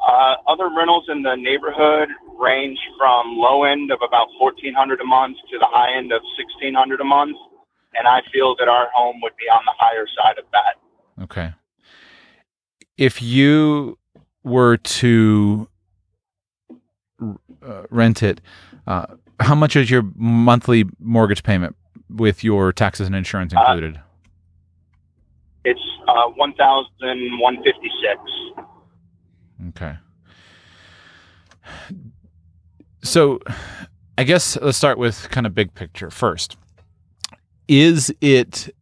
Uh, 0.00 0.34
other 0.48 0.68
rentals 0.76 1.04
in 1.08 1.22
the 1.22 1.36
neighborhood 1.36 2.08
range 2.38 2.78
from 2.98 3.36
low 3.36 3.64
end 3.64 3.92
of 3.92 3.98
about 4.06 4.28
1400 4.38 5.00
a 5.00 5.04
month 5.04 5.36
to 5.50 5.58
the 5.58 5.66
high 5.70 5.96
end 5.96 6.10
of 6.12 6.22
1600 6.36 7.00
a 7.00 7.04
month. 7.04 7.36
And 7.98 8.06
I 8.06 8.20
feel 8.32 8.54
that 8.58 8.68
our 8.68 8.88
home 8.94 9.20
would 9.22 9.36
be 9.38 9.44
on 9.44 9.62
the 9.64 9.72
higher 9.78 10.06
side 10.06 10.38
of 10.38 10.44
that. 10.52 10.76
Okay. 11.24 11.52
If 12.96 13.22
you 13.22 13.98
were 14.44 14.76
to 14.76 15.68
uh, 17.20 17.82
rent 17.90 18.22
it, 18.22 18.40
uh, 18.86 19.06
how 19.40 19.54
much 19.54 19.76
is 19.76 19.90
your 19.90 20.04
monthly 20.14 20.84
mortgage 20.98 21.42
payment 21.42 21.74
with 22.08 22.44
your 22.44 22.72
taxes 22.72 23.06
and 23.06 23.16
insurance 23.16 23.52
Uh, 23.54 23.60
included? 23.60 24.00
It's 25.64 25.80
uh, 26.06 26.28
1156 26.36 28.20
Okay. 29.68 29.96
So, 33.02 33.40
I 34.18 34.24
guess 34.24 34.56
let's 34.60 34.76
start 34.78 34.98
with 34.98 35.28
kind 35.30 35.46
of 35.46 35.54
big 35.54 35.74
picture 35.74 36.10
first. 36.10 36.56
Is 37.68 38.14
it 38.20 38.74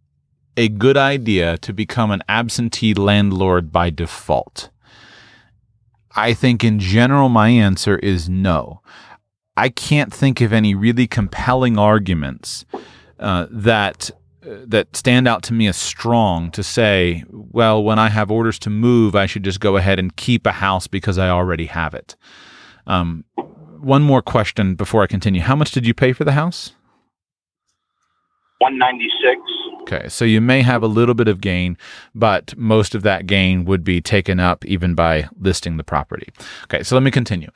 a 0.57 0.69
good 0.69 0.97
idea 0.97 1.59
to 1.59 1.73
become 1.73 2.11
an 2.11 2.23
absentee 2.29 2.95
landlord 2.95 3.73
by 3.73 3.91
default? 3.91 4.71
I 6.15 6.35
think 6.35 6.63
in 6.63 6.79
general, 6.79 7.29
my 7.29 7.49
answer 7.49 7.99
is 7.99 8.29
no. 8.29 8.81
I 9.57 9.69
can't 9.69 10.13
think 10.13 10.41
of 10.41 10.53
any 10.53 10.75
really 10.75 11.07
compelling 11.07 11.79
arguments 11.79 12.65
uh, 13.19 13.47
that 13.51 14.11
uh, 14.45 14.57
that 14.67 14.95
stand 14.95 15.27
out 15.27 15.43
to 15.45 15.55
me 15.55 15.67
as 15.67 15.77
strong 15.77 16.51
to 16.51 16.63
say, 16.63 17.25
well, 17.31 17.83
when 17.83 17.99
I 17.99 18.11
have 18.11 18.31
orders 18.31 18.59
to 18.61 18.71
move, 18.71 19.15
I 19.15 19.27
should 19.27 19.45
just 19.45 19.61
go 19.61 19.77
ahead 19.77 19.99
and 19.99 20.15
keep 20.15 20.47
a 20.47 20.53
house 20.53 20.87
because 20.87 21.17
I 21.17 21.31
already 21.31 21.67
have 21.67 21.95
it. 21.95 22.17
Um, 22.87 23.25
one 23.81 24.03
more 24.03 24.23
question 24.23 24.75
before 24.75 25.03
I 25.03 25.07
continue. 25.07 25.41
How 25.41 25.57
much 25.57 25.73
did 25.73 25.87
you 25.87 25.95
pay 25.95 26.13
for 26.13 26.25
the 26.25 26.33
house? 26.33 26.75
196 28.65 29.65
Okay, 29.83 30.09
so 30.09 30.25
you 30.25 30.41
may 30.41 30.63
have 30.63 30.83
a 30.83 30.87
little 30.87 31.15
bit 31.15 31.29
of 31.29 31.43
gain, 31.43 31.77
but 32.15 32.57
most 32.57 32.95
of 32.95 33.03
that 33.03 33.27
gain 33.27 33.67
would 33.67 33.85
be 33.85 34.01
taken 34.01 34.41
up 34.41 34.65
even 34.65 34.95
by 34.95 35.29
listing 35.39 35.77
the 35.77 35.85
property. 35.85 36.33
Okay, 36.65 36.83
so 36.83 36.97
let 36.97 37.03
me 37.03 37.11
continue. 37.11 37.51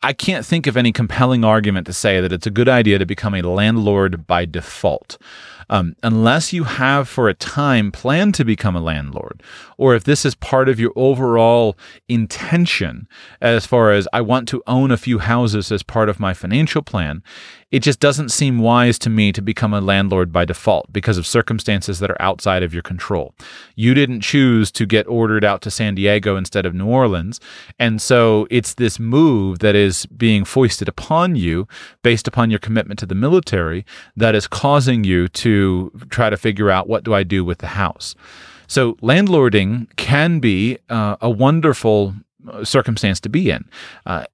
I 0.00 0.12
can't 0.12 0.46
think 0.46 0.68
of 0.68 0.76
any 0.76 0.92
compelling 0.92 1.44
argument 1.44 1.88
to 1.88 1.92
say 1.92 2.20
that 2.20 2.32
it's 2.32 2.46
a 2.46 2.50
good 2.52 2.68
idea 2.68 3.00
to 3.00 3.06
become 3.06 3.34
a 3.34 3.42
landlord 3.42 4.24
by 4.24 4.44
default 4.44 5.18
um, 5.70 5.96
unless 6.02 6.52
you 6.52 6.64
have 6.64 7.08
for 7.08 7.28
a 7.28 7.34
time 7.34 7.90
planned 7.90 8.34
to 8.36 8.44
become 8.44 8.76
a 8.76 8.80
landlord, 8.80 9.42
or 9.76 9.94
if 9.94 10.04
this 10.04 10.24
is 10.24 10.34
part 10.34 10.68
of 10.68 10.80
your 10.80 10.92
overall 10.96 11.76
intention 12.08 13.08
as 13.40 13.66
far 13.66 13.92
as 13.92 14.06
I 14.12 14.20
want 14.20 14.48
to 14.48 14.62
own 14.66 14.90
a 14.90 14.96
few 14.96 15.18
houses 15.18 15.72
as 15.72 15.82
part 15.82 16.08
of 16.08 16.20
my 16.20 16.34
financial 16.34 16.82
plan, 16.82 17.22
it 17.74 17.82
just 17.82 17.98
doesn't 17.98 18.28
seem 18.28 18.60
wise 18.60 19.00
to 19.00 19.10
me 19.10 19.32
to 19.32 19.42
become 19.42 19.74
a 19.74 19.80
landlord 19.80 20.32
by 20.32 20.44
default 20.44 20.92
because 20.92 21.18
of 21.18 21.26
circumstances 21.26 21.98
that 21.98 22.08
are 22.08 22.22
outside 22.22 22.62
of 22.62 22.72
your 22.72 22.84
control. 22.84 23.34
You 23.74 23.94
didn't 23.94 24.20
choose 24.20 24.70
to 24.70 24.86
get 24.86 25.08
ordered 25.08 25.44
out 25.44 25.60
to 25.62 25.72
San 25.72 25.96
Diego 25.96 26.36
instead 26.36 26.66
of 26.66 26.74
New 26.74 26.86
Orleans. 26.86 27.40
And 27.80 28.00
so 28.00 28.46
it's 28.48 28.74
this 28.74 29.00
move 29.00 29.58
that 29.58 29.74
is 29.74 30.06
being 30.06 30.44
foisted 30.44 30.88
upon 30.88 31.34
you 31.34 31.66
based 32.02 32.28
upon 32.28 32.48
your 32.48 32.60
commitment 32.60 33.00
to 33.00 33.06
the 33.06 33.14
military 33.16 33.84
that 34.16 34.36
is 34.36 34.46
causing 34.46 35.02
you 35.02 35.26
to 35.28 35.53
try 36.10 36.30
to 36.30 36.36
figure 36.36 36.70
out 36.70 36.88
what 36.88 37.04
do 37.04 37.14
I 37.14 37.22
do 37.22 37.44
with 37.44 37.58
the 37.58 37.68
house. 37.68 38.14
So 38.66 38.94
landlording 38.94 39.94
can 39.96 40.40
be 40.40 40.78
uh, 40.88 41.16
a 41.20 41.30
wonderful 41.30 42.14
uh, 42.50 42.64
circumstance 42.64 43.20
to 43.20 43.28
be 43.28 43.50
in. 43.50 43.68
Uh, 44.06 44.24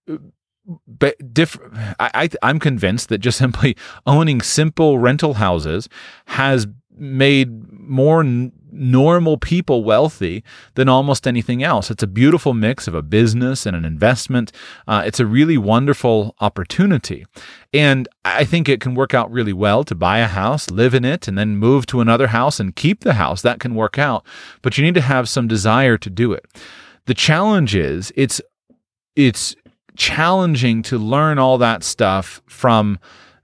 but 0.87 1.16
diff- 1.33 1.59
I, 1.98 2.28
I, 2.42 2.50
am 2.50 2.59
convinced 2.59 3.09
that 3.09 3.18
just 3.18 3.38
simply 3.38 3.76
owning 4.06 4.40
simple 4.40 4.98
rental 4.98 5.35
houses 5.35 5.88
has 6.26 6.66
made 6.96 7.50
more 7.72 8.22
normal 8.72 9.37
people 9.37 9.85
wealthy 9.85 10.42
than 10.74 10.88
almost 10.88 11.26
anything 11.26 11.62
else. 11.62 11.90
It's 11.90 12.02
a 12.02 12.06
beautiful 12.06 12.54
mix 12.54 12.87
of 12.87 12.94
a 12.94 13.02
business 13.02 13.66
and 13.66 13.76
an 13.76 13.85
investment. 13.85 14.52
Uh, 14.87 15.02
it's 15.04 15.20
a 15.20 15.26
really 15.26 15.59
wonderful 15.59 16.35
opportunity. 16.40 17.26
And 17.72 18.09
I 18.24 18.44
think 18.44 18.68
it 18.68 18.80
can 18.80 18.94
work 18.94 19.14
out 19.14 19.30
really 19.30 19.52
well 19.52 19.85
to 19.85 19.94
buy 19.94 20.18
a 20.18 20.26
house, 20.26 20.70
live 20.70 20.94
in 20.94 21.04
it, 21.04 21.28
and 21.28 21.38
then 21.38 21.56
move 21.56 21.87
to 21.87 22.00
another 22.00 22.28
house 22.28 22.59
and 22.61 22.74
keep 22.74 23.00
the 23.00 23.14
house. 23.14 23.42
That 23.42 23.61
can 23.61 23.74
work 23.74 23.98
out. 23.98 24.26
But 24.62 24.76
you 24.76 24.85
need 24.85 24.94
to 24.94 25.00
have 25.00 25.28
some 25.28 25.48
desire 25.48 25.98
to 25.98 26.11
do 26.11 26.33
it. 26.33 26.46
The 27.06 27.14
challenge 27.14 27.74
is 27.74 28.12
it's 28.16 28.40
it's 29.16 29.54
challenging 29.96 30.83
to 30.83 30.98
learn 30.98 31.38
all 31.38 31.59
that 31.59 31.85
stuff 31.85 32.40
from 32.46 32.98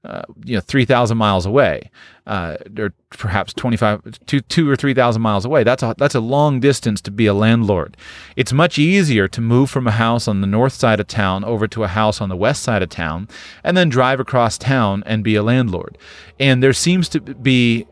uh, 0.04 0.22
you 0.44 0.54
know 0.54 0.60
3000 0.60 1.16
miles 1.18 1.46
away 1.46 1.90
uh, 2.26 2.56
or 2.78 2.92
perhaps 3.10 3.52
25 3.54 4.18
two, 4.26 4.40
two 4.40 4.68
or 4.68 4.76
3000 4.76 5.22
miles 5.22 5.44
away. 5.44 5.62
That's 5.62 5.82
a 5.82 5.94
that's 5.96 6.14
a 6.14 6.20
long 6.20 6.60
distance 6.60 7.00
to 7.02 7.10
be 7.10 7.26
a 7.26 7.34
landlord. 7.34 7.96
It's 8.34 8.52
much 8.52 8.78
easier 8.78 9.28
to 9.28 9.40
move 9.40 9.70
from 9.70 9.86
a 9.86 9.92
house 9.92 10.26
on 10.26 10.40
the 10.40 10.46
north 10.46 10.72
side 10.72 11.00
of 11.00 11.06
town 11.06 11.44
over 11.44 11.66
to 11.68 11.84
a 11.84 11.88
house 11.88 12.20
on 12.20 12.28
the 12.28 12.36
west 12.36 12.62
side 12.62 12.82
of 12.82 12.88
town 12.88 13.28
and 13.62 13.76
then 13.76 13.88
drive 13.88 14.20
across 14.20 14.58
town 14.58 15.02
and 15.06 15.22
be 15.22 15.36
a 15.36 15.42
landlord. 15.42 15.96
And 16.38 16.62
there 16.62 16.72
seems 16.72 17.08
to 17.10 17.20
be 17.20 17.86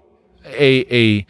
a 0.47 0.81
a 0.95 1.27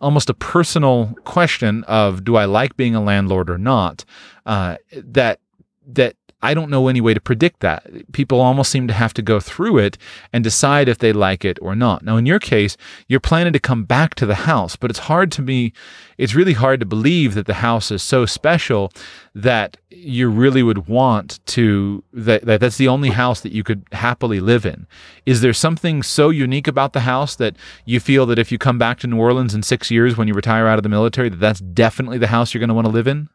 almost 0.00 0.30
a 0.30 0.34
personal 0.34 1.14
question 1.24 1.84
of 1.84 2.24
do 2.24 2.36
I 2.36 2.44
like 2.44 2.76
being 2.76 2.94
a 2.94 3.02
landlord 3.02 3.50
or 3.50 3.58
not 3.58 4.04
uh, 4.46 4.76
that 4.92 5.40
that 5.86 6.16
I 6.40 6.54
don't 6.54 6.70
know 6.70 6.86
any 6.86 7.00
way 7.00 7.14
to 7.14 7.20
predict 7.20 7.60
that. 7.60 8.12
People 8.12 8.40
almost 8.40 8.70
seem 8.70 8.86
to 8.86 8.94
have 8.94 9.12
to 9.14 9.22
go 9.22 9.40
through 9.40 9.78
it 9.78 9.98
and 10.32 10.44
decide 10.44 10.88
if 10.88 10.98
they 10.98 11.12
like 11.12 11.44
it 11.44 11.58
or 11.60 11.74
not. 11.74 12.04
Now, 12.04 12.16
in 12.16 12.26
your 12.26 12.38
case, 12.38 12.76
you're 13.08 13.18
planning 13.18 13.52
to 13.52 13.58
come 13.58 13.84
back 13.84 14.14
to 14.16 14.26
the 14.26 14.36
house, 14.36 14.76
but 14.76 14.88
it's 14.88 15.00
hard 15.00 15.32
to 15.32 15.42
me, 15.42 15.72
it's 16.16 16.36
really 16.36 16.52
hard 16.52 16.78
to 16.78 16.86
believe 16.86 17.34
that 17.34 17.46
the 17.46 17.54
house 17.54 17.90
is 17.90 18.04
so 18.04 18.24
special 18.24 18.92
that 19.34 19.76
you 19.90 20.30
really 20.30 20.62
would 20.62 20.86
want 20.86 21.44
to, 21.46 22.04
that, 22.12 22.44
that 22.44 22.60
that's 22.60 22.76
the 22.76 22.88
only 22.88 23.10
house 23.10 23.40
that 23.40 23.52
you 23.52 23.64
could 23.64 23.84
happily 23.90 24.38
live 24.38 24.64
in. 24.64 24.86
Is 25.26 25.40
there 25.40 25.52
something 25.52 26.04
so 26.04 26.30
unique 26.30 26.68
about 26.68 26.92
the 26.92 27.00
house 27.00 27.34
that 27.36 27.56
you 27.84 27.98
feel 27.98 28.26
that 28.26 28.38
if 28.38 28.52
you 28.52 28.58
come 28.58 28.78
back 28.78 29.00
to 29.00 29.08
New 29.08 29.18
Orleans 29.18 29.54
in 29.54 29.64
six 29.64 29.90
years 29.90 30.16
when 30.16 30.28
you 30.28 30.34
retire 30.34 30.68
out 30.68 30.78
of 30.78 30.84
the 30.84 30.88
military, 30.88 31.30
that 31.30 31.40
that's 31.40 31.60
definitely 31.60 32.18
the 32.18 32.28
house 32.28 32.54
you're 32.54 32.60
going 32.60 32.68
to 32.68 32.74
want 32.74 32.86
to 32.86 32.92
live 32.92 33.08
in? 33.08 33.28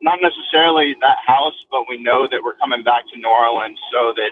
Not 0.00 0.20
necessarily 0.22 0.96
that 1.00 1.18
house, 1.26 1.54
but 1.70 1.84
we 1.88 1.98
know 1.98 2.28
that 2.30 2.40
we're 2.42 2.56
coming 2.56 2.82
back 2.82 3.04
to 3.12 3.18
New 3.18 3.28
Orleans 3.28 3.78
so 3.92 4.12
that 4.16 4.30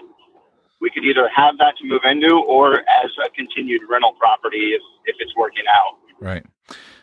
we 0.79 0.89
could 0.89 1.03
either 1.03 1.29
have 1.35 1.57
that 1.57 1.75
to 1.77 1.85
move 1.85 2.01
into 2.03 2.39
or 2.47 2.79
as 2.79 3.11
a 3.25 3.29
continued 3.31 3.81
rental 3.89 4.13
property 4.13 4.73
if, 4.73 4.81
if 5.05 5.15
it's 5.19 5.35
working 5.35 5.63
out. 5.69 5.97
Right. 6.19 6.45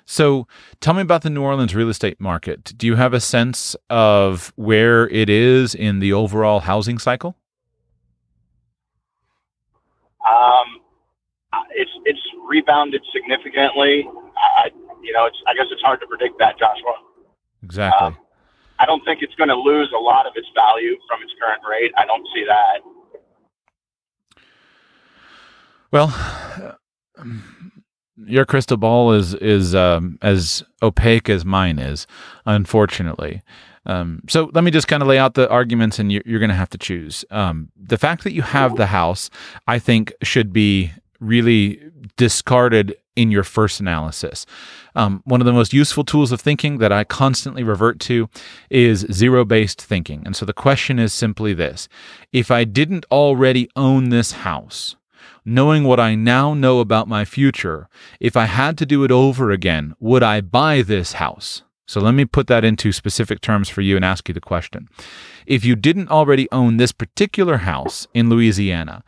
So 0.06 0.46
tell 0.80 0.94
me 0.94 1.02
about 1.02 1.22
the 1.22 1.30
New 1.30 1.42
Orleans 1.42 1.74
real 1.74 1.88
estate 1.88 2.20
market. 2.20 2.72
Do 2.76 2.86
you 2.86 2.96
have 2.96 3.14
a 3.14 3.20
sense 3.20 3.74
of 3.88 4.52
where 4.56 5.08
it 5.08 5.28
is 5.28 5.74
in 5.74 5.98
the 5.98 6.12
overall 6.12 6.60
housing 6.60 6.98
cycle? 6.98 7.36
Um, 10.28 10.80
it's 11.70 11.90
it's 12.04 12.20
rebounded 12.46 13.02
significantly. 13.12 14.08
I, 14.58 14.70
you 15.02 15.12
know, 15.12 15.26
it's 15.26 15.36
I 15.46 15.54
guess 15.54 15.66
it's 15.70 15.82
hard 15.82 16.00
to 16.00 16.06
predict 16.06 16.38
that, 16.38 16.58
Joshua. 16.58 16.94
Exactly. 17.62 18.06
Um, 18.08 18.18
I 18.84 18.86
don't 18.86 19.02
think 19.06 19.22
it's 19.22 19.34
going 19.36 19.48
to 19.48 19.56
lose 19.56 19.90
a 19.96 19.98
lot 19.98 20.26
of 20.26 20.34
its 20.36 20.46
value 20.54 20.98
from 21.08 21.22
its 21.22 21.32
current 21.40 21.62
rate. 21.68 21.90
I 21.96 22.04
don't 22.04 22.26
see 22.34 22.44
that. 22.46 22.82
Well, 25.90 26.76
your 28.26 28.44
crystal 28.44 28.76
ball 28.76 29.12
is 29.12 29.32
is 29.32 29.74
um, 29.74 30.18
as 30.20 30.62
opaque 30.82 31.30
as 31.30 31.46
mine 31.46 31.78
is, 31.78 32.06
unfortunately. 32.44 33.40
Um, 33.86 34.20
so 34.28 34.50
let 34.52 34.64
me 34.64 34.70
just 34.70 34.86
kind 34.86 35.02
of 35.02 35.08
lay 35.08 35.18
out 35.18 35.32
the 35.32 35.48
arguments, 35.48 35.98
and 35.98 36.12
you're, 36.12 36.22
you're 36.26 36.38
going 36.38 36.50
to 36.50 36.54
have 36.54 36.70
to 36.70 36.78
choose. 36.78 37.24
Um, 37.30 37.70
the 37.76 37.96
fact 37.96 38.22
that 38.24 38.34
you 38.34 38.42
have 38.42 38.76
the 38.76 38.86
house, 38.86 39.30
I 39.66 39.78
think, 39.78 40.12
should 40.22 40.52
be 40.52 40.92
really 41.20 41.80
discarded 42.18 42.96
in 43.16 43.30
your 43.30 43.44
first 43.44 43.80
analysis. 43.80 44.46
Um, 44.94 45.22
one 45.24 45.40
of 45.40 45.44
the 45.44 45.52
most 45.52 45.72
useful 45.72 46.04
tools 46.04 46.32
of 46.32 46.40
thinking 46.40 46.78
that 46.78 46.92
I 46.92 47.04
constantly 47.04 47.62
revert 47.62 48.00
to 48.00 48.28
is 48.70 49.06
zero 49.12 49.44
based 49.44 49.80
thinking. 49.80 50.22
And 50.24 50.36
so 50.36 50.44
the 50.44 50.52
question 50.52 50.98
is 50.98 51.12
simply 51.12 51.54
this 51.54 51.88
If 52.32 52.50
I 52.50 52.64
didn't 52.64 53.06
already 53.10 53.68
own 53.76 54.10
this 54.10 54.32
house, 54.32 54.96
knowing 55.44 55.84
what 55.84 56.00
I 56.00 56.14
now 56.14 56.54
know 56.54 56.80
about 56.80 57.08
my 57.08 57.24
future, 57.24 57.88
if 58.20 58.36
I 58.36 58.46
had 58.46 58.78
to 58.78 58.86
do 58.86 59.04
it 59.04 59.10
over 59.10 59.50
again, 59.50 59.94
would 60.00 60.22
I 60.22 60.40
buy 60.40 60.82
this 60.82 61.14
house? 61.14 61.62
So 61.86 62.00
let 62.00 62.12
me 62.12 62.24
put 62.24 62.46
that 62.46 62.64
into 62.64 62.92
specific 62.92 63.40
terms 63.40 63.68
for 63.68 63.82
you 63.82 63.96
and 63.96 64.04
ask 64.04 64.26
you 64.28 64.34
the 64.34 64.40
question. 64.40 64.88
If 65.46 65.64
you 65.64 65.76
didn't 65.76 66.08
already 66.08 66.50
own 66.50 66.78
this 66.78 66.92
particular 66.92 67.58
house 67.58 68.06
in 68.14 68.30
Louisiana, 68.30 69.04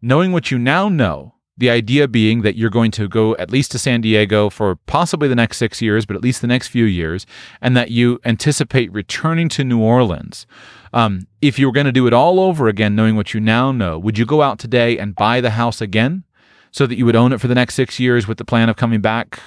knowing 0.00 0.30
what 0.30 0.50
you 0.50 0.58
now 0.58 0.88
know, 0.88 1.34
the 1.56 1.70
idea 1.70 2.08
being 2.08 2.42
that 2.42 2.56
you're 2.56 2.70
going 2.70 2.90
to 2.92 3.08
go 3.08 3.36
at 3.36 3.50
least 3.50 3.70
to 3.72 3.78
San 3.78 4.00
Diego 4.00 4.48
for 4.48 4.76
possibly 4.86 5.28
the 5.28 5.34
next 5.34 5.58
six 5.58 5.82
years, 5.82 6.06
but 6.06 6.16
at 6.16 6.22
least 6.22 6.40
the 6.40 6.46
next 6.46 6.68
few 6.68 6.84
years, 6.84 7.26
and 7.60 7.76
that 7.76 7.90
you 7.90 8.18
anticipate 8.24 8.90
returning 8.92 9.48
to 9.50 9.64
New 9.64 9.80
Orleans. 9.80 10.46
Um, 10.92 11.26
if 11.42 11.58
you 11.58 11.66
were 11.66 11.72
going 11.72 11.86
to 11.86 11.92
do 11.92 12.06
it 12.06 12.12
all 12.12 12.40
over 12.40 12.66
again, 12.66 12.96
knowing 12.96 13.14
what 13.14 13.34
you 13.34 13.40
now 13.40 13.72
know, 13.72 13.98
would 13.98 14.18
you 14.18 14.24
go 14.24 14.42
out 14.42 14.58
today 14.58 14.98
and 14.98 15.14
buy 15.14 15.40
the 15.40 15.50
house 15.50 15.80
again 15.80 16.24
so 16.70 16.86
that 16.86 16.96
you 16.96 17.04
would 17.04 17.16
own 17.16 17.32
it 17.32 17.40
for 17.40 17.48
the 17.48 17.54
next 17.54 17.74
six 17.74 18.00
years 18.00 18.26
with 18.26 18.38
the 18.38 18.44
plan 18.44 18.68
of 18.68 18.76
coming 18.76 19.00
back 19.00 19.40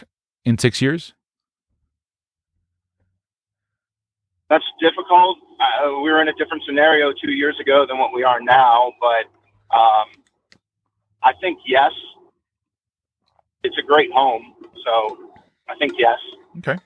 in 0.45 0.57
six 0.57 0.81
years? 0.81 1.13
That's 4.49 4.65
difficult. 4.79 5.37
Uh, 5.59 5.99
we 6.01 6.11
were 6.11 6.21
in 6.21 6.27
a 6.27 6.33
different 6.33 6.63
scenario 6.65 7.11
two 7.11 7.31
years 7.31 7.59
ago 7.59 7.85
than 7.87 7.97
what 7.97 8.13
we 8.13 8.23
are 8.23 8.39
now, 8.39 8.93
but 9.01 9.75
um, 9.75 10.07
I 11.23 11.33
think 11.39 11.59
yes. 11.65 11.91
It's 13.63 13.77
a 13.77 13.85
great 13.85 14.11
home, 14.11 14.53
so 14.83 15.17
I 15.69 15.75
think 15.77 15.93
yes. 15.97 16.17
Okay. 16.57 16.77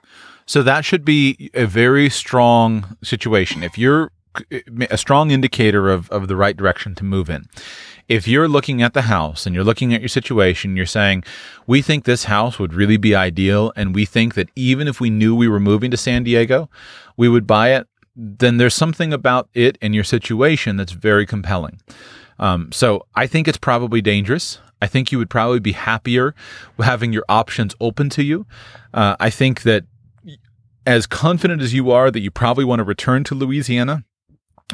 So 0.45 0.63
that 0.63 0.85
should 0.85 1.03
be 1.03 1.49
a 1.53 1.65
very 1.65 2.09
strong 2.09 2.97
situation. 3.03 3.63
If 3.63 3.77
you're 3.77 4.11
a 4.89 4.97
strong 4.97 5.31
indicator 5.31 5.89
of, 5.89 6.09
of 6.09 6.27
the 6.27 6.35
right 6.35 6.55
direction 6.55 6.95
to 6.95 7.03
move 7.03 7.29
in. 7.29 7.45
If 8.07 8.27
you're 8.27 8.47
looking 8.47 8.81
at 8.81 8.93
the 8.93 9.03
house 9.03 9.45
and 9.45 9.53
you're 9.53 9.63
looking 9.63 9.93
at 9.93 10.01
your 10.01 10.07
situation, 10.07 10.77
you're 10.77 10.85
saying, 10.85 11.23
we 11.65 11.81
think 11.81 12.03
this 12.05 12.25
house 12.25 12.57
would 12.59 12.73
really 12.73 12.97
be 12.97 13.15
ideal. 13.15 13.73
And 13.75 13.93
we 13.93 14.05
think 14.05 14.35
that 14.35 14.49
even 14.55 14.87
if 14.87 15.01
we 15.01 15.09
knew 15.09 15.35
we 15.35 15.47
were 15.47 15.59
moving 15.59 15.91
to 15.91 15.97
San 15.97 16.23
Diego, 16.23 16.69
we 17.17 17.27
would 17.27 17.45
buy 17.45 17.73
it. 17.73 17.87
Then 18.15 18.57
there's 18.57 18.73
something 18.73 19.13
about 19.13 19.49
it 19.53 19.77
and 19.81 19.93
your 19.93 20.03
situation 20.03 20.77
that's 20.77 20.93
very 20.93 21.25
compelling. 21.25 21.79
Um, 22.39 22.71
so 22.71 23.05
I 23.15 23.27
think 23.27 23.47
it's 23.47 23.57
probably 23.57 24.01
dangerous. 24.01 24.59
I 24.81 24.87
think 24.87 25.11
you 25.11 25.17
would 25.17 25.29
probably 25.29 25.59
be 25.59 25.71
happier 25.71 26.35
having 26.79 27.11
your 27.11 27.25
options 27.27 27.75
open 27.79 28.09
to 28.11 28.23
you. 28.23 28.45
Uh, 28.93 29.15
I 29.19 29.29
think 29.29 29.63
that 29.63 29.85
as 30.85 31.07
confident 31.07 31.61
as 31.61 31.73
you 31.73 31.91
are 31.91 32.11
that 32.11 32.19
you 32.19 32.31
probably 32.31 32.63
want 32.63 32.79
to 32.79 32.83
return 32.83 33.23
to 33.25 33.35
Louisiana, 33.35 34.05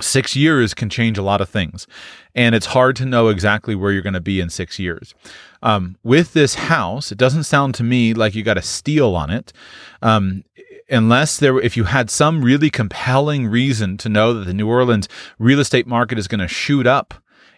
Six 0.02 0.36
years 0.36 0.74
can 0.74 0.90
change 0.90 1.20
a 1.20 1.22
lot 1.22 1.40
of 1.40 1.50
things, 1.50 1.86
and 2.34 2.56
it's 2.56 2.66
hard 2.66 2.96
to 2.96 3.06
know 3.06 3.28
exactly 3.28 3.76
where 3.76 3.92
you're 3.92 4.02
going 4.02 4.16
to 4.16 4.20
be 4.20 4.40
in 4.40 4.50
six 4.50 4.80
years. 4.80 5.14
Um, 5.62 5.98
with 6.02 6.34
this 6.34 6.56
house, 6.56 7.12
it 7.12 7.18
doesn't 7.20 7.44
sound 7.44 7.76
to 7.76 7.84
me 7.84 8.16
like 8.16 8.34
you 8.34 8.42
got 8.42 8.58
a 8.58 8.64
steal 8.64 9.16
on 9.16 9.30
it. 9.30 9.54
Um, 10.02 10.46
unless 10.90 11.38
there 11.38 11.60
if 11.60 11.78
you 11.78 11.84
had 11.84 12.10
some 12.10 12.44
really 12.44 12.72
compelling 12.72 13.46
reason 13.46 13.98
to 13.98 14.10
know 14.10 14.34
that 14.34 14.46
the 14.46 14.54
New 14.54 14.68
Orleans 14.68 15.08
real 15.38 15.60
estate 15.60 15.86
market 15.86 16.18
is 16.18 16.28
going 16.28 16.42
to 16.42 16.48
shoot 16.48 16.88
up 16.88 17.14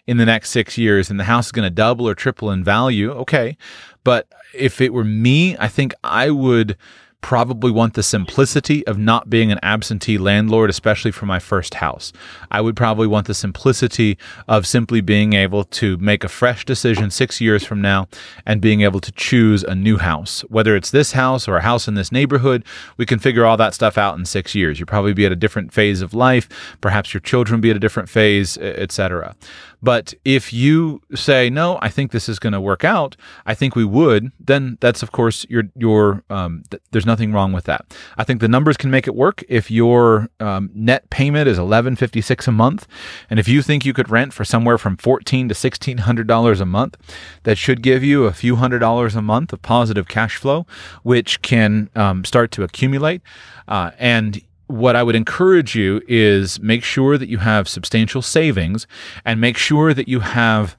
in 0.06 0.16
the 0.16 0.24
next 0.24 0.50
6 0.50 0.78
years 0.78 1.10
and 1.10 1.18
the 1.18 1.24
house 1.24 1.46
is 1.46 1.52
going 1.52 1.66
to 1.66 1.70
double 1.70 2.08
or 2.08 2.14
triple 2.14 2.50
in 2.50 2.62
value 2.62 3.10
okay. 3.12 3.56
But 4.04 4.28
if 4.54 4.80
it 4.80 4.92
were 4.92 5.04
me 5.04 5.56
i 5.58 5.68
think 5.68 5.92
i 6.04 6.30
would 6.30 6.76
probably 7.26 7.72
want 7.72 7.94
the 7.94 8.04
simplicity 8.04 8.86
of 8.86 8.96
not 8.96 9.28
being 9.28 9.50
an 9.50 9.58
absentee 9.60 10.16
landlord, 10.16 10.70
especially 10.70 11.10
for 11.10 11.26
my 11.26 11.40
first 11.40 11.74
house. 11.74 12.12
I 12.52 12.60
would 12.60 12.76
probably 12.76 13.08
want 13.08 13.26
the 13.26 13.34
simplicity 13.34 14.16
of 14.46 14.64
simply 14.64 15.00
being 15.00 15.32
able 15.32 15.64
to 15.64 15.96
make 15.96 16.22
a 16.22 16.28
fresh 16.28 16.64
decision 16.64 17.10
six 17.10 17.40
years 17.40 17.64
from 17.64 17.80
now 17.80 18.06
and 18.46 18.60
being 18.60 18.82
able 18.82 19.00
to 19.00 19.10
choose 19.10 19.64
a 19.64 19.74
new 19.74 19.96
house. 19.96 20.42
Whether 20.42 20.76
it's 20.76 20.92
this 20.92 21.12
house 21.14 21.48
or 21.48 21.56
a 21.56 21.62
house 21.62 21.88
in 21.88 21.94
this 21.94 22.12
neighborhood, 22.12 22.64
we 22.96 23.04
can 23.04 23.18
figure 23.18 23.44
all 23.44 23.56
that 23.56 23.74
stuff 23.74 23.98
out 23.98 24.16
in 24.16 24.24
six 24.24 24.54
years. 24.54 24.78
You'll 24.78 24.86
probably 24.86 25.12
be 25.12 25.26
at 25.26 25.32
a 25.32 25.36
different 25.36 25.72
phase 25.72 26.02
of 26.02 26.14
life. 26.14 26.48
Perhaps 26.80 27.12
your 27.12 27.22
children 27.22 27.60
be 27.60 27.70
at 27.70 27.76
a 27.76 27.80
different 27.80 28.08
phase, 28.08 28.56
etc. 28.56 29.34
But 29.82 30.14
if 30.24 30.52
you 30.52 31.00
say 31.14 31.48
no, 31.48 31.78
I 31.80 31.90
think 31.90 32.10
this 32.10 32.28
is 32.28 32.40
going 32.40 32.54
to 32.54 32.60
work 32.60 32.82
out. 32.82 33.16
I 33.46 33.54
think 33.54 33.76
we 33.76 33.84
would. 33.84 34.32
Then 34.40 34.78
that's 34.80 35.00
of 35.00 35.12
course 35.12 35.46
your 35.48 35.64
your 35.76 36.24
um, 36.28 36.64
th- 36.70 36.82
there's 36.90 37.06
nothing 37.06 37.15
nothing 37.16 37.32
wrong 37.32 37.52
with 37.54 37.64
that. 37.64 37.96
I 38.18 38.24
think 38.24 38.40
the 38.40 38.48
numbers 38.48 38.76
can 38.76 38.90
make 38.90 39.06
it 39.06 39.14
work 39.14 39.42
if 39.48 39.70
your 39.70 40.28
um, 40.38 40.70
net 40.74 41.08
payment 41.08 41.48
is 41.48 41.58
eleven 41.58 41.96
fifty 41.96 42.20
six 42.20 42.46
a 42.46 42.52
month, 42.52 42.86
and 43.30 43.40
if 43.40 43.48
you 43.48 43.62
think 43.62 43.86
you 43.86 43.94
could 43.94 44.10
rent 44.10 44.34
for 44.34 44.44
somewhere 44.44 44.76
from 44.76 44.98
fourteen 44.98 45.48
to 45.48 45.54
sixteen 45.54 45.98
hundred 45.98 46.26
dollars 46.26 46.60
a 46.60 46.66
month, 46.66 46.96
that 47.44 47.56
should 47.56 47.80
give 47.82 48.04
you 48.04 48.24
a 48.24 48.32
few 48.32 48.56
hundred 48.56 48.80
dollars 48.80 49.16
a 49.16 49.22
month 49.22 49.52
of 49.54 49.62
positive 49.62 50.08
cash 50.08 50.36
flow, 50.36 50.66
which 51.04 51.40
can 51.40 51.88
um, 51.94 52.22
start 52.24 52.50
to 52.50 52.62
accumulate. 52.62 53.22
Uh, 53.66 53.92
and 53.98 54.42
what 54.66 54.96
I 54.96 55.02
would 55.02 55.14
encourage 55.14 55.74
you 55.74 56.02
is 56.06 56.60
make 56.60 56.84
sure 56.84 57.16
that 57.16 57.28
you 57.28 57.38
have 57.38 57.68
substantial 57.68 58.20
savings 58.20 58.86
and 59.24 59.40
make 59.40 59.56
sure 59.56 59.94
that 59.94 60.08
you 60.08 60.20
have 60.20 60.76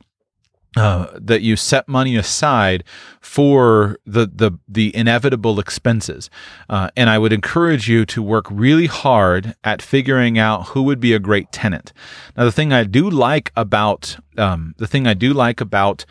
uh, 0.77 1.07
that 1.19 1.41
you 1.41 1.55
set 1.55 1.87
money 1.87 2.15
aside 2.15 2.83
for 3.19 3.97
the 4.05 4.27
the 4.27 4.51
the 4.67 4.95
inevitable 4.95 5.59
expenses, 5.59 6.29
uh, 6.69 6.89
and 6.95 7.09
I 7.09 7.17
would 7.17 7.33
encourage 7.33 7.89
you 7.89 8.05
to 8.05 8.21
work 8.21 8.45
really 8.51 8.85
hard 8.85 9.55
at 9.63 9.81
figuring 9.81 10.37
out 10.37 10.67
who 10.67 10.83
would 10.83 10.99
be 10.99 11.13
a 11.13 11.19
great 11.19 11.51
tenant. 11.51 11.93
Now, 12.35 12.45
the 12.45 12.51
thing 12.51 12.71
I 12.71 12.83
do 12.83 13.09
like 13.09 13.51
about 13.55 14.17
um, 14.37 14.75
the 14.77 14.87
thing 14.87 15.07
I 15.07 15.13
do 15.13 15.33
like 15.33 15.59
about 15.59 16.05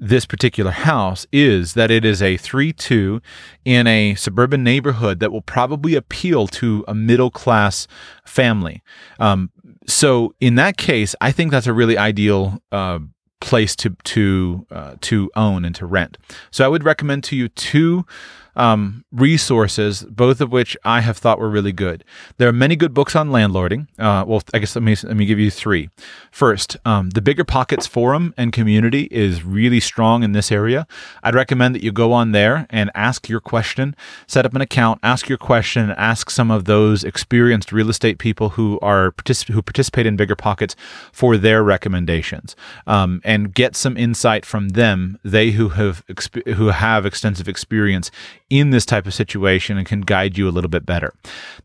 this 0.00 0.24
particular 0.26 0.70
house 0.70 1.26
is 1.30 1.74
that 1.74 1.90
it 1.90 2.04
is 2.04 2.22
a 2.22 2.38
3 2.38 2.72
2 2.72 3.20
in 3.66 3.86
a 3.86 4.14
suburban 4.14 4.64
neighborhood 4.64 5.20
that 5.20 5.30
will 5.30 5.42
probably 5.42 5.94
appeal 5.94 6.46
to 6.46 6.84
a 6.88 6.94
middle 6.94 7.30
class 7.30 7.86
family. 8.24 8.82
Um, 9.18 9.50
so, 9.86 10.34
in 10.40 10.54
that 10.56 10.76
case, 10.76 11.14
I 11.20 11.32
think 11.32 11.50
that's 11.50 11.66
a 11.66 11.72
really 11.72 11.98
ideal 11.98 12.62
uh, 12.72 13.00
place 13.40 13.74
to 13.76 13.96
to 14.04 14.66
uh, 14.70 14.94
to 15.00 15.30
own 15.34 15.64
and 15.64 15.74
to 15.74 15.86
rent. 15.86 16.18
So 16.50 16.64
I 16.64 16.68
would 16.68 16.84
recommend 16.84 17.24
to 17.24 17.36
you 17.36 17.48
two 17.48 18.06
um, 18.60 19.06
resources, 19.10 20.02
both 20.02 20.42
of 20.42 20.52
which 20.52 20.76
I 20.84 21.00
have 21.00 21.16
thought 21.16 21.38
were 21.38 21.48
really 21.48 21.72
good. 21.72 22.04
There 22.36 22.46
are 22.46 22.52
many 22.52 22.76
good 22.76 22.92
books 22.92 23.16
on 23.16 23.30
landlording. 23.30 23.86
Uh, 23.98 24.22
well, 24.26 24.42
I 24.52 24.58
guess 24.58 24.76
let 24.76 24.82
me 24.82 24.94
let 25.02 25.16
me 25.16 25.24
give 25.24 25.38
you 25.38 25.50
three. 25.50 25.88
First, 26.30 26.76
um, 26.84 27.10
the 27.10 27.22
Bigger 27.22 27.42
Pockets 27.42 27.86
forum 27.86 28.34
and 28.36 28.52
community 28.52 29.08
is 29.10 29.42
really 29.42 29.80
strong 29.80 30.22
in 30.22 30.32
this 30.32 30.52
area. 30.52 30.86
I'd 31.22 31.34
recommend 31.34 31.74
that 31.74 31.82
you 31.82 31.90
go 31.90 32.12
on 32.12 32.32
there 32.32 32.66
and 32.68 32.90
ask 32.94 33.30
your 33.30 33.40
question, 33.40 33.96
set 34.26 34.44
up 34.44 34.54
an 34.54 34.60
account, 34.60 35.00
ask 35.02 35.28
your 35.28 35.38
question, 35.38 35.92
ask 35.92 36.28
some 36.28 36.50
of 36.50 36.66
those 36.66 37.02
experienced 37.02 37.72
real 37.72 37.88
estate 37.88 38.18
people 38.18 38.50
who 38.50 38.78
are 38.82 39.12
particip- 39.12 39.48
who 39.48 39.62
participate 39.62 40.04
in 40.04 40.16
Bigger 40.16 40.36
Pockets 40.36 40.76
for 41.12 41.38
their 41.38 41.62
recommendations, 41.62 42.54
um, 42.86 43.22
and 43.24 43.54
get 43.54 43.74
some 43.74 43.96
insight 43.96 44.44
from 44.44 44.70
them. 44.70 45.18
They 45.24 45.52
who 45.52 45.70
have 45.70 46.04
exp- 46.08 46.46
who 46.52 46.66
have 46.66 47.06
extensive 47.06 47.48
experience 47.48 48.10
in 48.50 48.70
this 48.70 48.84
type 48.84 49.06
of 49.06 49.14
situation 49.14 49.78
and 49.78 49.86
can 49.86 50.00
guide 50.00 50.36
you 50.36 50.48
a 50.48 50.50
little 50.50 50.68
bit 50.68 50.84
better. 50.84 51.14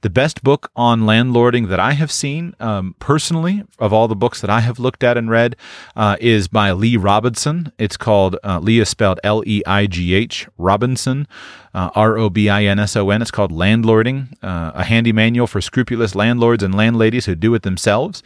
The 0.02 0.10
best 0.10 0.44
book 0.44 0.72
on 0.76 1.02
landlording 1.02 1.68
that 1.70 1.80
I 1.80 1.94
have 1.94 2.12
seen 2.12 2.56
um, 2.60 2.96
personally, 3.00 3.64
of 3.80 3.92
all 3.92 4.08
the 4.08 4.16
books 4.16 4.40
that 4.42 4.50
I 4.52 4.60
have 4.62 4.80
looked 4.80 5.04
at 5.04 5.18
and 5.18 5.30
read, 5.30 5.56
uh, 5.96 6.16
is 6.22 6.48
by 6.48 6.72
Leigh 6.72 6.98
Robinson. 6.98 7.72
It's 7.80 7.98
called 7.98 8.38
uh, 8.44 8.60
Leigh 8.60 8.80
is 8.80 8.90
spelled 8.90 9.20
L 9.24 9.44
E 9.46 9.64
I 9.66 9.88
G 9.88 10.14
H 10.14 10.48
Robinson, 10.60 11.28
uh, 11.74 11.90
R 11.96 12.18
O 12.18 12.30
B 12.30 12.50
I 12.50 12.66
N 12.66 12.80
S 12.80 12.96
O 12.96 13.10
N. 13.10 13.22
It's 13.22 13.32
called 13.32 13.52
Landlording, 13.52 14.34
uh, 14.44 14.72
a 14.76 14.84
handy 14.84 15.12
manual 15.12 15.48
for 15.48 15.62
scrupulous 15.62 16.14
landlords 16.14 16.62
and 16.62 16.76
landladies 16.76 17.26
who 17.26 17.34
do 17.34 17.56
it 17.56 17.64
themselves. 17.64 18.22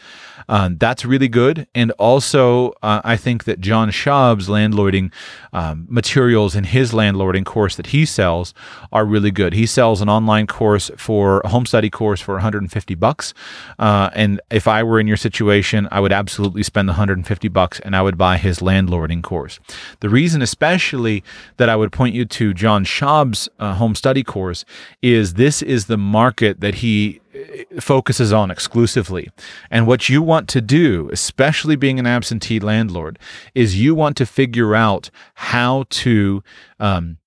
Uh, 0.50 0.72
that's 0.78 1.06
really 1.06 1.28
good. 1.28 1.68
And 1.76 1.92
also, 1.92 2.72
uh, 2.82 3.02
I 3.04 3.16
think 3.16 3.44
that 3.44 3.62
John 3.62 3.92
Schaub's 3.92 4.50
landlording 4.50 5.12
um, 5.54 5.86
materials 5.88 6.56
in 6.56 6.64
his 6.64 6.92
landlording 6.92 7.46
course 7.46 7.76
that 7.76 7.88
he 7.88 8.04
sells 8.04 8.56
are 8.92 9.06
really 9.06 9.30
good. 9.30 9.54
He 9.54 9.68
sells 9.68 10.02
an 10.02 10.10
online 10.10 10.48
course 10.48 10.90
for 10.98 11.42
a 11.42 11.50
home 11.50 11.68
study 11.68 11.92
course 11.92 12.20
for 12.20 12.34
150 12.34 12.96
bucks. 12.96 13.36
Uh, 13.78 14.10
and 14.14 14.42
if 14.50 14.68
I 14.68 14.82
were 14.82 15.00
in 15.00 15.06
your 15.06 15.18
situation, 15.18 15.88
I 15.92 16.00
would 16.00 16.12
absolutely 16.12 16.64
spend 16.64 16.90
the 16.90 16.94
150 16.94 17.48
bucks 17.50 17.80
and 17.82 17.96
I 17.96 18.02
would 18.02 18.18
buy 18.18 18.38
his 18.38 18.58
landlording 18.58 19.22
course. 19.22 19.60
The 20.00 20.10
reason, 20.10 20.42
especially, 20.42 21.24
that 21.58 21.70
I 21.70 21.76
would 21.76 21.92
point 21.92 22.16
you 22.16 22.26
to 22.26 22.56
John 22.56 22.86
Schaub's 22.86 23.50
uh, 23.60 23.76
home 23.76 23.94
study 23.94 24.24
course 24.24 24.66
is 25.04 25.36
this 25.36 25.62
is 25.62 25.86
the 25.86 25.98
market 25.98 26.60
that 26.62 26.76
he 26.76 27.22
focuses 27.80 28.34
on 28.34 28.52
exclusively. 28.52 29.30
And 29.70 29.88
what 29.88 30.10
you 30.10 30.22
want 30.22 30.48
to 30.50 30.62
do, 30.62 31.10
especially 31.12 31.76
being 31.76 32.00
an 32.00 32.08
absentee 32.08 32.60
landlord, 32.60 33.20
is 33.54 33.80
you 33.80 33.96
want 33.96 34.18
to 34.18 34.26
figure 34.26 34.76
out 34.76 35.10
how 35.36 35.86
to 35.90 36.44
um, 36.80 37.18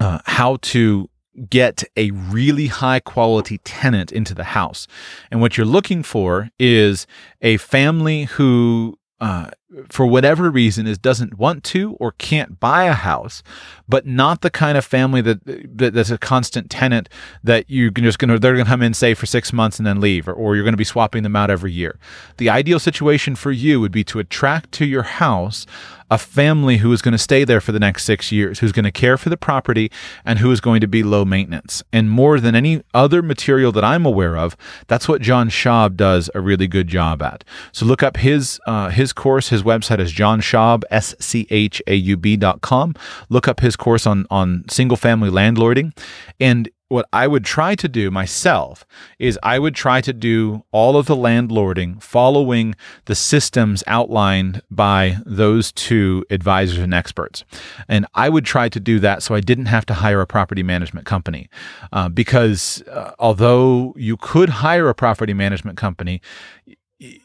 uh, 0.00 0.20
how 0.26 0.58
to 0.62 1.08
get 1.48 1.84
a 1.96 2.10
really 2.10 2.66
high 2.66 3.00
quality 3.00 3.58
tenant 3.58 4.12
into 4.12 4.34
the 4.34 4.44
house. 4.44 4.86
And 5.30 5.40
what 5.40 5.56
you're 5.56 5.66
looking 5.66 6.02
for 6.02 6.50
is 6.58 7.06
a 7.40 7.56
family 7.58 8.24
who 8.24 8.98
uh, 9.20 9.50
for 9.88 10.06
whatever 10.06 10.50
reason 10.50 10.86
is 10.86 10.96
doesn't 10.96 11.38
want 11.38 11.64
to 11.64 11.94
or 11.94 12.12
can't 12.12 12.60
buy 12.60 12.84
a 12.84 12.92
house, 12.92 13.42
but 13.88 14.06
not 14.06 14.42
the 14.42 14.50
kind 14.50 14.78
of 14.78 14.84
family 14.84 15.20
that, 15.20 15.44
that 15.44 15.92
that's 15.92 16.10
a 16.10 16.18
constant 16.18 16.70
tenant 16.70 17.08
that 17.42 17.64
you're 17.68 17.90
just 17.90 18.18
gonna 18.18 18.38
they're 18.38 18.52
gonna 18.52 18.64
come 18.64 18.82
in 18.82 18.94
say 18.94 19.14
for 19.14 19.26
six 19.26 19.52
months 19.52 19.78
and 19.78 19.86
then 19.86 20.00
leave, 20.00 20.28
or, 20.28 20.32
or 20.32 20.54
you're 20.54 20.64
gonna 20.64 20.76
be 20.76 20.84
swapping 20.84 21.24
them 21.24 21.34
out 21.34 21.50
every 21.50 21.72
year. 21.72 21.98
The 22.36 22.48
ideal 22.48 22.78
situation 22.78 23.34
for 23.34 23.50
you 23.50 23.80
would 23.80 23.92
be 23.92 24.04
to 24.04 24.20
attract 24.20 24.72
to 24.72 24.86
your 24.86 25.02
house 25.02 25.66
a 26.10 26.18
family 26.18 26.78
who 26.78 26.92
is 26.92 27.02
going 27.02 27.12
to 27.12 27.18
stay 27.18 27.44
there 27.44 27.60
for 27.60 27.72
the 27.72 27.78
next 27.78 28.04
six 28.04 28.32
years, 28.32 28.60
who's 28.60 28.72
going 28.72 28.84
to 28.84 28.92
care 28.92 29.16
for 29.16 29.28
the 29.28 29.36
property, 29.36 29.90
and 30.24 30.38
who 30.38 30.50
is 30.50 30.60
going 30.60 30.80
to 30.80 30.88
be 30.88 31.02
low 31.02 31.24
maintenance. 31.24 31.82
And 31.92 32.10
more 32.10 32.40
than 32.40 32.54
any 32.54 32.82
other 32.94 33.22
material 33.22 33.72
that 33.72 33.84
I'm 33.84 34.06
aware 34.06 34.36
of, 34.36 34.56
that's 34.86 35.08
what 35.08 35.22
John 35.22 35.50
Schaub 35.50 35.96
does 35.96 36.30
a 36.34 36.40
really 36.40 36.66
good 36.66 36.88
job 36.88 37.22
at. 37.22 37.44
So 37.72 37.86
look 37.86 38.02
up 38.02 38.16
his 38.16 38.60
uh, 38.66 38.90
his 38.90 39.12
course, 39.12 39.48
his 39.48 39.62
website 39.62 40.00
is 40.00 40.12
John 40.12 40.40
Schaub, 40.40 40.82
S 40.90 41.14
C 41.20 41.46
H 41.50 41.82
A 41.86 41.94
U 41.94 42.16
B 42.16 42.36
dot 42.36 42.60
com. 42.60 42.94
Look 43.28 43.48
up 43.48 43.60
his 43.60 43.76
course 43.76 44.06
on, 44.06 44.26
on 44.30 44.64
single 44.68 44.96
family 44.96 45.30
landlording. 45.30 45.96
And 46.40 46.68
what 46.88 47.06
I 47.12 47.26
would 47.26 47.44
try 47.44 47.74
to 47.74 47.88
do 47.88 48.10
myself 48.10 48.86
is 49.18 49.38
I 49.42 49.58
would 49.58 49.74
try 49.74 50.00
to 50.00 50.12
do 50.12 50.64
all 50.72 50.96
of 50.96 51.06
the 51.06 51.16
landlording 51.16 52.02
following 52.02 52.74
the 53.04 53.14
systems 53.14 53.84
outlined 53.86 54.62
by 54.70 55.18
those 55.26 55.70
two 55.72 56.24
advisors 56.30 56.78
and 56.78 56.94
experts. 56.94 57.44
And 57.88 58.06
I 58.14 58.30
would 58.30 58.44
try 58.46 58.68
to 58.70 58.80
do 58.80 58.98
that 59.00 59.22
so 59.22 59.34
I 59.34 59.40
didn't 59.40 59.66
have 59.66 59.84
to 59.86 59.94
hire 59.94 60.20
a 60.20 60.26
property 60.26 60.62
management 60.62 61.06
company. 61.06 61.50
Uh, 61.92 62.08
because 62.08 62.82
uh, 62.90 63.12
although 63.18 63.94
you 63.96 64.16
could 64.16 64.48
hire 64.48 64.88
a 64.88 64.94
property 64.94 65.34
management 65.34 65.76
company, 65.76 66.22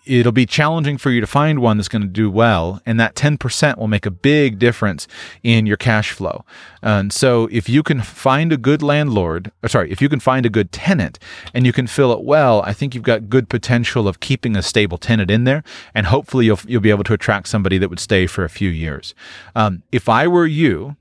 it'll 0.06 0.32
be 0.32 0.46
challenging 0.46 1.00
for 1.00 1.10
you 1.10 1.20
to 1.20 1.26
find 1.26 1.60
one 1.60 1.78
that's 1.78 1.90
going 1.90 2.04
to 2.04 2.08
do 2.08 2.30
well 2.30 2.80
and 2.86 3.00
that 3.00 3.16
10% 3.16 3.78
will 3.78 3.88
make 3.88 4.06
a 4.06 4.12
big 4.12 4.60
difference 4.60 5.08
in 5.42 5.66
your 5.66 5.78
cash 5.78 6.12
flow. 6.12 6.46
And 6.84 7.12
so 7.12 7.50
if 7.52 7.68
you 7.68 7.82
can 7.82 8.02
find 8.02 8.54
a 8.54 8.58
good 8.58 8.84
landlord 8.84 9.52
or 9.64 9.70
sorry 9.70 9.92
if 9.92 10.02
you 10.02 10.10
can 10.10 10.20
find 10.20 10.46
a 10.46 10.50
good 10.50 10.72
tenant 10.72 11.18
and 11.54 11.66
you 11.66 11.74
can 11.74 11.88
fill 11.88 12.12
it 12.12 12.24
well 12.24 12.62
i 12.64 12.74
think 12.74 12.94
you've 12.94 13.04
got 13.04 13.30
good 13.30 13.50
potential 13.50 14.08
of 14.08 14.20
keeping 14.20 14.56
a 14.56 14.62
stable 14.62 14.98
tenant 14.98 15.32
in 15.32 15.44
there 15.44 15.64
and 15.96 16.08
hopefully 16.08 16.46
you'll, 16.46 16.60
you'll 16.68 16.82
be 16.82 16.90
able 16.90 17.04
to 17.04 17.14
attract 17.14 17.48
somebody 17.48 17.78
that 17.78 17.90
would 17.90 18.00
stay 18.00 18.28
for 18.28 18.44
a 18.44 18.50
few 18.50 18.70
years. 18.70 19.16
Um, 19.56 19.84
if 19.92 20.08
i 20.08 20.28
were 20.28 20.46
you 20.46 20.96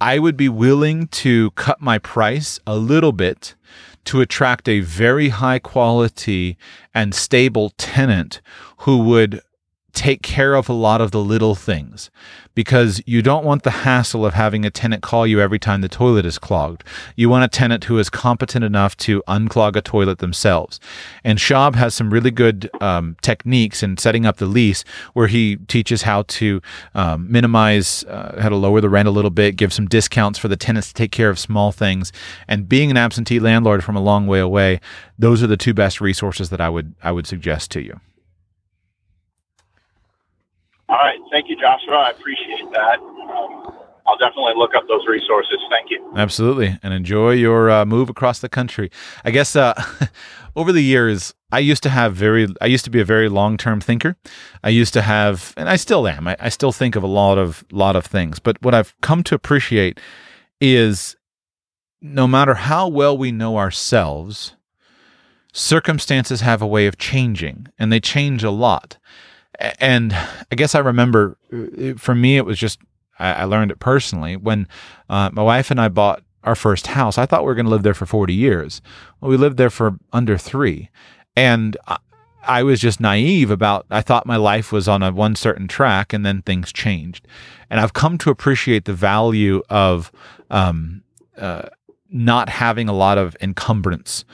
I 0.00 0.18
would 0.18 0.36
be 0.36 0.48
willing 0.48 1.06
to 1.08 1.52
cut 1.52 1.80
my 1.80 1.98
price 1.98 2.58
a 2.66 2.76
little 2.76 3.12
bit 3.12 3.54
to 4.04 4.20
attract 4.20 4.68
a 4.68 4.80
very 4.80 5.30
high 5.30 5.58
quality 5.58 6.56
and 6.94 7.14
stable 7.14 7.70
tenant 7.76 8.40
who 8.78 8.98
would 8.98 9.40
take 9.92 10.22
care 10.22 10.54
of 10.54 10.68
a 10.68 10.72
lot 10.72 11.00
of 11.00 11.10
the 11.10 11.20
little 11.20 11.54
things 11.54 12.10
because 12.54 13.02
you 13.06 13.22
don't 13.22 13.44
want 13.44 13.62
the 13.62 13.70
hassle 13.70 14.24
of 14.24 14.34
having 14.34 14.64
a 14.64 14.70
tenant 14.70 15.02
call 15.02 15.26
you 15.26 15.40
every 15.40 15.58
time 15.58 15.80
the 15.80 15.88
toilet 15.88 16.24
is 16.24 16.38
clogged. 16.38 16.84
You 17.16 17.28
want 17.28 17.44
a 17.44 17.48
tenant 17.48 17.84
who 17.84 17.98
is 17.98 18.10
competent 18.10 18.64
enough 18.64 18.96
to 18.98 19.22
unclog 19.28 19.76
a 19.76 19.82
toilet 19.82 20.18
themselves. 20.18 20.80
And 21.24 21.38
Schaub 21.38 21.74
has 21.74 21.94
some 21.94 22.10
really 22.10 22.30
good 22.30 22.70
um, 22.80 23.16
techniques 23.22 23.82
in 23.82 23.96
setting 23.96 24.26
up 24.26 24.36
the 24.36 24.46
lease 24.46 24.84
where 25.12 25.28
he 25.28 25.56
teaches 25.56 26.02
how 26.02 26.22
to 26.22 26.60
um, 26.94 27.30
minimize, 27.30 28.04
uh, 28.04 28.40
how 28.40 28.48
to 28.48 28.56
lower 28.56 28.80
the 28.80 28.90
rent 28.90 29.08
a 29.08 29.12
little 29.12 29.30
bit, 29.30 29.56
give 29.56 29.72
some 29.72 29.86
discounts 29.86 30.38
for 30.38 30.48
the 30.48 30.56
tenants 30.56 30.88
to 30.88 30.94
take 30.94 31.12
care 31.12 31.30
of 31.30 31.38
small 31.38 31.72
things. 31.72 32.12
And 32.48 32.68
being 32.68 32.90
an 32.90 32.96
absentee 32.96 33.40
landlord 33.40 33.84
from 33.84 33.96
a 33.96 34.02
long 34.02 34.26
way 34.26 34.40
away, 34.40 34.80
those 35.18 35.42
are 35.42 35.46
the 35.46 35.56
two 35.56 35.74
best 35.74 36.00
resources 36.00 36.50
that 36.50 36.60
I 36.60 36.68
would 36.68 36.94
I 37.02 37.12
would 37.12 37.26
suggest 37.26 37.70
to 37.72 37.82
you. 37.82 38.00
All 40.92 40.98
right. 40.98 41.18
Thank 41.30 41.48
you, 41.48 41.56
Joshua. 41.56 41.94
I 41.94 42.10
appreciate 42.10 42.70
that. 42.72 42.98
Um, 43.00 43.72
I'll 44.06 44.18
definitely 44.18 44.52
look 44.56 44.74
up 44.76 44.82
those 44.88 45.06
resources. 45.08 45.56
Thank 45.70 45.90
you. 45.90 46.12
Absolutely. 46.14 46.78
And 46.82 46.92
enjoy 46.92 47.30
your 47.30 47.70
uh, 47.70 47.86
move 47.86 48.10
across 48.10 48.40
the 48.40 48.50
country. 48.50 48.90
I 49.24 49.30
guess 49.30 49.56
uh, 49.56 49.72
over 50.56 50.70
the 50.70 50.82
years, 50.82 51.32
I 51.50 51.60
used 51.60 51.82
to 51.84 51.88
have 51.88 52.14
very, 52.14 52.46
I 52.60 52.66
used 52.66 52.84
to 52.84 52.90
be 52.90 53.00
a 53.00 53.06
very 53.06 53.30
long 53.30 53.56
term 53.56 53.80
thinker. 53.80 54.16
I 54.62 54.68
used 54.68 54.92
to 54.92 55.00
have, 55.00 55.54
and 55.56 55.66
I 55.66 55.76
still 55.76 56.06
am, 56.06 56.28
I, 56.28 56.36
I 56.38 56.50
still 56.50 56.72
think 56.72 56.94
of 56.94 57.02
a 57.02 57.06
lot 57.06 57.38
of, 57.38 57.64
lot 57.72 57.96
of 57.96 58.04
things. 58.04 58.38
But 58.38 58.60
what 58.60 58.74
I've 58.74 58.94
come 59.00 59.22
to 59.24 59.34
appreciate 59.34 59.98
is 60.60 61.16
no 62.02 62.26
matter 62.26 62.52
how 62.52 62.86
well 62.86 63.16
we 63.16 63.32
know 63.32 63.56
ourselves, 63.56 64.56
circumstances 65.54 66.42
have 66.42 66.60
a 66.60 66.66
way 66.66 66.86
of 66.86 66.98
changing 66.98 67.68
and 67.78 67.90
they 67.90 68.00
change 68.00 68.44
a 68.44 68.50
lot 68.50 68.98
and 69.58 70.12
I 70.12 70.54
guess 70.56 70.74
I 70.74 70.80
remember 70.80 71.36
uh, 71.52 71.94
for 71.96 72.14
me, 72.14 72.36
it 72.36 72.44
was 72.44 72.58
just, 72.58 72.80
I, 73.18 73.32
I 73.32 73.44
learned 73.44 73.70
it 73.70 73.78
personally 73.78 74.36
when 74.36 74.66
uh, 75.08 75.30
my 75.32 75.42
wife 75.42 75.70
and 75.70 75.80
I 75.80 75.88
bought 75.88 76.22
our 76.44 76.54
first 76.54 76.88
house. 76.88 77.18
I 77.18 77.26
thought 77.26 77.42
we 77.42 77.46
were 77.46 77.54
going 77.54 77.66
to 77.66 77.70
live 77.70 77.82
there 77.82 77.94
for 77.94 78.06
40 78.06 78.34
years. 78.34 78.80
Well, 79.20 79.30
we 79.30 79.36
lived 79.36 79.56
there 79.56 79.70
for 79.70 79.98
under 80.12 80.36
three. 80.36 80.90
And 81.36 81.76
I, 81.86 81.98
I 82.44 82.62
was 82.64 82.80
just 82.80 83.00
naive 83.00 83.50
about, 83.50 83.86
I 83.90 84.00
thought 84.00 84.26
my 84.26 84.36
life 84.36 84.72
was 84.72 84.88
on 84.88 85.02
a 85.02 85.12
one 85.12 85.36
certain 85.36 85.68
track 85.68 86.12
and 86.12 86.26
then 86.26 86.42
things 86.42 86.72
changed. 86.72 87.28
And 87.70 87.78
I've 87.78 87.92
come 87.92 88.18
to 88.18 88.30
appreciate 88.30 88.84
the 88.84 88.94
value 88.94 89.62
of, 89.70 90.10
um, 90.50 91.02
uh, 91.38 91.68
not 92.10 92.48
having 92.48 92.88
a 92.88 92.92
lot 92.92 93.16
of 93.16 93.36
encumbrance 93.40 94.24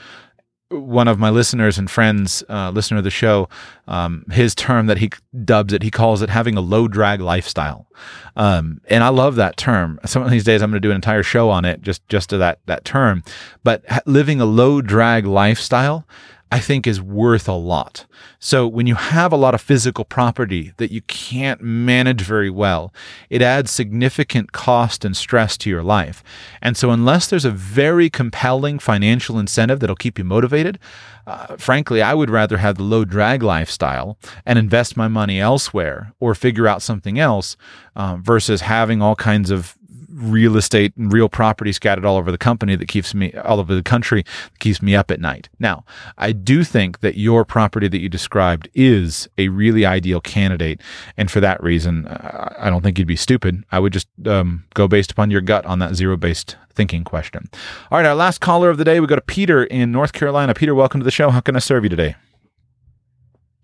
one 0.69 1.07
of 1.07 1.17
my 1.17 1.29
listeners 1.29 1.77
and 1.79 1.89
friends, 1.89 2.43
uh, 2.47 2.69
listener 2.69 2.97
of 2.97 3.03
the 3.03 3.09
show, 3.09 3.49
um, 3.87 4.23
his 4.31 4.53
term 4.53 4.85
that 4.85 4.99
he 4.99 5.09
dubs 5.43 5.73
it, 5.73 5.81
he 5.81 5.89
calls 5.89 6.21
it 6.21 6.29
having 6.29 6.57
a 6.57 6.61
low 6.61 6.87
drag 6.87 7.21
lifestyle. 7.21 7.87
Um, 8.35 8.81
and 8.87 9.03
I 9.03 9.09
love 9.09 9.35
that 9.35 9.57
term. 9.57 9.99
Some 10.05 10.21
of 10.21 10.29
these 10.29 10.43
days 10.43 10.61
I'm 10.61 10.69
going 10.69 10.81
to 10.81 10.87
do 10.87 10.91
an 10.91 10.95
entire 10.95 11.23
show 11.23 11.49
on 11.49 11.65
it, 11.65 11.81
just, 11.81 12.07
just 12.07 12.29
to 12.29 12.37
that, 12.37 12.59
that 12.67 12.85
term. 12.85 13.23
But 13.63 13.83
living 14.05 14.39
a 14.41 14.45
low 14.45 14.81
drag 14.81 15.25
lifestyle, 15.25 16.07
I 16.51 16.59
think 16.59 16.87
is 16.87 16.99
worth 16.99 17.47
a 17.47 17.53
lot. 17.53 18.05
So 18.39 18.67
when 18.67 18.87
you 18.87 18.95
have 18.95 19.31
a 19.31 19.37
lot 19.37 19.53
of 19.53 19.61
physical 19.61 20.03
property 20.03 20.73
that 20.77 20.91
you 20.91 21.01
can't 21.01 21.61
manage 21.61 22.21
very 22.21 22.49
well, 22.49 22.91
it 23.29 23.41
adds 23.41 23.69
significant 23.69 24.51
cost 24.51 25.05
and 25.05 25.15
stress 25.15 25.57
to 25.57 25.69
your 25.69 25.83
life. 25.83 26.23
And 26.61 26.75
so 26.75 26.89
unless 26.89 27.27
there's 27.27 27.45
a 27.45 27.51
very 27.51 28.09
compelling 28.09 28.79
financial 28.79 29.37
incentive 29.37 29.79
that'll 29.79 29.95
keep 29.95 30.17
you 30.17 30.23
motivated, 30.23 30.79
uh, 31.27 31.55
frankly, 31.57 32.01
I 32.01 32.15
would 32.15 32.31
rather 32.31 32.57
have 32.57 32.77
the 32.77 32.83
low 32.83 33.05
drag 33.05 33.43
lifestyle 33.43 34.17
and 34.43 34.57
invest 34.57 34.97
my 34.97 35.07
money 35.07 35.39
elsewhere 35.39 36.13
or 36.19 36.33
figure 36.33 36.67
out 36.67 36.81
something 36.81 37.19
else 37.19 37.55
uh, 37.95 38.17
versus 38.19 38.61
having 38.61 39.03
all 39.03 39.15
kinds 39.15 39.51
of 39.51 39.77
real 40.19 40.57
estate 40.57 40.95
and 40.97 41.11
real 41.11 41.29
property 41.29 41.71
scattered 41.71 42.05
all 42.05 42.17
over 42.17 42.31
the 42.31 42.37
company 42.37 42.75
that 42.75 42.87
keeps 42.87 43.13
me 43.13 43.33
all 43.33 43.59
over 43.59 43.73
the 43.73 43.83
country 43.83 44.23
keeps 44.59 44.81
me 44.81 44.95
up 44.95 45.09
at 45.11 45.19
night. 45.19 45.49
Now, 45.59 45.85
I 46.17 46.31
do 46.31 46.63
think 46.63 46.99
that 46.99 47.17
your 47.17 47.45
property 47.45 47.87
that 47.87 47.99
you 47.99 48.09
described 48.09 48.69
is 48.73 49.27
a 49.37 49.47
really 49.49 49.85
ideal 49.85 50.21
candidate, 50.21 50.81
and 51.17 51.31
for 51.31 51.39
that 51.39 51.61
reason, 51.63 52.07
I 52.07 52.69
don't 52.69 52.81
think 52.81 52.99
you'd 52.99 53.07
be 53.07 53.15
stupid. 53.15 53.63
I 53.71 53.79
would 53.79 53.93
just 53.93 54.07
um, 54.25 54.65
go 54.73 54.87
based 54.87 55.11
upon 55.11 55.31
your 55.31 55.41
gut 55.41 55.65
on 55.65 55.79
that 55.79 55.95
zero-based 55.95 56.57
thinking 56.73 57.03
question. 57.03 57.49
All 57.91 57.97
right, 57.99 58.05
our 58.05 58.15
last 58.15 58.41
caller 58.41 58.69
of 58.69 58.77
the 58.77 58.85
day, 58.85 58.99
we 58.99 59.07
go 59.07 59.15
to 59.15 59.21
Peter 59.21 59.63
in 59.63 59.91
North 59.91 60.13
Carolina. 60.13 60.53
Peter, 60.53 60.75
welcome 60.75 60.99
to 60.99 61.05
the 61.05 61.11
show. 61.11 61.29
How 61.29 61.41
can 61.41 61.55
I 61.55 61.59
serve 61.59 61.83
you 61.83 61.89
today? 61.89 62.15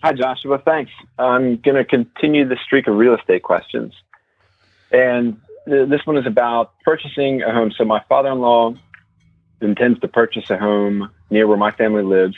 Hi, 0.04 0.14
Joshua. 0.14 0.60
Thanks. 0.60 0.92
I'm 1.18 1.58
going 1.58 1.78
to 1.78 1.86
continue 1.86 2.48
the 2.48 2.58
streak 2.64 2.88
of 2.88 2.96
real 2.96 3.16
estate 3.16 3.42
questions. 3.42 3.94
And 4.92 5.42
this 5.66 6.06
one 6.06 6.18
is 6.18 6.26
about 6.26 6.74
purchasing 6.84 7.42
a 7.42 7.52
home. 7.52 7.72
So 7.78 7.86
my 7.86 8.02
father-in-law 8.08 8.76
intends 9.62 10.00
to 10.02 10.08
purchase 10.08 10.50
a 10.50 10.58
home 10.58 11.10
near 11.30 11.48
where 11.48 11.58
my 11.58 11.72
family 11.72 12.04
lives, 12.04 12.36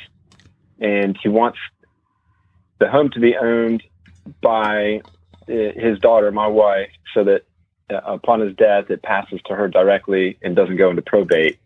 and 0.80 1.18
he 1.22 1.30
wants 1.30 1.58
the 2.80 2.90
home 2.90 3.10
to 3.12 3.20
be 3.20 3.36
owned 3.36 3.84
by 4.42 5.02
uh, 5.50 5.54
his 5.76 6.00
daughter, 6.00 6.32
my 6.32 6.48
wife, 6.48 6.90
so 7.14 7.24
that 7.24 7.44
uh, 7.90 8.02
upon 8.06 8.42
his 8.42 8.56
death, 8.56 8.90
it 8.90 9.02
passes 9.02 9.42
to 9.46 9.56
her 9.56 9.68
directly 9.68 10.38
and 10.42 10.56
doesn't 10.56 10.78
go 10.78 10.90
into 10.90 11.02
probate. 11.02 11.60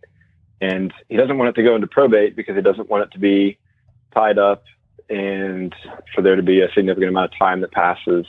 And 0.61 0.93
he 1.09 1.17
doesn't 1.17 1.37
want 1.37 1.49
it 1.49 1.61
to 1.61 1.63
go 1.63 1.75
into 1.75 1.87
probate 1.87 2.35
because 2.35 2.55
he 2.55 2.61
doesn't 2.61 2.89
want 2.89 3.03
it 3.03 3.11
to 3.11 3.19
be 3.19 3.57
tied 4.13 4.37
up 4.37 4.63
and 5.09 5.73
for 6.13 6.21
there 6.21 6.35
to 6.35 6.43
be 6.43 6.61
a 6.61 6.71
significant 6.73 7.09
amount 7.09 7.33
of 7.33 7.37
time 7.37 7.61
that 7.61 7.71
passes 7.71 8.25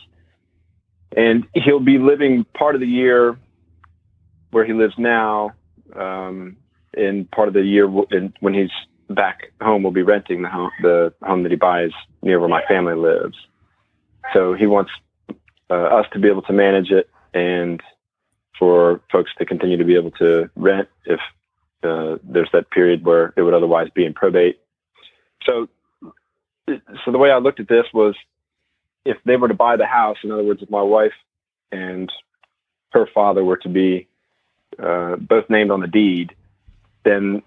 and 1.16 1.46
he'll 1.54 1.80
be 1.80 1.98
living 1.98 2.44
part 2.54 2.74
of 2.74 2.80
the 2.80 2.86
year 2.86 3.38
where 4.50 4.64
he 4.64 4.72
lives 4.72 4.94
now, 4.98 5.52
um, 5.94 6.56
and 6.94 7.30
part 7.30 7.48
of 7.48 7.54
the 7.54 7.62
year 7.62 7.86
w- 7.86 8.32
when 8.40 8.54
he's 8.54 8.70
back 9.08 9.52
home, 9.60 9.82
will 9.82 9.90
be 9.90 10.02
renting 10.02 10.42
the 10.42 10.48
home, 10.48 10.70
the 10.82 11.12
home 11.22 11.42
that 11.42 11.50
he 11.50 11.56
buys 11.56 11.90
near 12.22 12.38
where 12.38 12.48
my 12.48 12.62
family 12.66 12.94
lives. 12.94 13.36
So 14.32 14.54
he 14.54 14.66
wants 14.66 14.90
uh, 15.70 15.74
us 15.74 16.06
to 16.12 16.18
be 16.18 16.28
able 16.28 16.42
to 16.42 16.52
manage 16.52 16.90
it, 16.90 17.08
and 17.34 17.82
for 18.58 19.00
folks 19.10 19.30
to 19.38 19.44
continue 19.44 19.76
to 19.76 19.84
be 19.84 19.96
able 19.96 20.12
to 20.12 20.50
rent 20.54 20.88
if 21.04 21.20
uh, 21.82 22.16
there's 22.22 22.50
that 22.52 22.70
period 22.70 23.04
where 23.04 23.32
it 23.36 23.42
would 23.42 23.54
otherwise 23.54 23.88
be 23.94 24.04
in 24.04 24.14
probate. 24.14 24.60
So, 25.44 25.68
so 26.68 27.10
the 27.10 27.18
way 27.18 27.30
I 27.30 27.38
looked 27.38 27.58
at 27.58 27.68
this 27.68 27.86
was 27.92 28.14
if 29.04 29.16
they 29.24 29.36
were 29.36 29.48
to 29.48 29.54
buy 29.54 29.76
the 29.76 29.86
house, 29.86 30.18
in 30.22 30.30
other 30.30 30.44
words, 30.44 30.62
if 30.62 30.70
my 30.70 30.82
wife 30.82 31.12
and 31.70 32.10
her 32.90 33.06
father 33.14 33.42
were 33.42 33.56
to 33.58 33.68
be 33.68 34.06
uh, 34.82 35.16
both 35.16 35.48
named 35.48 35.70
on 35.70 35.80
the 35.80 35.86
deed, 35.86 36.34
then 37.04 37.42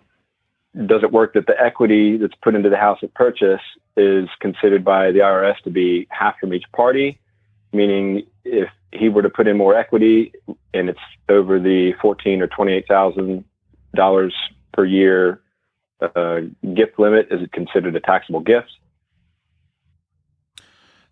does 0.86 1.03
it 1.03 1.12
work 1.12 1.34
that 1.34 1.47
the 1.47 1.60
equity 1.60 2.18
that's 2.18 2.34
put 2.43 2.56
into 2.56 2.70
the 2.70 2.78
house 2.78 2.99
at 3.01 3.14
purchase 3.14 3.62
is 3.95 4.28
considered 4.41 4.84
by 4.84 5.12
the 5.12 5.20
IRS 5.20 5.58
to 5.64 5.70
be 5.70 6.08
half 6.10 6.36
from 6.39 6.53
each 6.53 6.66
party? 6.76 7.20
Meaning, 7.72 8.24
if 8.43 8.70
he 8.91 9.10
were 9.10 9.22
to 9.22 9.30
put 9.30 9.47
in 9.47 9.58
more 9.58 9.76
equity 9.76 10.34
and 10.74 10.89
it's 10.89 10.99
over 11.30 11.60
the 11.60 11.93
fourteen 12.01 12.41
or 12.41 12.47
twenty-eight 12.47 12.88
thousand 12.88 13.43
dollars 13.93 14.34
per 14.74 14.86
year 14.86 15.41
uh, 16.01 16.41
gift 16.76 16.99
limit, 16.99 17.28
is 17.32 17.41
it 17.41 17.51
considered 17.51 17.95
a 17.95 17.99
taxable 17.99 18.41
gift? 18.41 18.72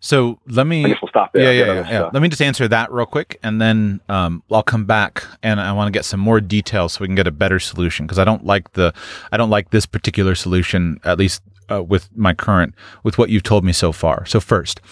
So 0.04 0.38
let 0.46 0.66
me. 0.66 0.84
I 0.84 0.88
guess 0.88 0.98
we'll 1.00 1.08
stop 1.08 1.32
there. 1.32 1.50
Yeah, 1.50 1.64
yeah, 1.64 1.72
yeah, 1.80 1.90
yeah. 1.90 2.10
Let 2.12 2.20
me 2.20 2.28
just 2.28 2.42
answer 2.42 2.68
that 2.68 2.92
real 2.92 3.06
quick, 3.06 3.40
and 3.42 3.58
then 3.58 4.02
um, 4.10 4.42
I'll 4.52 4.62
come 4.62 4.84
back 4.84 5.24
and 5.42 5.58
I 5.58 5.72
want 5.72 5.86
to 5.88 5.92
get 5.92 6.04
some 6.04 6.20
more 6.20 6.42
details 6.42 6.92
so 6.92 7.00
we 7.00 7.08
can 7.08 7.14
get 7.14 7.26
a 7.26 7.30
better 7.30 7.58
solution 7.58 8.04
because 8.04 8.18
I 8.18 8.24
don't 8.24 8.44
like 8.44 8.74
the 8.74 8.92
I 9.32 9.38
don't 9.38 9.48
like 9.48 9.70
this 9.70 9.86
particular 9.86 10.34
solution 10.34 11.00
at 11.04 11.18
least 11.18 11.42
uh, 11.70 11.82
with 11.82 12.14
my 12.14 12.34
current 12.34 12.74
with 13.02 13.16
what 13.16 13.30
you've 13.30 13.44
told 13.44 13.64
me 13.64 13.72
so 13.72 13.92
far. 13.92 14.26
So 14.26 14.40
first, 14.40 14.82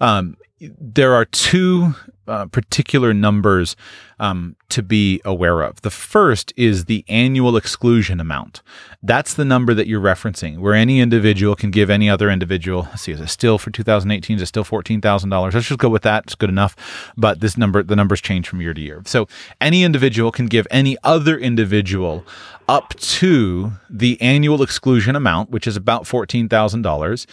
um, 0.00 0.34
there 0.60 1.14
are 1.14 1.24
two 1.24 1.94
uh, 2.26 2.46
particular 2.46 3.12
numbers 3.12 3.76
um, 4.18 4.56
to 4.68 4.82
be 4.82 5.20
aware 5.24 5.62
of. 5.62 5.82
The 5.82 5.90
first 5.90 6.52
is 6.56 6.84
the 6.84 7.04
annual 7.08 7.56
exclusion 7.56 8.20
amount. 8.20 8.62
That's 9.02 9.34
the 9.34 9.44
number 9.44 9.74
that 9.74 9.86
you're 9.86 10.00
referencing, 10.00 10.58
where 10.58 10.74
any 10.74 11.00
individual 11.00 11.56
can 11.56 11.70
give 11.70 11.90
any 11.90 12.08
other 12.08 12.30
individual. 12.30 12.82
Let's 12.82 13.02
see, 13.02 13.12
is 13.12 13.20
it 13.20 13.28
still 13.28 13.58
for 13.58 13.70
2018? 13.70 14.36
Is 14.36 14.42
it 14.42 14.46
still 14.46 14.64
fourteen 14.64 15.00
thousand 15.00 15.30
dollars? 15.30 15.54
Let's 15.54 15.66
just 15.66 15.80
go 15.80 15.88
with 15.88 16.02
that. 16.02 16.24
It's 16.24 16.34
good 16.34 16.48
enough. 16.48 16.76
But 17.16 17.40
this 17.40 17.58
number, 17.58 17.82
the 17.82 17.96
numbers 17.96 18.20
change 18.20 18.48
from 18.48 18.60
year 18.60 18.72
to 18.74 18.80
year. 18.80 19.02
So 19.06 19.26
any 19.60 19.82
individual 19.82 20.30
can 20.30 20.46
give 20.46 20.66
any 20.70 20.96
other 21.02 21.36
individual 21.36 22.24
up 22.68 22.94
to 22.94 23.72
the 23.90 24.20
annual 24.22 24.62
exclusion 24.62 25.16
amount, 25.16 25.50
which 25.50 25.66
is 25.66 25.76
about 25.76 26.06
fourteen 26.06 26.48
thousand 26.48 26.86
uh, 26.86 26.88
dollars, 26.88 27.26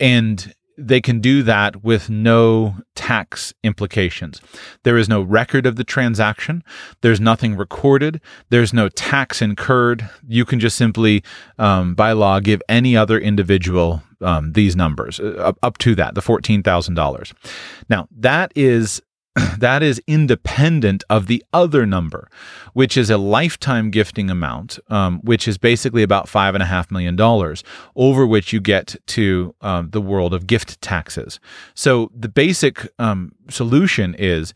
and 0.00 0.54
they 0.76 1.00
can 1.00 1.20
do 1.20 1.42
that 1.42 1.84
with 1.84 2.10
no 2.10 2.76
tax 2.94 3.54
implications. 3.62 4.40
There 4.82 4.96
is 4.96 5.08
no 5.08 5.22
record 5.22 5.66
of 5.66 5.76
the 5.76 5.84
transaction. 5.84 6.62
There's 7.00 7.20
nothing 7.20 7.56
recorded. 7.56 8.20
There's 8.50 8.72
no 8.72 8.88
tax 8.88 9.40
incurred. 9.40 10.08
You 10.26 10.44
can 10.44 10.60
just 10.60 10.76
simply, 10.76 11.22
um, 11.58 11.94
by 11.94 12.12
law, 12.12 12.40
give 12.40 12.62
any 12.68 12.96
other 12.96 13.18
individual 13.18 14.02
um, 14.20 14.52
these 14.52 14.74
numbers 14.74 15.20
uh, 15.20 15.52
up, 15.62 15.78
to 15.78 15.94
that, 15.96 16.14
the 16.14 16.22
$14,000. 16.22 17.32
Now, 17.88 18.08
that 18.16 18.52
is 18.56 19.02
that 19.58 19.82
is 19.82 20.00
independent 20.06 21.02
of 21.10 21.26
the 21.26 21.44
other 21.52 21.84
number, 21.86 22.28
which 22.72 22.96
is 22.96 23.10
a 23.10 23.18
lifetime 23.18 23.90
gifting 23.90 24.30
amount, 24.30 24.78
um, 24.88 25.20
which 25.20 25.48
is 25.48 25.58
basically 25.58 26.02
about 26.02 26.28
five 26.28 26.54
and 26.54 26.62
a 26.62 26.66
half 26.66 26.90
million 26.90 27.16
dollars, 27.16 27.64
over 27.96 28.26
which 28.26 28.52
you 28.52 28.60
get 28.60 28.94
to 29.06 29.54
um, 29.60 29.90
the 29.90 30.00
world 30.00 30.32
of 30.32 30.46
gift 30.46 30.80
taxes. 30.80 31.40
So 31.74 32.10
the 32.14 32.28
basic 32.28 32.86
um, 32.98 33.32
solution 33.50 34.14
is 34.18 34.54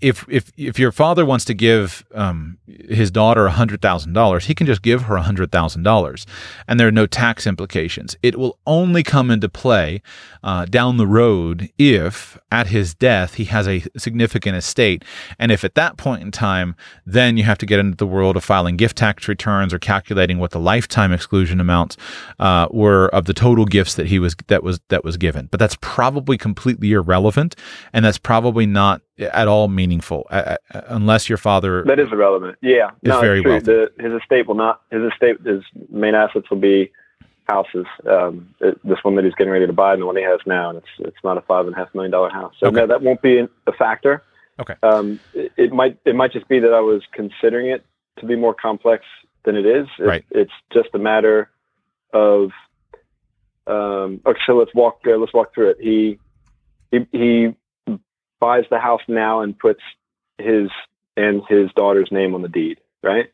if 0.00 0.26
if 0.28 0.52
if 0.58 0.78
your 0.78 0.92
father 0.92 1.24
wants 1.24 1.44
to 1.46 1.54
give 1.54 2.04
um, 2.14 2.58
his 2.66 3.10
daughter 3.10 3.48
hundred 3.48 3.80
thousand 3.80 4.12
dollars, 4.12 4.44
he 4.44 4.54
can 4.54 4.66
just 4.66 4.82
give 4.82 5.02
her 5.02 5.16
hundred 5.16 5.50
thousand 5.50 5.84
dollars, 5.84 6.26
and 6.68 6.78
there 6.78 6.86
are 6.86 6.92
no 6.92 7.06
tax 7.06 7.46
implications. 7.46 8.16
It 8.22 8.38
will 8.38 8.58
only 8.66 9.02
come 9.02 9.30
into 9.30 9.48
play 9.48 10.02
uh, 10.42 10.66
down 10.66 10.98
the 10.98 11.06
road 11.06 11.70
if, 11.78 12.38
at 12.52 12.68
his 12.68 12.94
death, 12.94 13.34
he 13.34 13.44
has 13.46 13.66
a 13.66 13.82
significant 13.96 14.56
estate, 14.56 15.02
and 15.38 15.50
if 15.50 15.64
at 15.64 15.74
that 15.76 15.96
point 15.96 16.22
in 16.22 16.30
time, 16.30 16.76
then 17.06 17.38
you 17.38 17.44
have 17.44 17.58
to 17.58 17.66
get 17.66 17.78
into 17.78 17.96
the 17.96 18.06
world 18.06 18.36
of 18.36 18.44
filing 18.44 18.76
gift 18.76 18.98
tax 18.98 19.28
returns 19.28 19.72
or 19.72 19.78
calculating 19.78 20.38
what 20.38 20.50
the 20.50 20.60
lifetime 20.60 21.12
exclusion 21.12 21.58
amounts 21.58 21.96
uh, 22.38 22.68
were 22.70 23.08
of 23.08 23.24
the 23.24 23.34
total 23.34 23.64
gifts 23.64 23.94
that 23.94 24.08
he 24.08 24.18
was 24.18 24.36
that 24.48 24.62
was 24.62 24.78
that 24.88 25.04
was 25.04 25.16
given. 25.16 25.48
But 25.50 25.58
that's 25.58 25.76
probably 25.80 26.36
completely 26.36 26.92
irrelevant, 26.92 27.56
and 27.94 28.04
that's 28.04 28.18
probably 28.22 28.66
not 28.66 29.02
at 29.18 29.48
all 29.48 29.68
meaningful 29.68 30.26
uh, 30.30 30.56
uh, 30.72 30.80
unless 30.88 31.28
your 31.28 31.38
father 31.38 31.84
that 31.84 31.98
is 31.98 32.08
irrelevant. 32.10 32.56
Yeah. 32.62 32.90
Is 33.02 33.08
no, 33.08 33.20
very 33.20 33.40
well 33.40 33.60
the, 33.60 33.90
his 33.98 34.12
estate 34.12 34.46
will 34.46 34.54
not 34.54 34.82
his 34.90 35.02
estate 35.12 35.40
his 35.44 35.62
main 35.90 36.14
assets 36.14 36.48
will 36.50 36.58
be 36.58 36.90
houses. 37.48 37.86
Um, 38.08 38.54
it, 38.60 38.78
this 38.86 38.98
one 39.02 39.16
that 39.16 39.24
he's 39.24 39.34
getting 39.34 39.52
ready 39.52 39.66
to 39.66 39.72
buy 39.72 39.92
and 39.92 40.02
the 40.02 40.06
one 40.06 40.16
he 40.16 40.22
has 40.22 40.40
now 40.46 40.70
and 40.70 40.78
it's 40.78 40.88
it's 41.00 41.24
not 41.24 41.36
a 41.36 41.42
five 41.42 41.66
and 41.66 41.74
a 41.74 41.78
half 41.78 41.94
million 41.94 42.10
dollar 42.10 42.30
house. 42.30 42.54
So 42.60 42.68
okay. 42.68 42.76
no 42.76 42.86
that 42.86 43.02
won't 43.02 43.22
be 43.22 43.46
a 43.66 43.72
factor. 43.72 44.22
Okay. 44.58 44.74
Um, 44.82 45.18
it, 45.34 45.52
it, 45.56 45.72
might 45.72 45.98
it 46.04 46.14
might 46.14 46.32
just 46.32 46.46
be 46.48 46.58
that 46.60 46.74
i 46.74 46.80
was 46.80 47.02
considering 47.12 47.70
it 47.70 47.84
to 48.18 48.26
be 48.26 48.36
more 48.36 48.54
complex 48.54 49.04
than 49.44 49.56
it 49.56 49.66
is. 49.66 49.86
It, 49.98 50.04
right. 50.04 50.24
it's 50.30 50.52
just 50.72 50.90
a 50.94 50.98
matter 50.98 51.50
of 52.12 52.50
um, 53.66 54.20
okay 54.26 54.40
so 54.46 54.56
let's 54.56 54.74
walk 54.74 55.00
uh, 55.06 55.16
let's 55.16 55.32
walk 55.32 55.54
through 55.54 55.70
it. 55.70 55.76
He 55.80 56.18
he, 56.90 57.06
he 57.12 57.56
buys 58.40 58.64
the 58.70 58.78
house 58.78 59.02
now 59.08 59.40
and 59.40 59.58
puts 59.58 59.80
his 60.38 60.70
and 61.16 61.42
his 61.48 61.70
daughter's 61.76 62.08
name 62.10 62.34
on 62.34 62.42
the 62.42 62.48
deed, 62.48 62.78
right? 63.02 63.26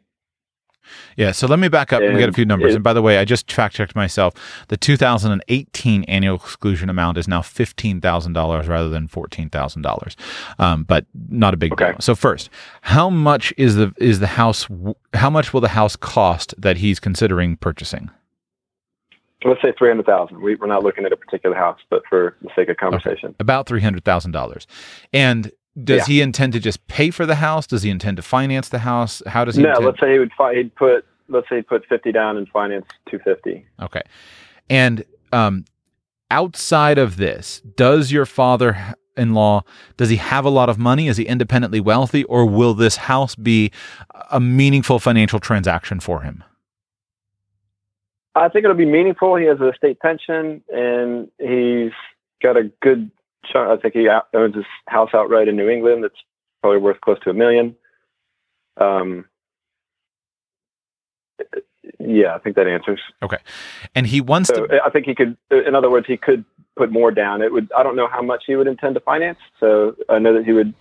Yeah, 1.16 1.32
so 1.32 1.46
let 1.46 1.58
me 1.58 1.68
back 1.68 1.92
up 1.92 2.00
and, 2.00 2.10
and 2.10 2.18
get 2.18 2.28
a 2.28 2.32
few 2.32 2.44
numbers. 2.44 2.72
It, 2.72 2.76
and 2.76 2.84
by 2.84 2.92
the 2.92 3.02
way, 3.02 3.18
I 3.18 3.24
just 3.24 3.50
fact 3.50 3.74
checked 3.74 3.96
myself. 3.96 4.34
The 4.68 4.76
2018 4.76 6.04
annual 6.04 6.36
exclusion 6.36 6.88
amount 6.88 7.18
is 7.18 7.26
now 7.26 7.40
$15,000 7.40 8.68
rather 8.68 8.88
than 8.88 9.08
$14,000. 9.08 10.16
Um, 10.58 10.84
but 10.84 11.06
not 11.28 11.54
a 11.54 11.56
big 11.56 11.72
okay. 11.72 11.92
deal. 11.92 12.00
So 12.00 12.14
first, 12.14 12.50
how 12.82 13.10
much 13.10 13.52
is 13.56 13.76
the 13.76 13.92
is 13.98 14.20
the 14.20 14.26
house 14.26 14.68
how 15.14 15.30
much 15.30 15.52
will 15.52 15.60
the 15.60 15.68
house 15.68 15.96
cost 15.96 16.54
that 16.58 16.76
he's 16.78 17.00
considering 17.00 17.56
purchasing? 17.56 18.10
Let's 19.44 19.60
say 19.62 19.72
300000 19.78 20.40
we, 20.40 20.54
We're 20.56 20.66
not 20.66 20.82
looking 20.82 21.04
at 21.04 21.12
a 21.12 21.16
particular 21.16 21.56
house, 21.56 21.78
but 21.90 22.02
for 22.08 22.36
the 22.42 22.48
sake 22.56 22.68
of 22.68 22.76
conversation. 22.76 23.28
Okay. 23.28 23.36
About 23.40 23.66
$300,000. 23.66 24.66
And 25.12 25.52
does 25.82 26.08
yeah. 26.08 26.14
he 26.14 26.20
intend 26.22 26.54
to 26.54 26.60
just 26.60 26.86
pay 26.86 27.10
for 27.10 27.26
the 27.26 27.34
house? 27.34 27.66
Does 27.66 27.82
he 27.82 27.90
intend 27.90 28.16
to 28.16 28.22
finance 28.22 28.70
the 28.70 28.78
house? 28.78 29.22
How 29.26 29.44
does 29.44 29.56
he? 29.56 29.62
No, 29.62 29.70
intend- 29.70 29.86
let's 29.86 30.00
say 30.00 30.12
he 30.12 30.18
would. 30.18 30.32
Fi- 30.36 30.54
he'd 30.54 30.74
put. 30.74 31.04
Let's 31.28 31.48
say 31.48 31.56
he'd 31.56 31.66
put 31.66 31.84
fifty 31.86 32.12
down 32.12 32.36
and 32.36 32.48
finance 32.48 32.86
two 33.10 33.18
fifty. 33.18 33.66
Okay, 33.82 34.00
and 34.70 35.04
um, 35.32 35.66
outside 36.30 36.96
of 36.96 37.18
this, 37.18 37.60
does 37.76 38.10
your 38.10 38.24
father-in-law 38.24 39.64
does 39.98 40.08
he 40.08 40.16
have 40.16 40.46
a 40.46 40.50
lot 40.50 40.70
of 40.70 40.78
money? 40.78 41.08
Is 41.08 41.18
he 41.18 41.24
independently 41.24 41.80
wealthy, 41.80 42.24
or 42.24 42.46
will 42.46 42.72
this 42.72 42.96
house 42.96 43.34
be 43.34 43.70
a 44.30 44.40
meaningful 44.40 44.98
financial 44.98 45.40
transaction 45.40 46.00
for 46.00 46.22
him? 46.22 46.42
I 48.36 48.50
think 48.50 48.64
it'll 48.64 48.76
be 48.76 48.84
meaningful. 48.84 49.36
He 49.36 49.46
has 49.46 49.60
a 49.60 49.72
state 49.76 49.98
pension 49.98 50.62
and 50.68 51.28
he's 51.38 51.92
got 52.42 52.56
a 52.56 52.70
good 52.82 53.10
chunk. 53.50 53.70
I 53.70 53.80
think 53.80 53.94
he 53.94 54.08
owns 54.34 54.54
his 54.54 54.66
house 54.88 55.10
outright 55.14 55.48
in 55.48 55.56
New 55.56 55.68
England. 55.70 56.04
That's 56.04 56.14
probably 56.60 56.78
worth 56.78 57.00
close 57.00 57.18
to 57.20 57.30
a 57.30 57.34
million. 57.34 57.74
Um, 58.78 59.24
yeah, 61.98 62.34
I 62.34 62.38
think 62.38 62.56
that 62.56 62.66
answers. 62.66 63.00
Okay, 63.22 63.38
and 63.94 64.06
he 64.06 64.20
wants 64.20 64.50
so 64.50 64.66
to. 64.66 64.82
I 64.84 64.90
think 64.90 65.06
he 65.06 65.14
could. 65.14 65.36
In 65.50 65.74
other 65.74 65.90
words, 65.90 66.06
he 66.06 66.18
could 66.18 66.44
put 66.76 66.92
more 66.92 67.10
down. 67.10 67.40
It 67.40 67.52
would. 67.52 67.70
I 67.76 67.82
don't 67.82 67.96
know 67.96 68.08
how 68.08 68.20
much 68.20 68.44
he 68.46 68.56
would 68.56 68.66
intend 68.66 68.94
to 68.96 69.00
finance. 69.00 69.38
So 69.60 69.96
I 70.10 70.18
know 70.18 70.34
that 70.34 70.44
he 70.44 70.52
would 70.52 70.74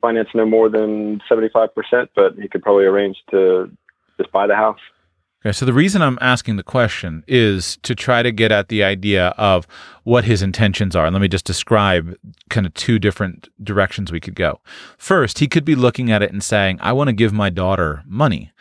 finance 0.00 0.28
no 0.34 0.46
more 0.46 0.68
than 0.68 1.20
seventy-five 1.28 1.74
percent, 1.74 2.10
but 2.14 2.34
he 2.36 2.48
could 2.48 2.62
probably 2.62 2.84
arrange 2.84 3.16
to 3.30 3.70
just 4.16 4.30
buy 4.30 4.46
the 4.46 4.54
house. 4.54 4.78
Okay, 5.44 5.52
so 5.52 5.66
the 5.66 5.74
reason 5.74 6.00
I'm 6.00 6.18
asking 6.22 6.56
the 6.56 6.62
question 6.62 7.22
is 7.28 7.76
to 7.82 7.94
try 7.94 8.22
to 8.22 8.32
get 8.32 8.50
at 8.50 8.68
the 8.68 8.82
idea 8.82 9.28
of 9.36 9.66
what 10.02 10.24
his 10.24 10.40
intentions 10.40 10.96
are. 10.96 11.04
And 11.04 11.12
let 11.12 11.20
me 11.20 11.28
just 11.28 11.44
describe 11.44 12.16
kind 12.48 12.66
of 12.66 12.72
two 12.72 12.98
different 12.98 13.50
directions 13.62 14.10
we 14.10 14.20
could 14.20 14.36
go. 14.36 14.60
First, 14.96 15.40
he 15.40 15.46
could 15.46 15.66
be 15.66 15.74
looking 15.74 16.10
at 16.10 16.22
it 16.22 16.32
and 16.32 16.42
saying, 16.42 16.78
I 16.80 16.94
want 16.94 17.08
to 17.08 17.12
give 17.12 17.34
my 17.34 17.50
daughter 17.50 18.02
money. 18.06 18.52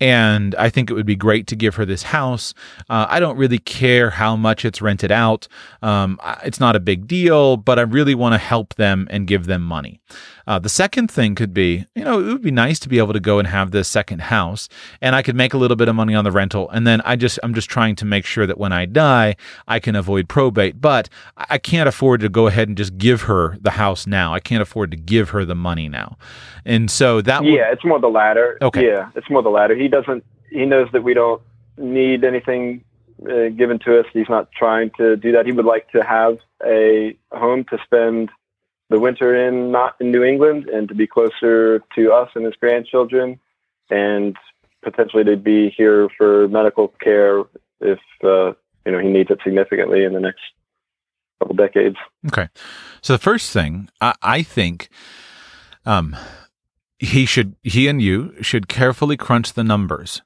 And 0.00 0.54
I 0.54 0.70
think 0.70 0.90
it 0.90 0.94
would 0.94 1.06
be 1.06 1.16
great 1.16 1.46
to 1.48 1.56
give 1.56 1.74
her 1.74 1.84
this 1.84 2.02
house. 2.02 2.54
Uh, 2.88 3.06
I 3.08 3.20
don't 3.20 3.36
really 3.36 3.58
care 3.58 4.10
how 4.10 4.36
much 4.36 4.64
it's 4.64 4.80
rented 4.80 5.12
out. 5.12 5.46
Um, 5.82 6.18
it's 6.44 6.60
not 6.60 6.76
a 6.76 6.80
big 6.80 7.06
deal, 7.06 7.56
but 7.56 7.78
I 7.78 7.82
really 7.82 8.14
want 8.14 8.32
to 8.34 8.38
help 8.38 8.74
them 8.74 9.06
and 9.10 9.26
give 9.26 9.46
them 9.46 9.62
money. 9.62 10.00
Uh, 10.46 10.58
the 10.58 10.68
second 10.68 11.08
thing 11.08 11.36
could 11.36 11.54
be, 11.54 11.86
you 11.94 12.02
know, 12.02 12.18
it 12.18 12.24
would 12.24 12.42
be 12.42 12.50
nice 12.50 12.80
to 12.80 12.88
be 12.88 12.98
able 12.98 13.12
to 13.12 13.20
go 13.20 13.38
and 13.38 13.46
have 13.46 13.70
this 13.70 13.86
second 13.86 14.22
house, 14.22 14.68
and 15.00 15.14
I 15.14 15.22
could 15.22 15.36
make 15.36 15.54
a 15.54 15.56
little 15.56 15.76
bit 15.76 15.88
of 15.88 15.94
money 15.94 16.14
on 16.14 16.24
the 16.24 16.32
rental, 16.32 16.68
and 16.70 16.84
then 16.86 17.00
I 17.02 17.14
just 17.14 17.38
I'm 17.44 17.54
just 17.54 17.70
trying 17.70 17.94
to 17.96 18.04
make 18.04 18.24
sure 18.24 18.46
that 18.46 18.58
when 18.58 18.72
I 18.72 18.86
die, 18.86 19.36
I 19.68 19.78
can 19.78 19.94
avoid 19.94 20.28
probate. 20.28 20.80
But 20.80 21.08
I 21.36 21.58
can't 21.58 21.88
afford 21.88 22.20
to 22.22 22.28
go 22.28 22.48
ahead 22.48 22.66
and 22.66 22.76
just 22.76 22.98
give 22.98 23.22
her 23.22 23.58
the 23.60 23.70
house 23.70 24.08
now. 24.08 24.34
I 24.34 24.40
can't 24.40 24.62
afford 24.62 24.90
to 24.90 24.96
give 24.96 25.30
her 25.30 25.44
the 25.44 25.54
money 25.54 25.88
now, 25.88 26.16
and 26.64 26.90
so 26.90 27.20
that 27.22 27.44
yeah, 27.44 27.50
would, 27.68 27.74
it's 27.74 27.84
more 27.84 28.00
the 28.00 28.08
latter. 28.08 28.58
Okay, 28.60 28.86
yeah, 28.86 29.10
it's 29.14 29.30
more 29.30 29.42
the 29.42 29.50
latter. 29.50 29.76
He 29.76 29.86
doesn't. 29.90 30.24
He 30.50 30.64
knows 30.64 30.88
that 30.92 31.02
we 31.02 31.14
don't 31.14 31.42
need 31.76 32.24
anything 32.24 32.84
uh, 33.22 33.48
given 33.50 33.78
to 33.80 34.00
us. 34.00 34.06
He's 34.12 34.28
not 34.28 34.50
trying 34.52 34.90
to 34.96 35.16
do 35.16 35.32
that. 35.32 35.46
He 35.46 35.52
would 35.52 35.64
like 35.64 35.90
to 35.92 36.02
have 36.02 36.38
a 36.64 37.16
home 37.32 37.64
to 37.64 37.78
spend 37.84 38.30
the 38.88 38.98
winter 38.98 39.34
in 39.34 39.70
not 39.70 39.96
in 40.00 40.10
New 40.10 40.24
England 40.24 40.68
and 40.68 40.88
to 40.88 40.94
be 40.94 41.06
closer 41.06 41.80
to 41.94 42.12
us 42.12 42.30
and 42.34 42.44
his 42.44 42.54
grandchildren 42.56 43.38
and 43.88 44.36
potentially 44.82 45.24
to 45.24 45.36
be 45.36 45.70
here 45.70 46.08
for 46.16 46.48
medical 46.48 46.88
care 46.88 47.42
if 47.80 48.00
uh, 48.24 48.52
you 48.84 48.92
know 48.92 48.98
he 48.98 49.08
needs 49.08 49.30
it 49.30 49.38
significantly 49.44 50.04
in 50.04 50.12
the 50.12 50.20
next 50.20 50.40
couple 51.38 51.54
decades. 51.54 51.96
Okay, 52.26 52.48
so 53.00 53.12
the 53.12 53.18
first 53.18 53.52
thing 53.52 53.88
I, 54.00 54.14
I 54.22 54.42
think 54.42 54.88
um, 55.86 56.16
he 57.00 57.24
should 57.24 57.56
he 57.62 57.88
and 57.88 58.02
you 58.02 58.34
should 58.42 58.68
carefully 58.68 59.16
crunch 59.16 59.54
the 59.54 59.64
numbers 59.64 60.20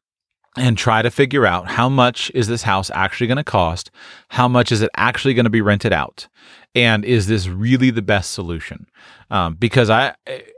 and 0.57 0.77
try 0.77 1.03
to 1.03 1.11
figure 1.11 1.47
out 1.47 1.69
how 1.69 1.89
much 1.89 2.31
is 2.35 2.49
this 2.49 2.63
house 2.63 2.91
actually 2.95 3.29
going 3.29 3.37
to 3.37 3.45
cost 3.45 3.93
how 4.31 4.49
much 4.49 4.73
is 4.73 4.83
it 4.83 4.91
actually 4.97 5.35
going 5.35 5.45
to 5.45 5.51
be 5.51 5.61
rented 5.61 5.93
out 5.93 6.29
and 6.75 7.05
is 7.05 7.29
this 7.29 7.47
really 7.47 7.91
the 7.91 8.03
best 8.03 8.33
solution? 8.33 8.87
Um, 9.31 9.55
because 9.55 9.89
i 9.89 10.15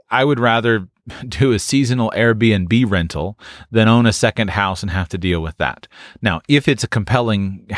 i 0.09 0.25
would 0.25 0.39
rather 0.39 0.87
do 1.27 1.51
a 1.51 1.59
seasonal 1.59 2.11
airbnb 2.15 2.89
rental 2.89 3.37
than 3.69 3.87
own 3.87 4.07
a 4.07 4.13
second 4.13 4.49
house 4.49 4.81
and 4.81 4.91
have 4.91 5.09
to 5.09 5.19
deal 5.19 5.41
with 5.41 5.57
that. 5.57 5.87
Now 6.23 6.41
if 6.47 6.67
it's 6.67 6.83
a 6.83 6.87
compelling 6.87 7.69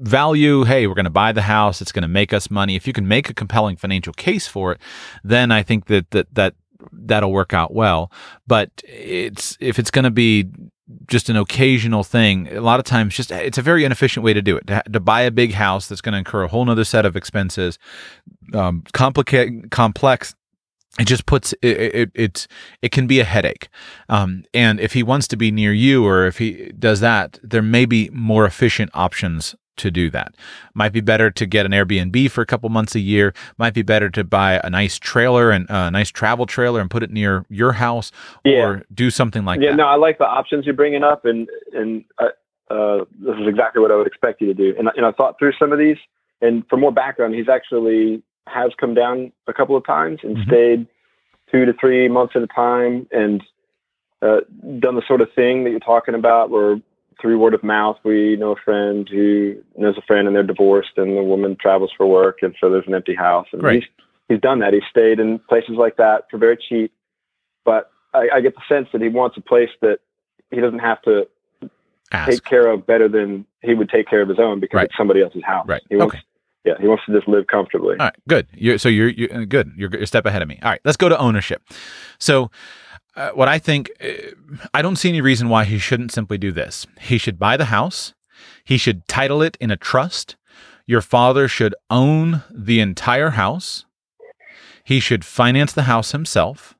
value 0.00 0.64
hey 0.64 0.86
we're 0.86 0.94
going 0.94 1.04
to 1.04 1.10
buy 1.10 1.32
the 1.32 1.42
house 1.42 1.80
it's 1.80 1.92
going 1.92 2.02
to 2.02 2.08
make 2.08 2.32
us 2.32 2.50
money. 2.50 2.74
If 2.74 2.88
you 2.88 2.92
can 2.92 3.06
make 3.06 3.30
a 3.30 3.34
compelling 3.34 3.76
financial 3.76 4.12
case 4.12 4.48
for 4.48 4.72
it 4.72 4.80
then 5.22 5.52
i 5.52 5.62
think 5.62 5.86
that 5.86 6.10
that 6.10 6.34
that 6.34 6.54
that'll 6.92 7.32
work 7.32 7.52
out 7.52 7.74
well 7.74 8.10
but 8.46 8.70
it's 8.84 9.56
if 9.60 9.78
it's 9.78 9.90
going 9.90 10.04
to 10.04 10.10
be 10.10 10.48
just 11.06 11.28
an 11.28 11.36
occasional 11.36 12.02
thing. 12.02 12.48
A 12.54 12.60
lot 12.60 12.80
of 12.80 12.84
times, 12.84 13.14
just 13.14 13.30
it's 13.30 13.58
a 13.58 13.62
very 13.62 13.84
inefficient 13.84 14.24
way 14.24 14.32
to 14.32 14.42
do 14.42 14.56
it. 14.56 14.66
To, 14.68 14.82
to 14.92 15.00
buy 15.00 15.22
a 15.22 15.30
big 15.30 15.52
house 15.52 15.86
that's 15.86 16.00
going 16.00 16.12
to 16.12 16.18
incur 16.18 16.42
a 16.42 16.48
whole 16.48 16.64
nother 16.64 16.84
set 16.84 17.04
of 17.04 17.16
expenses, 17.16 17.78
um, 18.54 18.82
complicate, 18.92 19.70
complex. 19.70 20.34
It 20.98 21.06
just 21.06 21.26
puts 21.26 21.52
it, 21.62 21.76
it, 21.76 22.10
it, 22.14 22.46
it 22.82 22.90
can 22.90 23.06
be 23.06 23.20
a 23.20 23.24
headache. 23.24 23.68
Um, 24.08 24.44
and 24.52 24.80
if 24.80 24.94
he 24.94 25.02
wants 25.02 25.28
to 25.28 25.36
be 25.36 25.52
near 25.52 25.72
you, 25.72 26.04
or 26.04 26.26
if 26.26 26.38
he 26.38 26.72
does 26.78 27.00
that, 27.00 27.38
there 27.42 27.62
may 27.62 27.84
be 27.84 28.10
more 28.12 28.46
efficient 28.46 28.90
options 28.94 29.54
to 29.78 29.90
do 29.90 30.10
that. 30.10 30.34
Might 30.74 30.92
be 30.92 31.00
better 31.00 31.30
to 31.30 31.46
get 31.46 31.66
an 31.66 31.72
Airbnb 31.72 32.30
for 32.30 32.42
a 32.42 32.46
couple 32.46 32.68
months 32.68 32.94
a 32.94 33.00
year. 33.00 33.32
Might 33.56 33.74
be 33.74 33.82
better 33.82 34.10
to 34.10 34.22
buy 34.24 34.60
a 34.62 34.70
nice 34.70 34.98
trailer 34.98 35.50
and 35.50 35.68
uh, 35.70 35.86
a 35.88 35.90
nice 35.90 36.10
travel 36.10 36.46
trailer 36.46 36.80
and 36.80 36.90
put 36.90 37.02
it 37.02 37.10
near 37.10 37.44
your 37.48 37.72
house, 37.72 38.12
Yeah. 38.44 38.62
or 38.64 38.84
do 38.94 39.10
something 39.10 39.44
like 39.44 39.60
yeah, 39.60 39.66
that. 39.70 39.72
Yeah, 39.72 39.76
no, 39.84 39.86
I 39.86 39.96
like 39.96 40.18
the 40.18 40.26
options 40.26 40.66
you're 40.66 40.74
bringing 40.74 41.02
up, 41.02 41.24
and 41.24 41.48
and 41.72 42.04
uh, 42.18 42.28
uh, 42.72 43.04
this 43.18 43.36
is 43.38 43.48
exactly 43.48 43.80
what 43.80 43.90
I 43.90 43.96
would 43.96 44.06
expect 44.06 44.40
you 44.40 44.46
to 44.48 44.54
do. 44.54 44.74
And, 44.78 44.88
I- 44.88 44.92
and 44.96 45.06
I 45.06 45.12
thought 45.12 45.38
through 45.38 45.52
some 45.58 45.72
of 45.72 45.78
these, 45.78 45.96
and 46.42 46.62
for 46.68 46.76
more 46.76 46.92
background, 46.92 47.34
he's 47.34 47.48
actually 47.48 48.22
has 48.46 48.70
come 48.80 48.94
down 48.94 49.32
a 49.46 49.52
couple 49.52 49.76
of 49.76 49.84
times 49.86 50.20
and 50.22 50.36
Mhm. 50.36 50.44
stayed 50.46 50.86
two 51.50 51.64
to 51.64 51.72
three 51.74 52.08
months 52.08 52.34
at 52.36 52.42
a 52.42 52.46
time, 52.46 53.06
and 53.10 53.42
uh, 54.20 54.40
done 54.80 54.96
the 54.96 55.02
sort 55.06 55.20
of 55.20 55.32
thing 55.34 55.62
that 55.64 55.70
you're 55.70 55.78
talking 55.80 56.14
about, 56.14 56.50
where 56.50 56.76
through 57.20 57.38
word 57.38 57.54
of 57.54 57.62
mouth, 57.64 57.98
we 58.04 58.36
know 58.36 58.52
a 58.52 58.56
friend 58.64 59.08
who 59.10 59.56
knows 59.76 59.96
a 59.98 60.02
friend, 60.02 60.26
and 60.26 60.36
they're 60.36 60.42
divorced, 60.42 60.92
and 60.96 61.16
the 61.16 61.22
woman 61.22 61.56
travels 61.60 61.90
for 61.96 62.06
work, 62.06 62.38
and 62.42 62.54
so 62.60 62.70
there's 62.70 62.86
an 62.86 62.94
empty 62.94 63.14
house. 63.14 63.46
And 63.52 63.60
Great. 63.60 63.82
he's 63.84 63.90
he's 64.28 64.40
done 64.40 64.60
that. 64.60 64.72
He's 64.72 64.82
stayed 64.90 65.18
in 65.20 65.38
places 65.40 65.76
like 65.76 65.96
that 65.96 66.24
for 66.30 66.38
very 66.38 66.56
cheap, 66.56 66.92
but 67.64 67.90
I, 68.14 68.28
I 68.34 68.40
get 68.40 68.54
the 68.54 68.62
sense 68.68 68.88
that 68.92 69.00
he 69.02 69.08
wants 69.08 69.36
a 69.36 69.40
place 69.40 69.70
that 69.82 69.98
he 70.50 70.60
doesn't 70.60 70.78
have 70.78 71.02
to 71.02 71.26
Ask. 72.12 72.30
take 72.30 72.44
care 72.44 72.68
of 72.68 72.86
better 72.86 73.08
than 73.08 73.44
he 73.62 73.74
would 73.74 73.88
take 73.90 74.08
care 74.08 74.22
of 74.22 74.28
his 74.28 74.38
own 74.38 74.60
because 74.60 74.76
Right. 74.76 74.84
it's 74.86 74.96
somebody 74.96 75.22
else's 75.22 75.44
house. 75.44 75.66
Right. 75.68 75.82
He 75.90 75.96
wants, 75.96 76.14
Okay. 76.14 76.22
Yeah, 76.64 76.74
he 76.80 76.86
wants 76.88 77.04
to 77.06 77.12
just 77.12 77.28
live 77.28 77.46
comfortably. 77.46 77.96
All 77.98 78.06
right, 78.06 78.14
good. 78.28 78.46
You're, 78.54 78.78
so 78.78 78.88
you're, 78.88 79.08
you're 79.08 79.46
good. 79.46 79.72
You're, 79.76 79.90
you're 79.90 80.02
a 80.02 80.06
step 80.06 80.26
ahead 80.26 80.42
of 80.42 80.48
me. 80.48 80.58
All 80.62 80.70
right, 80.70 80.80
let's 80.84 80.96
go 80.96 81.08
to 81.08 81.18
ownership. 81.18 81.62
So, 82.18 82.50
uh, 83.18 83.30
what 83.32 83.48
I 83.48 83.58
think, 83.58 83.90
uh, 84.00 84.30
I 84.72 84.80
don't 84.80 84.96
see 84.96 85.08
any 85.08 85.20
reason 85.20 85.48
why 85.48 85.64
he 85.64 85.78
shouldn't 85.78 86.12
simply 86.12 86.38
do 86.38 86.52
this. 86.52 86.86
He 87.00 87.18
should 87.18 87.38
buy 87.38 87.56
the 87.56 87.66
house. 87.66 88.14
He 88.64 88.78
should 88.78 89.08
title 89.08 89.42
it 89.42 89.56
in 89.60 89.72
a 89.72 89.76
trust. 89.76 90.36
Your 90.86 91.00
father 91.00 91.48
should 91.48 91.74
own 91.90 92.44
the 92.48 92.78
entire 92.78 93.30
house. 93.30 93.84
He 94.84 95.00
should 95.00 95.24
finance 95.24 95.72
the 95.72 95.82
house 95.82 96.12
himself, 96.12 96.74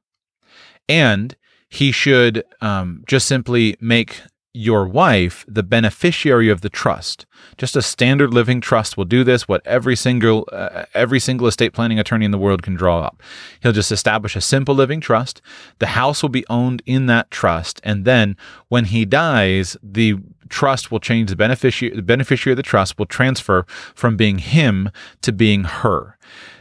and 0.88 1.36
he 1.68 1.90
should 1.92 2.44
um, 2.60 3.02
just 3.06 3.26
simply 3.26 3.76
make 3.80 4.22
your 4.58 4.88
wife 4.88 5.44
the 5.46 5.62
beneficiary 5.62 6.48
of 6.48 6.62
the 6.62 6.68
trust. 6.68 7.26
Just 7.56 7.76
a 7.76 7.82
standard 7.82 8.34
living 8.34 8.60
trust 8.60 8.96
will 8.96 9.04
do 9.04 9.22
this. 9.22 9.46
What 9.46 9.64
every 9.64 9.94
single 9.94 10.48
uh, 10.50 10.84
every 10.94 11.20
single 11.20 11.46
estate 11.46 11.72
planning 11.72 12.00
attorney 12.00 12.24
in 12.24 12.32
the 12.32 12.38
world 12.38 12.62
can 12.62 12.74
draw 12.74 13.00
up. 13.02 13.22
He'll 13.60 13.70
just 13.70 13.92
establish 13.92 14.34
a 14.34 14.40
simple 14.40 14.74
living 14.74 15.00
trust. 15.00 15.40
The 15.78 15.86
house 15.86 16.22
will 16.22 16.28
be 16.28 16.44
owned 16.50 16.82
in 16.86 17.06
that 17.06 17.30
trust, 17.30 17.80
and 17.84 18.04
then 18.04 18.36
when 18.66 18.86
he 18.86 19.04
dies, 19.04 19.76
the 19.80 20.16
trust 20.48 20.90
will 20.90 21.00
change. 21.00 21.30
The 21.30 21.36
beneficiary 21.36 21.94
the 21.94 22.02
beneficiary 22.02 22.54
of 22.54 22.56
the 22.56 22.64
trust 22.64 22.98
will 22.98 23.06
transfer 23.06 23.64
from 23.94 24.16
being 24.16 24.38
him 24.38 24.90
to 25.22 25.30
being 25.30 25.62
her. 25.64 26.18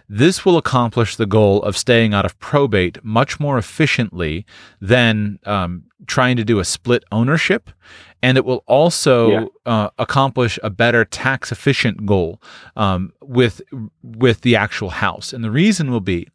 This 0.07 0.45
will 0.45 0.57
accomplish 0.57 1.15
the 1.15 1.25
goal 1.25 1.63
of 1.63 1.75
staying 1.75 2.13
out 2.13 2.25
of 2.25 2.39
probate 2.39 3.03
much 3.03 3.39
more 3.39 3.57
efficiently 3.57 4.45
than 4.79 5.39
um, 5.45 5.83
trying 6.05 6.37
to 6.37 6.43
do 6.43 6.59
a 6.59 6.65
split 6.65 7.03
ownership. 7.11 7.69
And 8.23 8.35
it 8.35 8.45
will 8.45 8.63
also 8.65 9.29
Yeah. 9.29 9.45
uh, 9.67 9.89
accomplish 9.99 10.57
a 10.63 10.71
better 10.71 11.05
tax 11.05 11.51
efficient 11.51 12.07
goal 12.07 12.41
um, 12.75 13.13
with 13.21 13.61
with 14.03 14.41
the 14.41 14.55
actual 14.55 14.89
house. 14.89 15.33
And 15.33 15.43
the 15.43 15.51
reason 15.51 15.91
will 15.91 15.99
be 16.01 16.27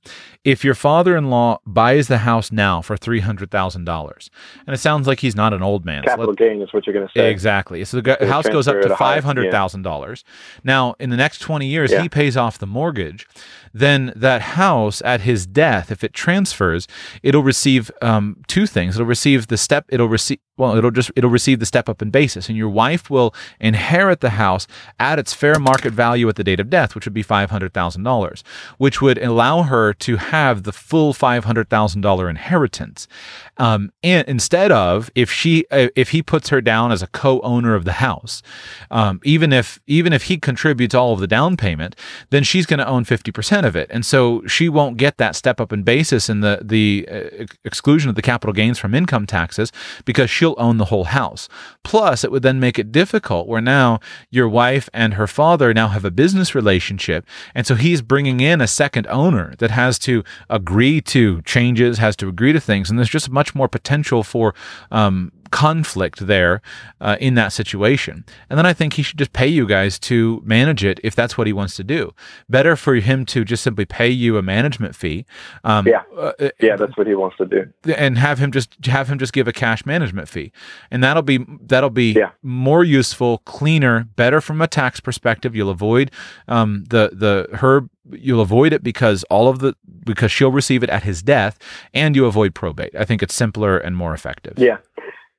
if 0.45 0.65
your 0.65 0.75
father 0.77 1.17
in 1.17 1.29
law 1.29 1.59
buys 1.67 2.07
the 2.07 2.19
house 2.19 2.53
now 2.53 2.83
for 2.83 2.97
three 2.97 3.19
hundred 3.19 3.51
thousand 3.51 3.85
dollars, 3.85 4.31
and 4.65 4.75
it 4.75 4.79
sounds 4.79 5.09
like 5.09 5.19
he's 5.21 5.35
not 5.35 5.53
an 5.53 5.61
old 5.63 5.85
man. 5.85 6.03
so 6.05 6.11
Capital 6.11 6.29
let- 6.29 6.39
gain 6.39 6.63
is 6.63 6.73
what 6.73 6.87
you're 6.87 6.95
going 6.95 7.09
to 7.09 7.13
say. 7.19 7.29
Exactly. 7.33 7.85
So 7.85 8.01
the 8.01 8.27
house 8.29 8.49
goes 8.49 8.69
up 8.69 8.81
to 8.83 8.97
five 8.97 9.25
hundred 9.25 9.51
thousand 9.51 9.83
dollars. 9.83 10.23
Now, 10.63 10.95
in 11.01 11.11
the 11.11 11.17
next 11.17 11.41
twenty 11.41 11.67
years, 11.67 11.91
Yeah. 11.91 12.03
he 12.03 12.09
pays 12.09 12.37
off 12.37 12.59
the 12.59 12.67
mortgage. 12.69 13.27
Then 13.75 14.13
that 14.15 14.43
house, 14.43 15.03
at 15.05 15.23
his 15.23 15.47
death, 15.47 15.91
if 15.91 16.05
it 16.05 16.13
transfers, 16.13 16.87
it'll 17.25 17.43
receive 17.43 17.91
um, 18.03 18.37
two 18.47 18.67
things. 18.67 18.95
It'll 18.97 19.07
receive 19.07 19.49
the 19.53 19.57
step. 19.59 19.85
It'll 19.89 20.09
receive. 20.09 20.39
Well, 20.59 20.77
it'll 20.77 20.91
just 20.91 21.11
it'll 21.17 21.31
receive 21.31 21.61
the 21.61 21.67
step 21.67 21.89
up 21.89 22.03
in 22.03 22.11
basis, 22.11 22.49
and 22.49 22.59
your 22.59 22.69
wife 22.69 23.09
will 23.09 23.35
inherit 23.59 24.21
the 24.21 24.31
house 24.31 24.67
at 24.99 25.19
its 25.19 25.33
fair 25.33 25.59
market 25.59 25.93
value 25.93 26.29
at 26.29 26.37
the 26.37 26.45
date 26.45 26.61
of 26.61 26.69
death, 26.69 26.95
which 26.95 27.07
would 27.07 27.15
be 27.15 27.23
five 27.23 27.51
hundred 27.51 27.73
thousand 27.73 28.03
dollars, 28.03 28.45
which 28.77 29.01
would 29.01 29.19
allow 29.19 29.63
her 29.63 29.95
to 29.95 30.17
have 30.17 30.65
the 30.65 30.73
full 30.73 31.13
five 31.13 31.45
hundred 31.45 31.71
thousand 31.71 32.01
dollar 32.03 32.29
inheritance. 32.29 33.09
Um, 33.57 33.93
and 34.03 34.29
instead 34.29 34.73
of 34.73 35.11
if 35.15 35.31
she 35.31 35.65
uh, 35.71 35.89
if 35.97 36.11
he 36.11 36.23
puts 36.23 36.51
her 36.51 36.61
down 36.61 36.93
as 36.93 37.03
a 37.03 37.07
co-owner 37.07 37.75
of 37.75 37.85
the 37.85 37.95
house, 37.95 38.43
um, 38.91 39.21
even 39.25 39.53
if 39.53 39.81
even 39.87 40.13
if 40.13 40.25
he 40.25 40.37
contributes 40.37 40.95
all 40.95 41.13
of 41.13 41.21
the 41.21 41.27
down 41.27 41.57
payment, 41.57 41.97
then 42.31 42.43
she's 42.45 42.67
going 42.67 42.79
to 42.79 42.87
own 42.87 43.05
fifty 43.05 43.33
percent 43.33 43.67
of 43.67 43.77
it, 43.77 43.89
and 43.91 44.05
so 44.05 44.47
she 44.47 44.69
won't 44.69 44.97
get 44.97 45.17
that 45.19 45.37
step 45.37 45.61
up 45.61 45.73
in 45.73 45.83
basis 45.83 46.29
and 46.29 46.43
the 46.43 46.61
the 46.63 47.09
uh, 47.11 47.47
exclusion 47.65 48.09
of 48.09 48.17
the 48.17 48.23
capital 48.23 48.53
gains 48.53 48.79
from 48.79 48.95
income 48.95 49.27
taxes 49.43 49.73
because 50.05 50.31
she'll 50.31 50.55
own 50.59 50.79
the 50.79 50.87
whole 50.87 51.05
house. 51.05 51.49
Plus, 51.83 52.25
it 52.25 52.31
would 52.31 52.43
then 52.43 52.61
make 52.61 52.79
it 52.79 52.93
difficult 52.93 53.49
where 53.49 53.61
now 53.61 53.99
your 54.31 54.49
wife 54.49 54.89
and 54.93 55.15
her 55.15 55.27
father 55.27 55.75
now 55.75 55.89
have 55.89 56.05
a 56.05 56.11
business 56.11 56.55
relationship, 56.55 57.27
and 57.55 57.67
so 57.67 57.75
he's 57.75 58.03
bringing 58.03 58.41
in 58.41 58.61
a 58.61 58.67
second 58.67 59.07
owner 59.09 59.55
that 59.59 59.71
has 59.71 59.99
to 59.99 60.23
agree 60.49 61.01
to 61.01 61.43
changes, 61.43 61.99
has 61.99 62.17
to 62.17 62.29
agree 62.29 62.53
to 62.53 62.61
things, 62.61 62.89
and 62.89 62.99
there's 62.99 63.17
just 63.19 63.31
much 63.31 63.55
more 63.55 63.69
potential 63.69 64.23
for 64.23 64.55
um, 64.91 65.33
conflict 65.53 66.27
there 66.27 66.61
uh, 67.01 67.17
in 67.21 67.35
that 67.35 67.53
situation. 67.53 68.25
And 68.51 68.59
then 68.59 68.67
I 68.67 68.73
think 68.73 68.95
he 68.95 69.03
should 69.03 69.19
just 69.19 69.33
pay 69.33 69.47
you 69.47 69.67
guys 69.67 69.99
to 70.01 70.43
manage 70.45 70.83
it 70.83 70.99
if 71.05 71.15
that's 71.15 71.39
what 71.39 71.47
he 71.47 71.53
wants 71.53 71.77
to 71.77 71.85
do. 71.85 72.13
Better 72.49 72.75
for 72.75 72.95
him 72.97 73.25
to 73.27 73.45
just 73.45 73.63
simply 73.63 73.85
pay 73.85 74.09
you 74.09 74.37
a 74.39 74.43
management 74.43 74.97
fee. 74.97 75.27
Um, 75.63 75.87
Yeah. 75.87 76.03
uh, 76.19 76.33
Yeah, 76.59 76.77
that's 76.77 76.97
what 76.97 77.07
he 77.07 77.15
wants 77.15 77.37
to 77.37 77.47
do. 77.47 77.73
and 77.97 78.19
have 78.19 78.39
him 78.41 78.51
just 78.51 78.85
have 78.87 79.09
him 79.09 79.19
just 79.19 79.33
give 79.33 79.47
a 79.47 79.53
cash 79.53 79.85
management 79.87 80.29
fee 80.29 80.51
and 80.91 81.05
that'll 81.05 81.23
be 81.23 81.45
that'll 81.67 81.91
be 81.91 82.13
Yeah. 82.15 82.31
more 82.43 82.83
useful 82.83 83.39
cleaner 83.45 84.07
better 84.17 84.41
from 84.41 84.61
a 84.63 84.67
tax 84.67 85.01
perspective 85.01 85.55
you'll 85.55 85.71
avoid 85.71 86.11
um, 86.49 86.85
the 86.89 87.11
the 87.13 87.57
her 87.59 87.83
you'll 88.13 88.41
avoid 88.41 88.73
it 88.73 88.83
because 88.83 89.23
all 89.25 89.49
of 89.49 89.59
the 89.59 89.75
because 90.05 90.33
she'll 90.33 90.51
receive 90.51 90.83
it 90.83 90.91
at 90.91 91.03
his 91.03 91.23
death 91.23 91.59
and 91.95 92.17
you 92.17 92.25
avoid 92.27 92.55
probate 92.55 92.95
i 92.97 93.05
think 93.05 93.23
it's 93.23 93.35
simpler 93.35 93.77
and 93.79 93.97
more 93.97 94.15
effective 94.15 94.55
Yeah. 94.57 94.79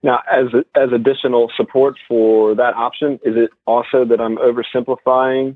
Now, 0.03 0.19
as 0.29 0.47
as 0.75 0.91
additional 0.91 1.49
support 1.55 1.95
for 2.07 2.53
that 2.55 2.75
option, 2.75 3.13
is 3.23 3.35
it 3.37 3.51
also 3.65 4.03
that 4.05 4.19
I'm 4.19 4.37
oversimplifying 4.37 5.55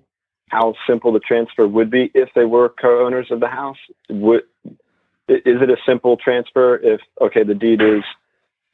how 0.49 0.73
simple 0.87 1.11
the 1.11 1.19
transfer 1.19 1.67
would 1.67 1.91
be 1.91 2.09
if 2.13 2.29
they 2.33 2.45
were 2.45 2.69
co-owners 2.81 3.27
of 3.29 3.41
the 3.41 3.49
house? 3.49 3.77
Would 4.09 4.43
is 5.27 5.61
it 5.61 5.69
a 5.69 5.75
simple 5.85 6.15
transfer 6.15 6.77
if 6.77 7.01
okay, 7.21 7.43
the 7.43 7.53
deed 7.53 7.81
is 7.81 8.03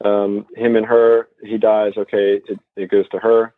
um, 0.05 0.45
him 0.55 0.75
and 0.75 0.85
her, 0.85 1.29
he 1.41 1.57
dies, 1.57 1.93
okay, 1.97 2.41
it, 2.47 2.59
it 2.75 2.91
goes 2.91 3.07
to 3.09 3.19
her. 3.19 3.53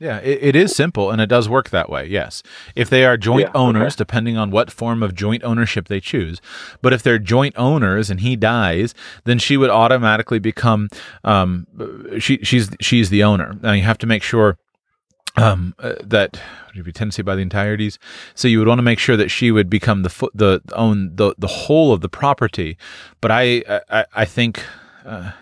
Yeah, 0.00 0.16
it, 0.20 0.38
it 0.42 0.56
is 0.56 0.74
simple 0.74 1.10
and 1.10 1.20
it 1.20 1.26
does 1.26 1.46
work 1.46 1.68
that 1.70 1.90
way. 1.90 2.06
Yes. 2.06 2.42
If 2.74 2.88
they 2.88 3.04
are 3.04 3.18
joint 3.18 3.42
Yeah, 3.42 3.48
okay. 3.50 3.58
owners, 3.58 3.94
depending 3.94 4.38
on 4.38 4.50
what 4.50 4.70
form 4.70 5.02
of 5.02 5.14
joint 5.14 5.44
ownership 5.44 5.88
they 5.88 6.00
choose, 6.00 6.40
but 6.80 6.94
if 6.94 7.02
they're 7.02 7.18
joint 7.18 7.54
owners 7.58 8.08
and 8.08 8.20
he 8.20 8.34
dies, 8.34 8.94
then 9.24 9.38
she 9.38 9.58
would 9.58 9.68
automatically 9.68 10.38
become 10.38 10.88
um, 11.22 11.66
she 12.18 12.38
she's 12.42 12.70
she's 12.80 13.10
the 13.10 13.22
owner. 13.22 13.56
Now 13.60 13.72
you 13.72 13.82
have 13.82 13.98
to 13.98 14.06
make 14.06 14.22
sure 14.22 14.56
um, 15.36 15.74
uh, 15.78 15.96
that 16.02 16.40
would 16.74 16.84
be 16.86 16.92
tenancy 16.92 17.20
by 17.22 17.34
the 17.36 17.42
entireties. 17.42 17.98
So 18.34 18.48
you 18.48 18.58
would 18.58 18.68
want 18.68 18.78
to 18.78 18.82
make 18.82 18.98
sure 18.98 19.18
that 19.18 19.28
she 19.28 19.50
would 19.50 19.68
become 19.68 20.02
the 20.02 20.08
fo- 20.10 20.30
the 20.34 20.62
own 20.72 21.14
the 21.14 21.34
the 21.36 21.46
whole 21.46 21.92
of 21.92 22.00
the 22.00 22.08
property. 22.08 22.78
But 23.20 23.30
I 23.30 23.82
I, 23.90 24.06
I 24.14 24.24
think. 24.24 24.64
Uh, 25.04 25.32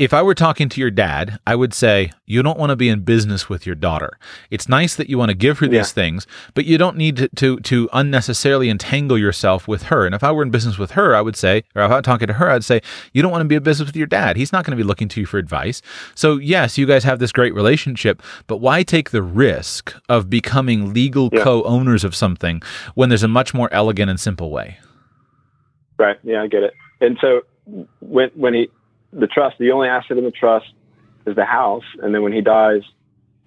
if 0.00 0.14
I 0.14 0.22
were 0.22 0.34
talking 0.34 0.70
to 0.70 0.80
your 0.80 0.90
dad, 0.90 1.38
I 1.46 1.54
would 1.54 1.74
say, 1.74 2.10
you 2.24 2.42
don't 2.42 2.58
want 2.58 2.70
to 2.70 2.76
be 2.76 2.88
in 2.88 3.00
business 3.00 3.50
with 3.50 3.66
your 3.66 3.74
daughter. 3.74 4.18
It's 4.50 4.66
nice 4.66 4.96
that 4.96 5.10
you 5.10 5.18
want 5.18 5.28
to 5.28 5.36
give 5.36 5.58
her 5.58 5.68
these 5.68 5.92
things, 5.92 6.26
but 6.54 6.64
you 6.64 6.78
don't 6.78 6.96
need 6.96 7.18
to, 7.18 7.28
to, 7.36 7.60
to 7.60 7.86
unnecessarily 7.92 8.70
entangle 8.70 9.18
yourself 9.18 9.68
with 9.68 9.84
her. 9.84 10.06
And 10.06 10.14
if 10.14 10.24
I 10.24 10.32
were 10.32 10.42
in 10.42 10.50
business 10.50 10.78
with 10.78 10.92
her, 10.92 11.14
I 11.14 11.20
would 11.20 11.36
say, 11.36 11.64
or 11.74 11.82
if 11.82 11.90
I 11.90 11.96
were 11.96 12.00
talking 12.02 12.28
to 12.28 12.32
her, 12.32 12.48
I'd 12.48 12.64
say, 12.64 12.80
you 13.12 13.20
don't 13.20 13.30
want 13.30 13.42
to 13.42 13.48
be 13.48 13.56
in 13.56 13.62
business 13.62 13.88
with 13.88 13.96
your 13.96 14.06
dad. 14.06 14.38
He's 14.38 14.54
not 14.54 14.64
going 14.64 14.74
to 14.74 14.82
be 14.82 14.86
looking 14.86 15.08
to 15.08 15.20
you 15.20 15.26
for 15.26 15.36
advice. 15.36 15.82
So, 16.14 16.38
yes, 16.38 16.78
you 16.78 16.86
guys 16.86 17.04
have 17.04 17.18
this 17.18 17.30
great 17.30 17.52
relationship, 17.54 18.22
but 18.46 18.56
why 18.56 18.82
take 18.82 19.10
the 19.10 19.22
risk 19.22 19.94
of 20.08 20.30
becoming 20.30 20.94
legal 20.94 21.28
Yeah. 21.30 21.44
co 21.44 21.62
owners 21.64 22.04
of 22.04 22.14
something 22.14 22.62
when 22.94 23.10
there's 23.10 23.22
a 23.22 23.28
much 23.28 23.52
more 23.52 23.68
elegant 23.70 24.08
and 24.08 24.18
simple 24.18 24.50
way? 24.50 24.78
Right. 25.98 26.16
Yeah, 26.22 26.42
I 26.42 26.46
get 26.46 26.62
it. 26.62 26.72
And 27.02 27.18
so 27.20 27.42
when 28.00 28.30
when 28.34 28.54
he 28.54 28.70
the 29.12 29.26
trust, 29.26 29.56
the 29.58 29.72
only 29.72 29.88
asset 29.88 30.18
in 30.18 30.24
the 30.24 30.30
trust 30.30 30.66
is 31.26 31.36
the 31.36 31.44
house, 31.44 31.84
and 32.02 32.14
then 32.14 32.22
when 32.22 32.32
he 32.32 32.40
dies, 32.40 32.82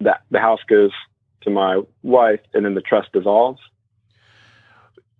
that 0.00 0.22
the 0.30 0.38
house 0.38 0.60
goes 0.68 0.90
to 1.42 1.50
my 1.50 1.82
wife, 2.02 2.40
and 2.52 2.64
then 2.64 2.74
the 2.74 2.80
trust 2.80 3.12
dissolves. 3.12 3.60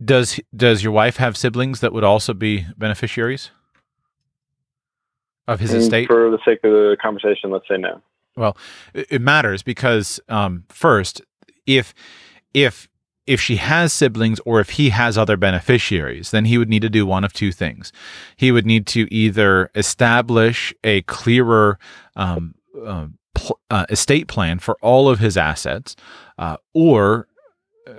Does 0.04 0.40
does 0.54 0.82
your 0.82 0.92
wife 0.92 1.16
have 1.16 1.36
siblings 1.36 1.80
that 1.80 1.92
would 1.92 2.04
also 2.04 2.34
be 2.34 2.66
beneficiaries 2.76 3.50
of 5.46 5.60
his 5.60 5.72
And 5.72 5.82
estate? 5.82 6.08
For 6.08 6.30
the 6.30 6.38
sake 6.44 6.58
of 6.64 6.72
the 6.72 6.96
conversation, 7.00 7.50
let's 7.50 7.68
say 7.68 7.76
no. 7.76 8.02
Well, 8.36 8.56
it 8.92 9.22
matters 9.22 9.62
because 9.62 10.20
um, 10.28 10.64
first, 10.68 11.22
if 11.66 11.94
if 12.52 12.88
if 13.26 13.40
she 13.40 13.56
has 13.56 13.92
siblings 13.92 14.40
or 14.44 14.60
if 14.60 14.70
he 14.70 14.90
has 14.90 15.16
other 15.16 15.36
beneficiaries, 15.36 16.30
then 16.30 16.44
he 16.44 16.58
would 16.58 16.68
need 16.68 16.82
to 16.82 16.90
do 16.90 17.06
one 17.06 17.24
of 17.24 17.32
two 17.32 17.52
things. 17.52 17.92
He 18.36 18.52
would 18.52 18.66
need 18.66 18.86
to 18.88 19.12
either 19.14 19.70
establish 19.74 20.74
a 20.84 21.02
clearer 21.02 21.78
um, 22.16 22.54
uh, 22.84 23.06
pl- 23.34 23.60
uh, 23.70 23.86
estate 23.88 24.28
plan 24.28 24.58
for 24.58 24.76
all 24.82 25.08
of 25.08 25.18
his 25.20 25.36
assets, 25.36 25.96
uh, 26.38 26.56
or 26.74 27.28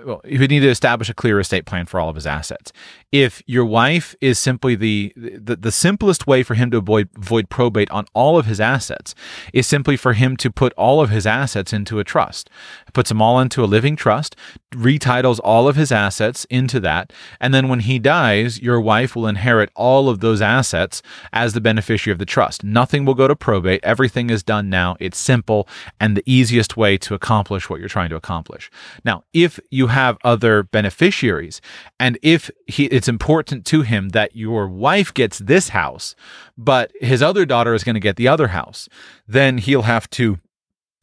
well, 0.04 0.20
he 0.24 0.38
would 0.38 0.50
need 0.50 0.60
to 0.60 0.68
establish 0.68 1.08
a 1.08 1.14
clear 1.14 1.38
estate 1.38 1.64
plan 1.64 1.86
for 1.86 2.00
all 2.00 2.08
of 2.08 2.16
his 2.16 2.26
assets. 2.26 2.72
If 3.12 3.42
your 3.46 3.64
wife 3.64 4.14
is 4.20 4.38
simply 4.38 4.74
the, 4.74 5.12
the 5.16 5.56
the 5.56 5.72
simplest 5.72 6.26
way 6.26 6.42
for 6.42 6.54
him 6.54 6.70
to 6.72 6.78
avoid 6.78 7.08
avoid 7.16 7.48
probate 7.48 7.90
on 7.90 8.06
all 8.12 8.38
of 8.38 8.46
his 8.46 8.60
assets 8.60 9.14
is 9.52 9.66
simply 9.66 9.96
for 9.96 10.14
him 10.14 10.36
to 10.38 10.50
put 10.50 10.72
all 10.74 11.00
of 11.00 11.10
his 11.10 11.26
assets 11.26 11.72
into 11.72 12.00
a 12.00 12.04
trust. 12.04 12.50
Puts 12.92 13.10
them 13.10 13.22
all 13.22 13.38
into 13.38 13.62
a 13.62 13.66
living 13.66 13.96
trust, 13.96 14.34
retitles 14.76 15.40
all 15.42 15.68
of 15.68 15.76
his 15.76 15.90
assets 15.90 16.44
into 16.50 16.78
that, 16.80 17.12
and 17.40 17.54
then 17.54 17.68
when 17.68 17.80
he 17.80 17.98
dies, 17.98 18.60
your 18.60 18.80
wife 18.80 19.16
will 19.16 19.26
inherit 19.26 19.70
all 19.74 20.08
of 20.08 20.20
those 20.20 20.42
assets 20.42 21.02
as 21.32 21.52
the 21.52 21.60
beneficiary 21.60 22.12
of 22.12 22.18
the 22.18 22.26
trust. 22.26 22.62
Nothing 22.62 23.04
will 23.04 23.14
go 23.14 23.26
to 23.26 23.36
probate. 23.36 23.80
Everything 23.82 24.30
is 24.30 24.42
done 24.42 24.68
now. 24.68 24.96
It's 25.00 25.18
simple 25.18 25.68
and 25.98 26.16
the 26.16 26.22
easiest 26.26 26.76
way 26.76 26.96
to 26.98 27.14
accomplish 27.14 27.68
what 27.68 27.80
you're 27.80 27.88
trying 27.88 28.10
to 28.10 28.16
accomplish. 28.16 28.70
Now, 29.04 29.24
if 29.32 29.58
you 29.70 29.88
have 29.88 30.18
other 30.22 30.62
beneficiaries 30.62 31.60
and 31.98 32.18
if 32.22 32.50
he 32.66 32.86
it's 32.86 33.08
important 33.08 33.64
to 33.66 33.82
him 33.82 34.10
that 34.10 34.36
your 34.36 34.68
wife 34.68 35.12
gets 35.14 35.38
this 35.38 35.70
house, 35.70 36.14
but 36.56 36.92
his 37.00 37.22
other 37.22 37.44
daughter 37.44 37.74
is 37.74 37.84
going 37.84 37.94
to 37.94 38.00
get 38.00 38.16
the 38.16 38.28
other 38.28 38.48
house, 38.48 38.88
then 39.26 39.58
he'll 39.58 39.82
have 39.82 40.08
to 40.10 40.38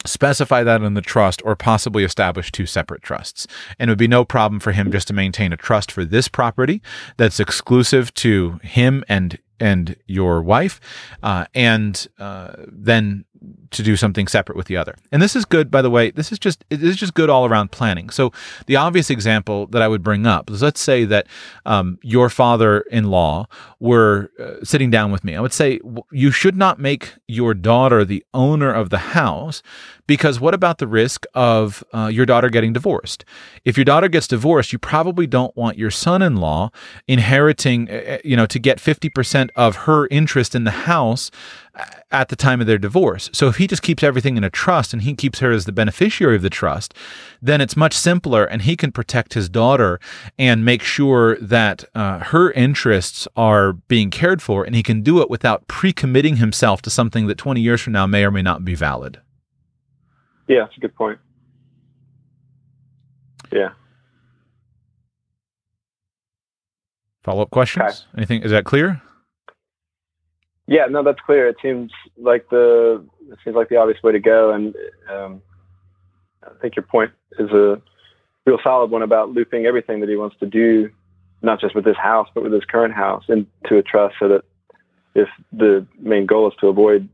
specify 0.05 0.63
that 0.63 0.81
in 0.81 0.93
the 0.93 1.01
trust 1.01 1.41
or 1.45 1.55
possibly 1.55 2.03
establish 2.03 2.51
two 2.51 2.65
separate 2.65 3.01
trusts. 3.01 3.47
And 3.79 3.89
it 3.89 3.91
would 3.91 3.97
be 3.97 4.07
no 4.07 4.25
problem 4.25 4.59
for 4.59 4.71
him 4.71 4.91
just 4.91 5.07
to 5.09 5.13
maintain 5.13 5.53
a 5.53 5.57
trust 5.57 5.91
for 5.91 6.05
this 6.05 6.27
property 6.27 6.81
that's 7.17 7.39
exclusive 7.39 8.13
to 8.15 8.59
him 8.63 9.03
and 9.07 9.37
and 9.63 9.95
your 10.07 10.41
wife, 10.41 10.81
uh, 11.23 11.45
and 11.55 12.05
uh, 12.19 12.51
then 12.67 13.23
to 13.71 13.81
do 13.81 13.95
something 13.95 14.27
separate 14.27 14.57
with 14.57 14.67
the 14.67 14.75
other. 14.75 14.95
And 15.11 15.21
this 15.21 15.35
is 15.35 15.45
good, 15.45 15.71
by 15.71 15.81
the 15.81 15.89
way. 15.89 16.11
This 16.11 16.31
is 16.33 16.39
just 16.39 16.65
it 16.69 16.83
is 16.83 16.97
just 16.97 17.13
good 17.13 17.29
all 17.29 17.45
around 17.45 17.71
planning. 17.71 18.09
So 18.09 18.31
the 18.67 18.75
obvious 18.75 19.09
example 19.09 19.67
that 19.67 19.81
I 19.81 19.87
would 19.87 20.03
bring 20.03 20.27
up 20.27 20.49
is 20.49 20.61
let's 20.61 20.81
say 20.81 21.05
that 21.05 21.27
um, 21.65 21.97
your 22.01 22.29
father-in-law 22.29 23.47
were 23.79 24.31
uh, 24.37 24.63
sitting 24.63 24.91
down 24.91 25.11
with 25.11 25.23
me. 25.23 25.35
I 25.35 25.41
would 25.41 25.53
say 25.53 25.79
you 26.11 26.31
should 26.31 26.57
not 26.57 26.77
make 26.79 27.13
your 27.27 27.53
daughter 27.53 28.03
the 28.03 28.23
owner 28.33 28.71
of 28.71 28.89
the 28.89 28.97
house 28.97 29.63
because 30.07 30.39
what 30.39 30.53
about 30.53 30.77
the 30.77 30.87
risk 30.87 31.25
of 31.33 31.83
uh, 31.93 32.07
your 32.07 32.25
daughter 32.25 32.49
getting 32.49 32.73
divorced? 32.73 33.25
If 33.63 33.77
your 33.77 33.85
daughter 33.85 34.07
gets 34.07 34.27
divorced, 34.27 34.73
you 34.73 34.79
probably 34.79 35.27
don't 35.27 35.55
want 35.55 35.77
your 35.77 35.91
son-in-law 35.91 36.71
inheriting, 37.07 37.89
uh, 37.89 37.93
uh, 37.93 38.17
you 38.23 38.35
know, 38.35 38.45
to 38.45 38.59
get 38.59 38.79
fifty 38.79 39.09
percent 39.09 39.51
of 39.55 39.75
her 39.87 40.07
interest 40.07 40.55
in 40.55 40.63
the 40.63 40.71
house 40.71 41.31
at 42.11 42.29
the 42.29 42.35
time 42.35 42.61
of 42.61 42.67
their 42.67 42.77
divorce. 42.77 43.29
So 43.33 43.47
if 43.47 43.57
he 43.57 43.65
just 43.65 43.81
keeps 43.81 44.03
everything 44.03 44.37
in 44.37 44.43
a 44.43 44.49
trust 44.49 44.93
and 44.93 45.01
he 45.01 45.15
keeps 45.15 45.39
her 45.39 45.51
as 45.51 45.65
the 45.65 45.71
beneficiary 45.71 46.35
of 46.35 46.43
the 46.43 46.49
trust, 46.49 46.93
then 47.41 47.61
it's 47.61 47.75
much 47.75 47.93
simpler 47.93 48.45
and 48.45 48.61
he 48.61 48.75
can 48.75 48.91
protect 48.91 49.33
his 49.33 49.49
daughter 49.49 49.99
and 50.37 50.63
make 50.63 50.83
sure 50.83 51.35
that 51.37 51.83
uh, 51.95 52.19
her 52.19 52.51
interests 52.51 53.27
are 53.35 53.73
being 53.73 54.11
cared 54.11 54.41
for 54.41 54.63
and 54.63 54.75
he 54.75 54.83
can 54.83 55.01
do 55.01 55.19
it 55.21 55.29
without 55.29 55.67
pre-committing 55.67 56.35
himself 56.35 56.81
to 56.83 56.91
something 56.91 57.25
that 57.25 57.39
20 57.39 57.59
years 57.59 57.81
from 57.81 57.93
now 57.93 58.05
may 58.05 58.23
or 58.23 58.31
may 58.31 58.43
not 58.43 58.63
be 58.63 58.75
valid. 58.75 59.19
Yeah, 60.47 60.61
that's 60.61 60.77
a 60.77 60.79
good 60.79 60.95
point. 60.95 61.19
Yeah. 63.51 63.69
Follow-up 67.23 67.51
questions? 67.51 67.83
Okay. 67.83 68.17
Anything 68.17 68.41
is 68.41 68.51
that 68.51 68.65
clear? 68.65 69.01
Yeah, 70.67 70.85
no, 70.89 71.03
that's 71.03 71.19
clear. 71.25 71.47
It 71.47 71.57
seems 71.61 71.91
like 72.17 72.49
the 72.49 73.05
it 73.29 73.37
seems 73.43 73.55
like 73.55 73.69
the 73.69 73.77
obvious 73.77 74.01
way 74.03 74.11
to 74.11 74.19
go, 74.19 74.51
and 74.51 74.75
um, 75.09 75.41
I 76.43 76.49
think 76.61 76.75
your 76.75 76.83
point 76.83 77.11
is 77.39 77.49
a 77.51 77.81
real 78.45 78.59
solid 78.63 78.91
one 78.91 79.01
about 79.01 79.29
looping 79.31 79.65
everything 79.65 79.99
that 80.01 80.09
he 80.09 80.15
wants 80.15 80.35
to 80.39 80.45
do, 80.45 80.89
not 81.41 81.59
just 81.59 81.75
with 81.75 81.85
this 81.85 81.97
house, 81.97 82.27
but 82.33 82.43
with 82.43 82.53
his 82.53 82.65
current 82.65 82.93
house, 82.93 83.23
into 83.29 83.77
a 83.77 83.83
trust, 83.83 84.15
so 84.19 84.27
that 84.29 84.43
if 85.15 85.29
the 85.51 85.85
main 85.99 86.25
goal 86.25 86.47
is 86.47 86.53
to 86.59 86.67
avoid 86.67 87.07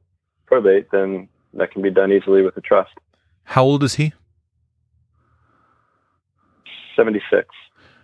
probate, 0.45 0.89
then 0.91 1.27
that 1.53 1.71
can 1.71 1.81
be 1.81 1.91
done 1.91 2.11
easily 2.11 2.41
with 2.41 2.55
a 2.57 2.61
trust. 2.61 2.91
How 3.49 3.63
old 3.63 3.83
is 3.83 3.95
he? 3.95 4.13
Seventy 6.95 7.21
six. 7.31 7.47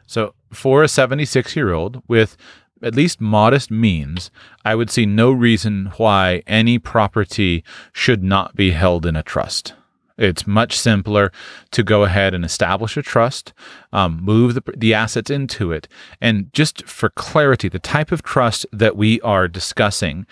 So 0.07 0.33
for 0.51 0.81
a 0.81 0.87
seventy 0.87 1.25
six 1.25 1.55
year 1.55 1.71
old 1.71 2.01
with 2.07 2.35
at 2.81 2.95
least 2.95 3.21
modest 3.21 3.69
means, 3.69 4.31
I 4.65 4.73
would 4.73 4.89
see 4.89 5.05
no 5.05 5.31
reason 5.31 5.91
why 5.97 6.41
any 6.47 6.79
property 6.79 7.63
should 7.93 8.23
not 8.23 8.55
be 8.55 8.71
held 8.71 9.05
in 9.05 9.15
a 9.15 9.21
trust. 9.21 9.75
It's 10.17 10.47
much 10.47 10.79
simpler 10.79 11.31
to 11.71 11.83
go 11.83 12.03
ahead 12.05 12.33
and 12.33 12.43
establish 12.43 12.97
a 12.97 13.03
trust, 13.03 13.53
um, 13.93 14.19
move 14.23 14.55
the, 14.55 14.63
the 14.75 14.95
assets 14.95 15.29
into 15.29 15.71
it. 15.71 15.87
And 16.19 16.51
just 16.53 16.87
for 16.87 17.09
clarity, 17.09 17.69
the 17.69 17.79
type 17.79 18.11
of 18.11 18.23
trust 18.23 18.65
that 18.71 18.97
we 18.97 19.21
are 19.21 19.47
discussing 19.47 20.25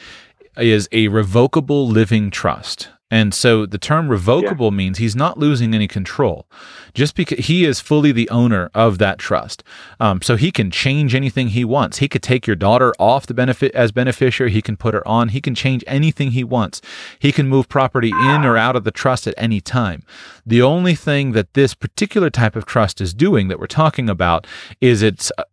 is 0.58 0.90
a 0.92 1.08
revocable 1.10 1.88
living 1.88 2.32
trust. 2.32 2.90
And 3.14 3.32
so 3.32 3.68
the 3.68 3.78
term 3.78 4.10
revocable 4.10 4.72
yeah. 4.72 4.78
means 4.78 4.98
he's 4.98 5.16
not 5.16 5.38
losing 5.38 5.76
any 5.76 5.88
control, 5.88 6.48
just 6.96 7.16
because 7.16 7.46
he 7.46 7.64
is 7.64 7.80
fully 7.80 8.12
the 8.12 8.28
owner 8.32 8.72
of 8.74 8.98
that 8.98 9.20
trust. 9.20 9.64
Um, 10.00 10.24
so 10.24 10.36
he 10.36 10.52
can 10.52 10.72
change 10.72 11.14
anything 11.14 11.50
he 11.50 11.64
wants. 11.64 12.00
He 12.00 12.08
could 12.08 12.24
take 12.24 12.48
your 12.48 12.56
daughter 12.56 12.92
off 12.98 13.28
the 13.28 13.36
benefit 13.36 13.72
as 13.76 13.92
beneficiary. 13.92 14.50
He 14.50 14.64
can 14.64 14.78
put 14.78 14.96
her 14.96 15.08
on. 15.08 15.30
He 15.30 15.42
can 15.42 15.54
change 15.54 15.84
anything 15.86 16.32
he 16.32 16.44
wants. 16.44 16.82
He 17.20 17.32
can 17.32 17.48
move 17.48 17.70
property 17.70 18.10
in 18.10 18.46
or 18.46 18.58
out 18.58 18.76
of 18.76 18.84
the 18.84 18.90
trust 18.90 19.28
at 19.28 19.36
any 19.38 19.62
time. 19.62 20.02
The 20.44 20.64
only 20.64 20.96
thing 20.96 21.34
that 21.34 21.54
this 21.54 21.76
particular 21.76 22.32
type 22.32 22.56
of 22.56 22.66
trust 22.66 23.00
is 23.00 23.14
doing 23.14 23.48
that 23.48 23.60
we're 23.60 23.68
talking 23.68 24.10
about 24.10 24.48
is 24.82 25.04
it's 25.04 25.32
uh, 25.38 25.44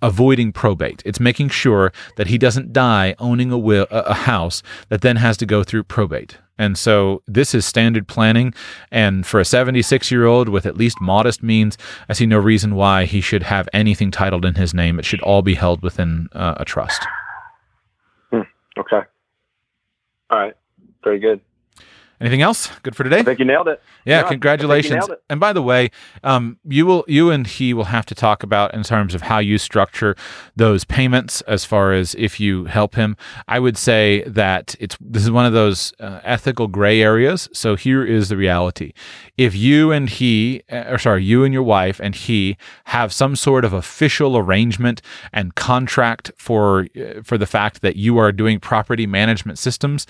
avoiding 0.00 0.52
probate. 0.52 1.02
It's 1.04 1.18
making 1.18 1.48
sure 1.48 1.92
that 2.16 2.28
he 2.28 2.38
doesn't 2.38 2.72
die 2.72 3.16
owning 3.18 3.50
a 3.50 3.58
will, 3.58 3.88
a 3.90 4.14
house 4.14 4.62
that 4.88 5.00
then 5.00 5.16
has 5.16 5.36
to 5.38 5.46
go 5.46 5.64
through 5.64 5.82
probate. 5.82 6.38
And 6.58 6.76
so 6.76 7.22
this 7.26 7.54
is 7.54 7.64
standard 7.64 8.08
planning. 8.08 8.52
And 8.90 9.26
for 9.26 9.40
a 9.40 9.44
76 9.44 10.10
year 10.10 10.26
old 10.26 10.48
with 10.48 10.66
at 10.66 10.76
least 10.76 11.00
modest 11.00 11.42
means, 11.42 11.78
I 12.08 12.12
see 12.12 12.26
no 12.26 12.38
reason 12.38 12.74
why 12.74 13.04
he 13.04 13.20
should 13.20 13.44
have 13.44 13.68
anything 13.72 14.10
titled 14.10 14.44
in 14.44 14.54
his 14.54 14.74
name. 14.74 14.98
It 14.98 15.04
should 15.04 15.22
all 15.22 15.42
be 15.42 15.54
held 15.54 15.82
within 15.82 16.28
uh, 16.32 16.54
a 16.58 16.64
trust. 16.64 17.06
Hmm. 18.30 18.42
Okay. 18.78 19.02
All 20.30 20.38
right. 20.38 20.54
Very 21.04 21.20
good. 21.20 21.40
Anything 22.20 22.42
else? 22.42 22.68
Good 22.82 22.96
for 22.96 23.04
today. 23.04 23.20
I 23.20 23.22
think 23.22 23.38
you 23.38 23.44
nailed 23.44 23.68
it. 23.68 23.80
Yeah, 24.04 24.20
yeah 24.20 24.28
congratulations. 24.28 25.08
And 25.30 25.38
by 25.38 25.52
the 25.52 25.62
way, 25.62 25.90
um, 26.24 26.58
you 26.64 26.84
will, 26.84 27.04
you 27.06 27.30
and 27.30 27.46
he 27.46 27.72
will 27.72 27.84
have 27.84 28.06
to 28.06 28.14
talk 28.14 28.42
about 28.42 28.74
in 28.74 28.82
terms 28.82 29.14
of 29.14 29.22
how 29.22 29.38
you 29.38 29.56
structure 29.56 30.16
those 30.56 30.84
payments. 30.84 31.42
As 31.42 31.64
far 31.64 31.92
as 31.92 32.16
if 32.16 32.40
you 32.40 32.64
help 32.64 32.96
him, 32.96 33.16
I 33.46 33.60
would 33.60 33.78
say 33.78 34.24
that 34.24 34.74
it's 34.80 34.96
this 35.00 35.22
is 35.22 35.30
one 35.30 35.46
of 35.46 35.52
those 35.52 35.92
uh, 36.00 36.20
ethical 36.24 36.66
gray 36.66 37.00
areas. 37.02 37.48
So 37.52 37.76
here 37.76 38.04
is 38.04 38.30
the 38.30 38.36
reality: 38.36 38.92
if 39.36 39.54
you 39.54 39.92
and 39.92 40.08
he, 40.08 40.62
uh, 40.72 40.84
or 40.88 40.98
sorry, 40.98 41.22
you 41.22 41.44
and 41.44 41.54
your 41.54 41.62
wife 41.62 42.00
and 42.00 42.16
he 42.16 42.56
have 42.86 43.12
some 43.12 43.36
sort 43.36 43.64
of 43.64 43.72
official 43.72 44.36
arrangement 44.36 45.02
and 45.32 45.54
contract 45.54 46.32
for 46.36 46.88
uh, 46.96 47.22
for 47.22 47.38
the 47.38 47.46
fact 47.46 47.80
that 47.82 47.94
you 47.94 48.18
are 48.18 48.32
doing 48.32 48.58
property 48.58 49.06
management 49.06 49.58
systems, 49.58 50.04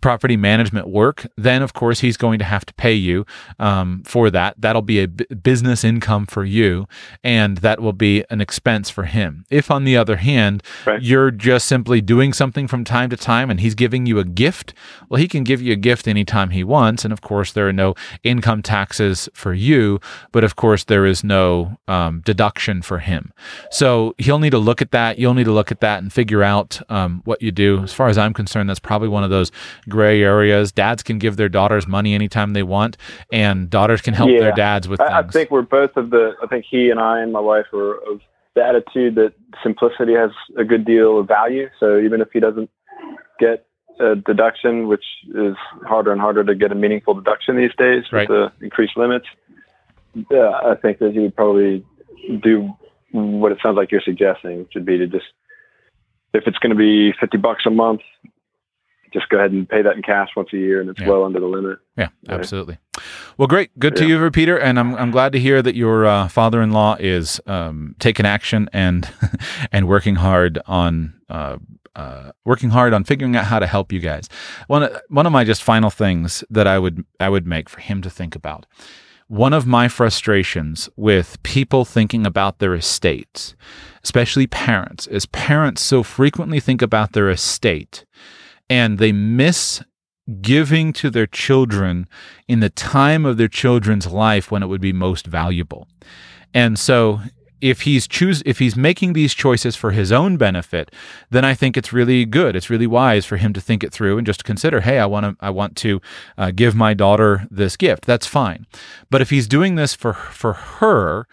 property 0.00 0.36
management 0.36 0.88
work 0.88 1.26
then 1.44 1.62
of 1.62 1.72
course 1.72 2.00
he's 2.00 2.16
going 2.16 2.38
to 2.38 2.44
have 2.44 2.64
to 2.66 2.74
pay 2.74 2.94
you 2.94 3.24
um, 3.58 4.02
for 4.04 4.30
that. 4.30 4.54
That'll 4.58 4.82
be 4.82 5.00
a 5.00 5.08
b- 5.08 5.26
business 5.26 5.84
income 5.84 6.26
for 6.26 6.44
you, 6.44 6.86
and 7.22 7.58
that 7.58 7.80
will 7.80 7.92
be 7.92 8.24
an 8.30 8.40
expense 8.40 8.90
for 8.90 9.04
him. 9.04 9.44
If, 9.50 9.70
on 9.70 9.84
the 9.84 9.96
other 9.96 10.16
hand, 10.16 10.62
right. 10.86 11.02
you're 11.02 11.30
just 11.30 11.66
simply 11.66 12.00
doing 12.00 12.32
something 12.32 12.66
from 12.66 12.84
time 12.84 13.10
to 13.10 13.16
time 13.16 13.50
and 13.50 13.60
he's 13.60 13.74
giving 13.74 14.06
you 14.06 14.18
a 14.18 14.24
gift, 14.24 14.74
well, 15.08 15.20
he 15.20 15.28
can 15.28 15.44
give 15.44 15.60
you 15.62 15.72
a 15.72 15.76
gift 15.76 16.08
anytime 16.08 16.50
he 16.50 16.64
wants. 16.64 17.04
And 17.04 17.12
of 17.12 17.20
course, 17.20 17.52
there 17.52 17.68
are 17.68 17.72
no 17.72 17.94
income 18.22 18.62
taxes 18.62 19.28
for 19.34 19.52
you, 19.52 20.00
but 20.32 20.44
of 20.44 20.56
course, 20.56 20.84
there 20.84 21.06
is 21.06 21.22
no 21.22 21.78
um, 21.88 22.22
deduction 22.24 22.82
for 22.82 22.98
him. 22.98 23.32
So 23.70 24.14
he'll 24.18 24.38
need 24.38 24.50
to 24.50 24.58
look 24.58 24.82
at 24.82 24.90
that. 24.92 25.18
You'll 25.18 25.34
need 25.34 25.44
to 25.44 25.52
look 25.52 25.70
at 25.70 25.80
that 25.80 26.02
and 26.02 26.12
figure 26.12 26.42
out 26.42 26.80
um, 26.88 27.22
what 27.24 27.42
you 27.42 27.52
do. 27.52 27.82
As 27.82 27.92
far 27.92 28.08
as 28.08 28.18
I'm 28.18 28.32
concerned, 28.32 28.68
that's 28.68 28.80
probably 28.80 29.08
one 29.08 29.24
of 29.24 29.30
those 29.30 29.50
gray 29.88 30.22
areas. 30.22 30.72
Dads 30.72 31.02
can 31.02 31.18
give 31.18 31.33
give 31.34 31.36
their 31.36 31.48
daughters 31.48 31.86
money 31.86 32.14
anytime 32.14 32.52
they 32.52 32.62
want, 32.62 32.96
and 33.32 33.68
daughters 33.68 34.00
can 34.00 34.14
help 34.14 34.30
yeah. 34.30 34.40
their 34.40 34.52
dads 34.52 34.88
with 34.88 35.00
I, 35.00 35.20
I, 35.20 35.22
think 35.26 35.50
we're 35.50 35.62
both 35.62 35.96
of 35.96 36.10
the. 36.10 36.32
I 36.42 36.46
think 36.46 36.64
he 36.68 36.90
and 36.90 37.00
I 37.00 37.20
and 37.20 37.32
my 37.32 37.40
wife 37.40 37.66
are 37.72 37.96
of 38.10 38.20
the 38.54 38.64
attitude 38.64 39.16
that 39.16 39.32
simplicity 39.62 40.14
has 40.14 40.30
a 40.56 40.64
good 40.64 40.84
deal 40.84 41.18
of 41.18 41.26
value. 41.26 41.68
So 41.80 41.98
even 41.98 42.20
if 42.20 42.28
he 42.32 42.38
doesn't 42.38 42.70
get 43.40 43.66
a 44.00 44.14
deduction, 44.14 44.86
which 44.86 45.04
is 45.34 45.56
harder 45.86 46.12
and 46.12 46.20
harder 46.20 46.44
to 46.44 46.54
get 46.54 46.70
a 46.70 46.74
meaningful 46.74 47.14
deduction 47.14 47.56
these 47.56 47.74
days 47.76 48.04
Right. 48.12 48.28
with 48.28 48.52
the 48.58 48.64
increased 48.64 48.96
limits. 48.96 49.26
Yeah, 50.30 50.52
I 50.64 50.76
think 50.76 50.98
that 51.00 51.12
he 51.12 51.18
would 51.18 51.34
probably 51.34 51.84
do 52.42 52.72
what 53.10 53.50
it 53.50 53.58
sounds 53.60 53.76
like 53.76 53.90
you're 53.90 54.00
suggesting, 54.04 54.60
which 54.60 54.72
would 54.74 54.86
be 54.86 54.98
to 54.98 55.06
just, 55.08 55.26
if 56.32 56.44
it's 56.46 56.58
going 56.58 56.70
to 56.70 56.76
be 56.76 57.12
50 57.20 57.38
bucks 57.38 57.64
a 57.66 57.70
month, 57.70 58.00
just 59.14 59.28
go 59.30 59.38
ahead 59.38 59.52
and 59.52 59.66
pay 59.66 59.80
that 59.80 59.96
in 59.96 60.02
cash 60.02 60.28
once 60.36 60.50
a 60.52 60.56
year 60.58 60.80
and 60.82 60.90
it's 60.90 61.00
Yeah. 61.00 61.08
well 61.08 61.24
under 61.24 61.40
the 61.40 61.46
limit. 61.46 61.78
Yeah, 61.96 62.08
Right. 62.28 62.38
absolutely. 62.40 62.76
Well, 63.38 63.48
great. 63.48 63.70
Good 63.78 63.96
to 63.96 64.02
Yeah. 64.06 64.18
you, 64.22 64.30
Peter. 64.30 64.58
And 64.58 64.78
I'm, 64.78 64.94
I'm 64.96 65.10
glad 65.10 65.32
to 65.32 65.38
hear 65.40 65.62
that 65.62 65.74
your 65.74 66.04
uh, 66.04 66.28
father-in-law 66.28 66.96
is 67.00 67.40
um, 67.46 67.94
taking 67.98 68.26
action 68.26 68.68
and 68.74 69.08
and 69.72 69.88
working 69.88 70.16
hard 70.16 70.58
on 70.66 71.14
uh, 71.30 71.56
uh, 71.96 72.32
working 72.44 72.70
hard 72.70 72.92
on 72.92 73.04
figuring 73.04 73.36
out 73.36 73.44
how 73.44 73.60
to 73.60 73.66
help 73.68 73.92
you 73.92 74.00
guys. 74.00 74.28
One 74.66 74.88
one 75.08 75.26
of 75.26 75.32
my 75.32 75.44
just 75.44 75.62
final 75.62 75.90
things 75.90 76.44
that 76.50 76.66
I 76.66 76.78
would 76.78 77.04
I 77.20 77.28
would 77.28 77.46
make 77.46 77.68
for 77.70 77.80
him 77.80 78.02
to 78.02 78.10
think 78.10 78.34
about. 78.36 78.66
One 79.28 79.54
of 79.54 79.64
my 79.66 79.88
frustrations 79.88 80.88
with 80.96 81.42
people 81.44 81.84
thinking 81.86 82.26
about 82.26 82.58
their 82.58 82.74
estates, 82.74 83.54
especially 84.02 84.46
parents, 84.46 85.06
is 85.06 85.24
parents 85.26 85.80
so 85.82 86.02
frequently 86.02 86.60
think 86.60 86.82
about 86.82 87.12
their 87.12 87.30
estate 87.30 88.04
and 88.68 88.98
they 88.98 89.12
miss 89.12 89.82
giving 90.40 90.92
to 90.94 91.10
their 91.10 91.26
children 91.26 92.08
in 92.48 92.60
the 92.60 92.70
time 92.70 93.26
of 93.26 93.36
their 93.36 93.48
children's 93.48 94.06
life 94.06 94.50
when 94.50 94.62
it 94.62 94.66
would 94.66 94.80
be 94.80 94.92
most 94.92 95.26
valuable. 95.26 95.86
And 96.54 96.78
so 96.78 97.20
if 97.60 97.82
he's 97.82 98.06
choose 98.06 98.42
if 98.44 98.58
he's 98.58 98.76
making 98.76 99.14
these 99.14 99.32
choices 99.32 99.74
for 99.74 99.90
his 99.90 100.12
own 100.12 100.36
benefit, 100.36 100.90
then 101.30 101.46
I 101.46 101.54
think 101.54 101.76
it's 101.76 101.94
really 101.94 102.26
good. 102.26 102.56
It's 102.56 102.68
really 102.68 102.86
wise 102.86 103.24
for 103.24 103.38
him 103.38 103.54
to 103.54 103.60
think 103.60 103.82
it 103.82 103.92
through 103.92 104.18
and 104.18 104.26
just 104.26 104.44
consider, 104.44 104.82
hey, 104.82 104.98
I 104.98 105.06
want 105.06 105.24
to 105.24 105.44
I 105.44 105.48
want 105.48 105.74
to 105.76 106.00
uh, 106.36 106.50
give 106.50 106.74
my 106.74 106.92
daughter 106.92 107.46
this 107.50 107.76
gift. 107.76 108.04
That's 108.04 108.26
fine. 108.26 108.66
But 109.10 109.22
if 109.22 109.30
he's 109.30 109.48
doing 109.48 109.76
this 109.76 109.94
for 109.94 110.12
for 110.12 110.52
her, 110.52 111.26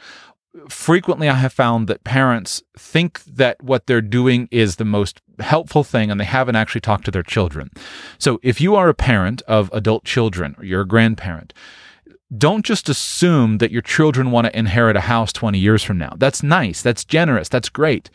frequently 0.70 1.30
I 1.30 1.36
have 1.36 1.54
found 1.54 1.88
that 1.88 2.04
parents 2.04 2.62
think 2.78 3.24
that 3.26 3.62
what 3.64 3.88
they're 3.88 4.02
doing 4.02 4.47
is 4.52 4.76
the 4.76 4.86
most 4.86 5.22
helpful 5.39 5.84
thing 5.84 6.12
and 6.12 6.20
they 6.20 6.26
haven't 6.26 6.56
actually 6.56 6.82
talked 6.82 7.06
to 7.06 7.12
their 7.12 7.24
children. 7.24 7.72
So 8.18 8.39
if 8.43 8.60
you 8.60 8.76
are 8.76 8.89
a 8.89 8.93
parent 8.93 9.41
of 9.43 9.70
adult 9.74 10.04
children 10.04 10.56
or 10.58 10.66
you're 10.66 10.82
a 10.82 10.88
grandparent, 10.88 11.54
don't 12.38 12.64
just 12.66 12.88
assume 12.88 13.58
that 13.58 13.72
your 13.72 13.82
children 13.82 14.32
want 14.32 14.48
to 14.48 14.58
inherit 14.58 14.96
a 14.96 15.02
house 15.02 15.34
20 15.34 15.60
years 15.60 15.84
from 15.84 15.98
now. 15.98 16.14
That's 16.18 16.42
nice. 16.42 16.82
That's 16.82 17.04
generous. 17.04 17.50
That's 17.50 17.68
great. 17.70 18.10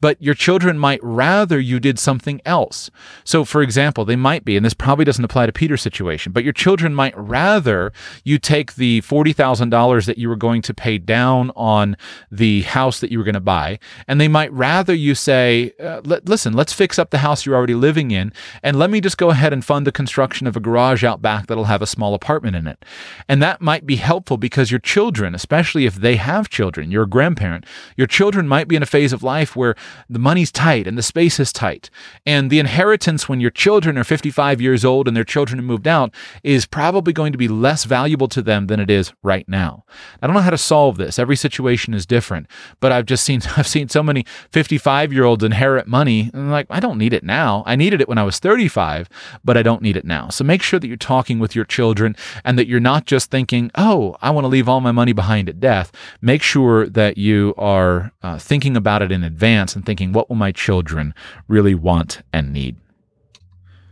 But 0.00 0.20
your 0.20 0.34
children 0.34 0.78
might 0.78 1.00
rather 1.02 1.58
you 1.58 1.80
did 1.80 1.98
something 1.98 2.42
else. 2.44 2.90
So, 3.24 3.44
for 3.44 3.62
example, 3.62 4.04
they 4.04 4.16
might 4.16 4.44
be, 4.44 4.56
and 4.56 4.66
this 4.66 4.74
probably 4.74 5.04
doesn't 5.04 5.24
apply 5.24 5.46
to 5.46 5.52
Peter's 5.52 5.80
situation, 5.80 6.32
but 6.32 6.44
your 6.44 6.52
children 6.52 6.94
might 6.94 7.16
rather 7.16 7.92
you 8.24 8.38
take 8.38 8.74
the 8.74 9.00
$40,000 9.02 10.06
that 10.06 10.18
you 10.18 10.28
were 10.28 10.36
going 10.36 10.60
to 10.62 10.74
pay 10.74 10.98
down 10.98 11.50
on 11.56 11.96
the 12.30 12.62
house 12.62 13.00
that 13.00 13.10
you 13.10 13.18
were 13.18 13.24
going 13.24 13.34
to 13.34 13.40
buy, 13.40 13.78
and 14.08 14.20
they 14.20 14.28
might 14.28 14.52
rather 14.52 14.92
you 14.92 15.14
say, 15.14 15.72
uh, 15.82 16.00
"Let- 16.04 16.28
listen, 16.28 16.52
let's 16.52 16.72
fix 16.72 16.98
up 16.98 17.10
the 17.10 17.18
house 17.18 17.46
you're 17.46 17.54
already 17.54 17.74
living 17.74 18.10
in, 18.10 18.32
and 18.62 18.78
let 18.78 18.90
me 18.90 19.00
just 19.00 19.16
go 19.16 19.30
ahead 19.30 19.52
and 19.52 19.64
fund 19.64 19.86
the 19.86 19.92
construction 19.92 20.46
of 20.46 20.56
a 20.56 20.60
garage 20.60 21.04
out 21.04 21.22
back 21.22 21.46
that'll 21.46 21.64
have 21.64 21.82
a 21.82 21.86
small 21.86 22.12
apartment 22.12 22.56
in 22.56 22.66
it. 22.66 22.84
And 23.28 23.40
that 23.40 23.61
might 23.62 23.86
be 23.86 23.96
helpful 23.96 24.36
because 24.36 24.70
your 24.70 24.80
children, 24.80 25.34
especially 25.34 25.86
if 25.86 25.96
they 25.96 26.16
have 26.16 26.48
children, 26.48 26.90
you're 26.90 27.04
a 27.04 27.08
grandparent, 27.08 27.64
your 27.96 28.06
children 28.06 28.48
might 28.48 28.68
be 28.68 28.76
in 28.76 28.82
a 28.82 28.86
phase 28.86 29.12
of 29.12 29.22
life 29.22 29.54
where 29.56 29.74
the 30.08 30.18
money's 30.18 30.52
tight 30.52 30.86
and 30.86 30.98
the 30.98 31.02
space 31.02 31.38
is 31.38 31.52
tight. 31.52 31.90
And 32.26 32.50
the 32.50 32.58
inheritance 32.58 33.28
when 33.28 33.40
your 33.40 33.50
children 33.50 33.96
are 33.96 34.04
55 34.04 34.60
years 34.60 34.84
old 34.84 35.08
and 35.08 35.16
their 35.16 35.24
children 35.24 35.58
have 35.58 35.66
moved 35.66 35.86
out 35.86 36.12
is 36.42 36.66
probably 36.66 37.12
going 37.12 37.32
to 37.32 37.38
be 37.38 37.48
less 37.48 37.84
valuable 37.84 38.28
to 38.28 38.42
them 38.42 38.66
than 38.66 38.80
it 38.80 38.90
is 38.90 39.12
right 39.22 39.48
now. 39.48 39.84
I 40.20 40.26
don't 40.26 40.34
know 40.34 40.42
how 40.42 40.50
to 40.50 40.58
solve 40.58 40.96
this. 40.96 41.18
Every 41.18 41.36
situation 41.36 41.94
is 41.94 42.06
different, 42.06 42.46
but 42.80 42.92
I've 42.92 43.06
just 43.06 43.24
seen 43.24 43.42
I've 43.56 43.66
seen 43.66 43.88
so 43.88 44.02
many 44.02 44.24
55 44.50 45.12
year 45.12 45.24
olds 45.24 45.44
inherit 45.44 45.86
money 45.86 46.30
and 46.32 46.50
like 46.50 46.66
I 46.70 46.80
don't 46.80 46.98
need 46.98 47.12
it 47.12 47.24
now. 47.24 47.62
I 47.66 47.76
needed 47.76 48.00
it 48.00 48.08
when 48.08 48.18
I 48.18 48.24
was 48.24 48.38
35, 48.38 49.08
but 49.44 49.56
I 49.56 49.62
don't 49.62 49.82
need 49.82 49.96
it 49.96 50.04
now. 50.04 50.28
So 50.28 50.44
make 50.44 50.62
sure 50.62 50.80
that 50.80 50.88
you're 50.88 50.96
talking 50.96 51.38
with 51.38 51.54
your 51.54 51.64
children 51.64 52.16
and 52.44 52.58
that 52.58 52.66
you're 52.66 52.80
not 52.80 53.06
just 53.06 53.30
thinking, 53.52 53.70
"Oh, 53.74 54.16
I 54.22 54.30
want 54.30 54.44
to 54.44 54.48
leave 54.48 54.68
all 54.68 54.80
my 54.80 54.92
money 54.92 55.12
behind 55.12 55.48
at 55.48 55.60
death." 55.60 55.92
Make 56.20 56.42
sure 56.42 56.88
that 56.88 57.18
you 57.18 57.54
are 57.58 58.12
uh, 58.22 58.38
thinking 58.38 58.76
about 58.76 59.02
it 59.02 59.12
in 59.12 59.22
advance 59.22 59.76
and 59.76 59.84
thinking, 59.84 60.12
"What 60.12 60.28
will 60.28 60.36
my 60.36 60.52
children 60.52 61.14
really 61.48 61.74
want 61.74 62.22
and 62.32 62.52
need?" 62.52 62.76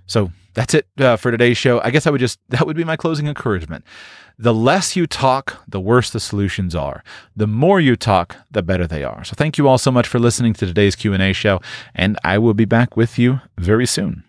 So 0.06 0.32
that's 0.54 0.74
it 0.74 0.86
uh, 0.98 1.16
for 1.16 1.30
today's 1.30 1.58
show. 1.58 1.80
I 1.84 1.90
guess 1.90 2.06
I 2.06 2.10
would 2.10 2.20
just 2.20 2.38
that 2.48 2.66
would 2.66 2.76
be 2.76 2.84
my 2.84 2.96
closing 2.96 3.26
encouragement. 3.26 3.84
The 4.38 4.54
less 4.54 4.96
you 4.96 5.06
talk, 5.06 5.62
the 5.68 5.80
worse 5.80 6.08
the 6.08 6.20
solutions 6.20 6.74
are. 6.74 7.04
The 7.36 7.46
more 7.46 7.78
you 7.78 7.94
talk, 7.94 8.36
the 8.50 8.62
better 8.62 8.86
they 8.86 9.04
are. 9.04 9.22
So 9.22 9.34
thank 9.36 9.58
you 9.58 9.68
all 9.68 9.76
so 9.76 9.90
much 9.90 10.08
for 10.08 10.18
listening 10.18 10.54
to 10.54 10.64
today's 10.64 10.96
Q&A 10.96 11.34
show 11.34 11.60
and 11.94 12.18
I 12.24 12.38
will 12.38 12.54
be 12.54 12.64
back 12.64 12.96
with 12.96 13.18
you 13.18 13.42
very 13.58 13.84
soon. 13.84 14.24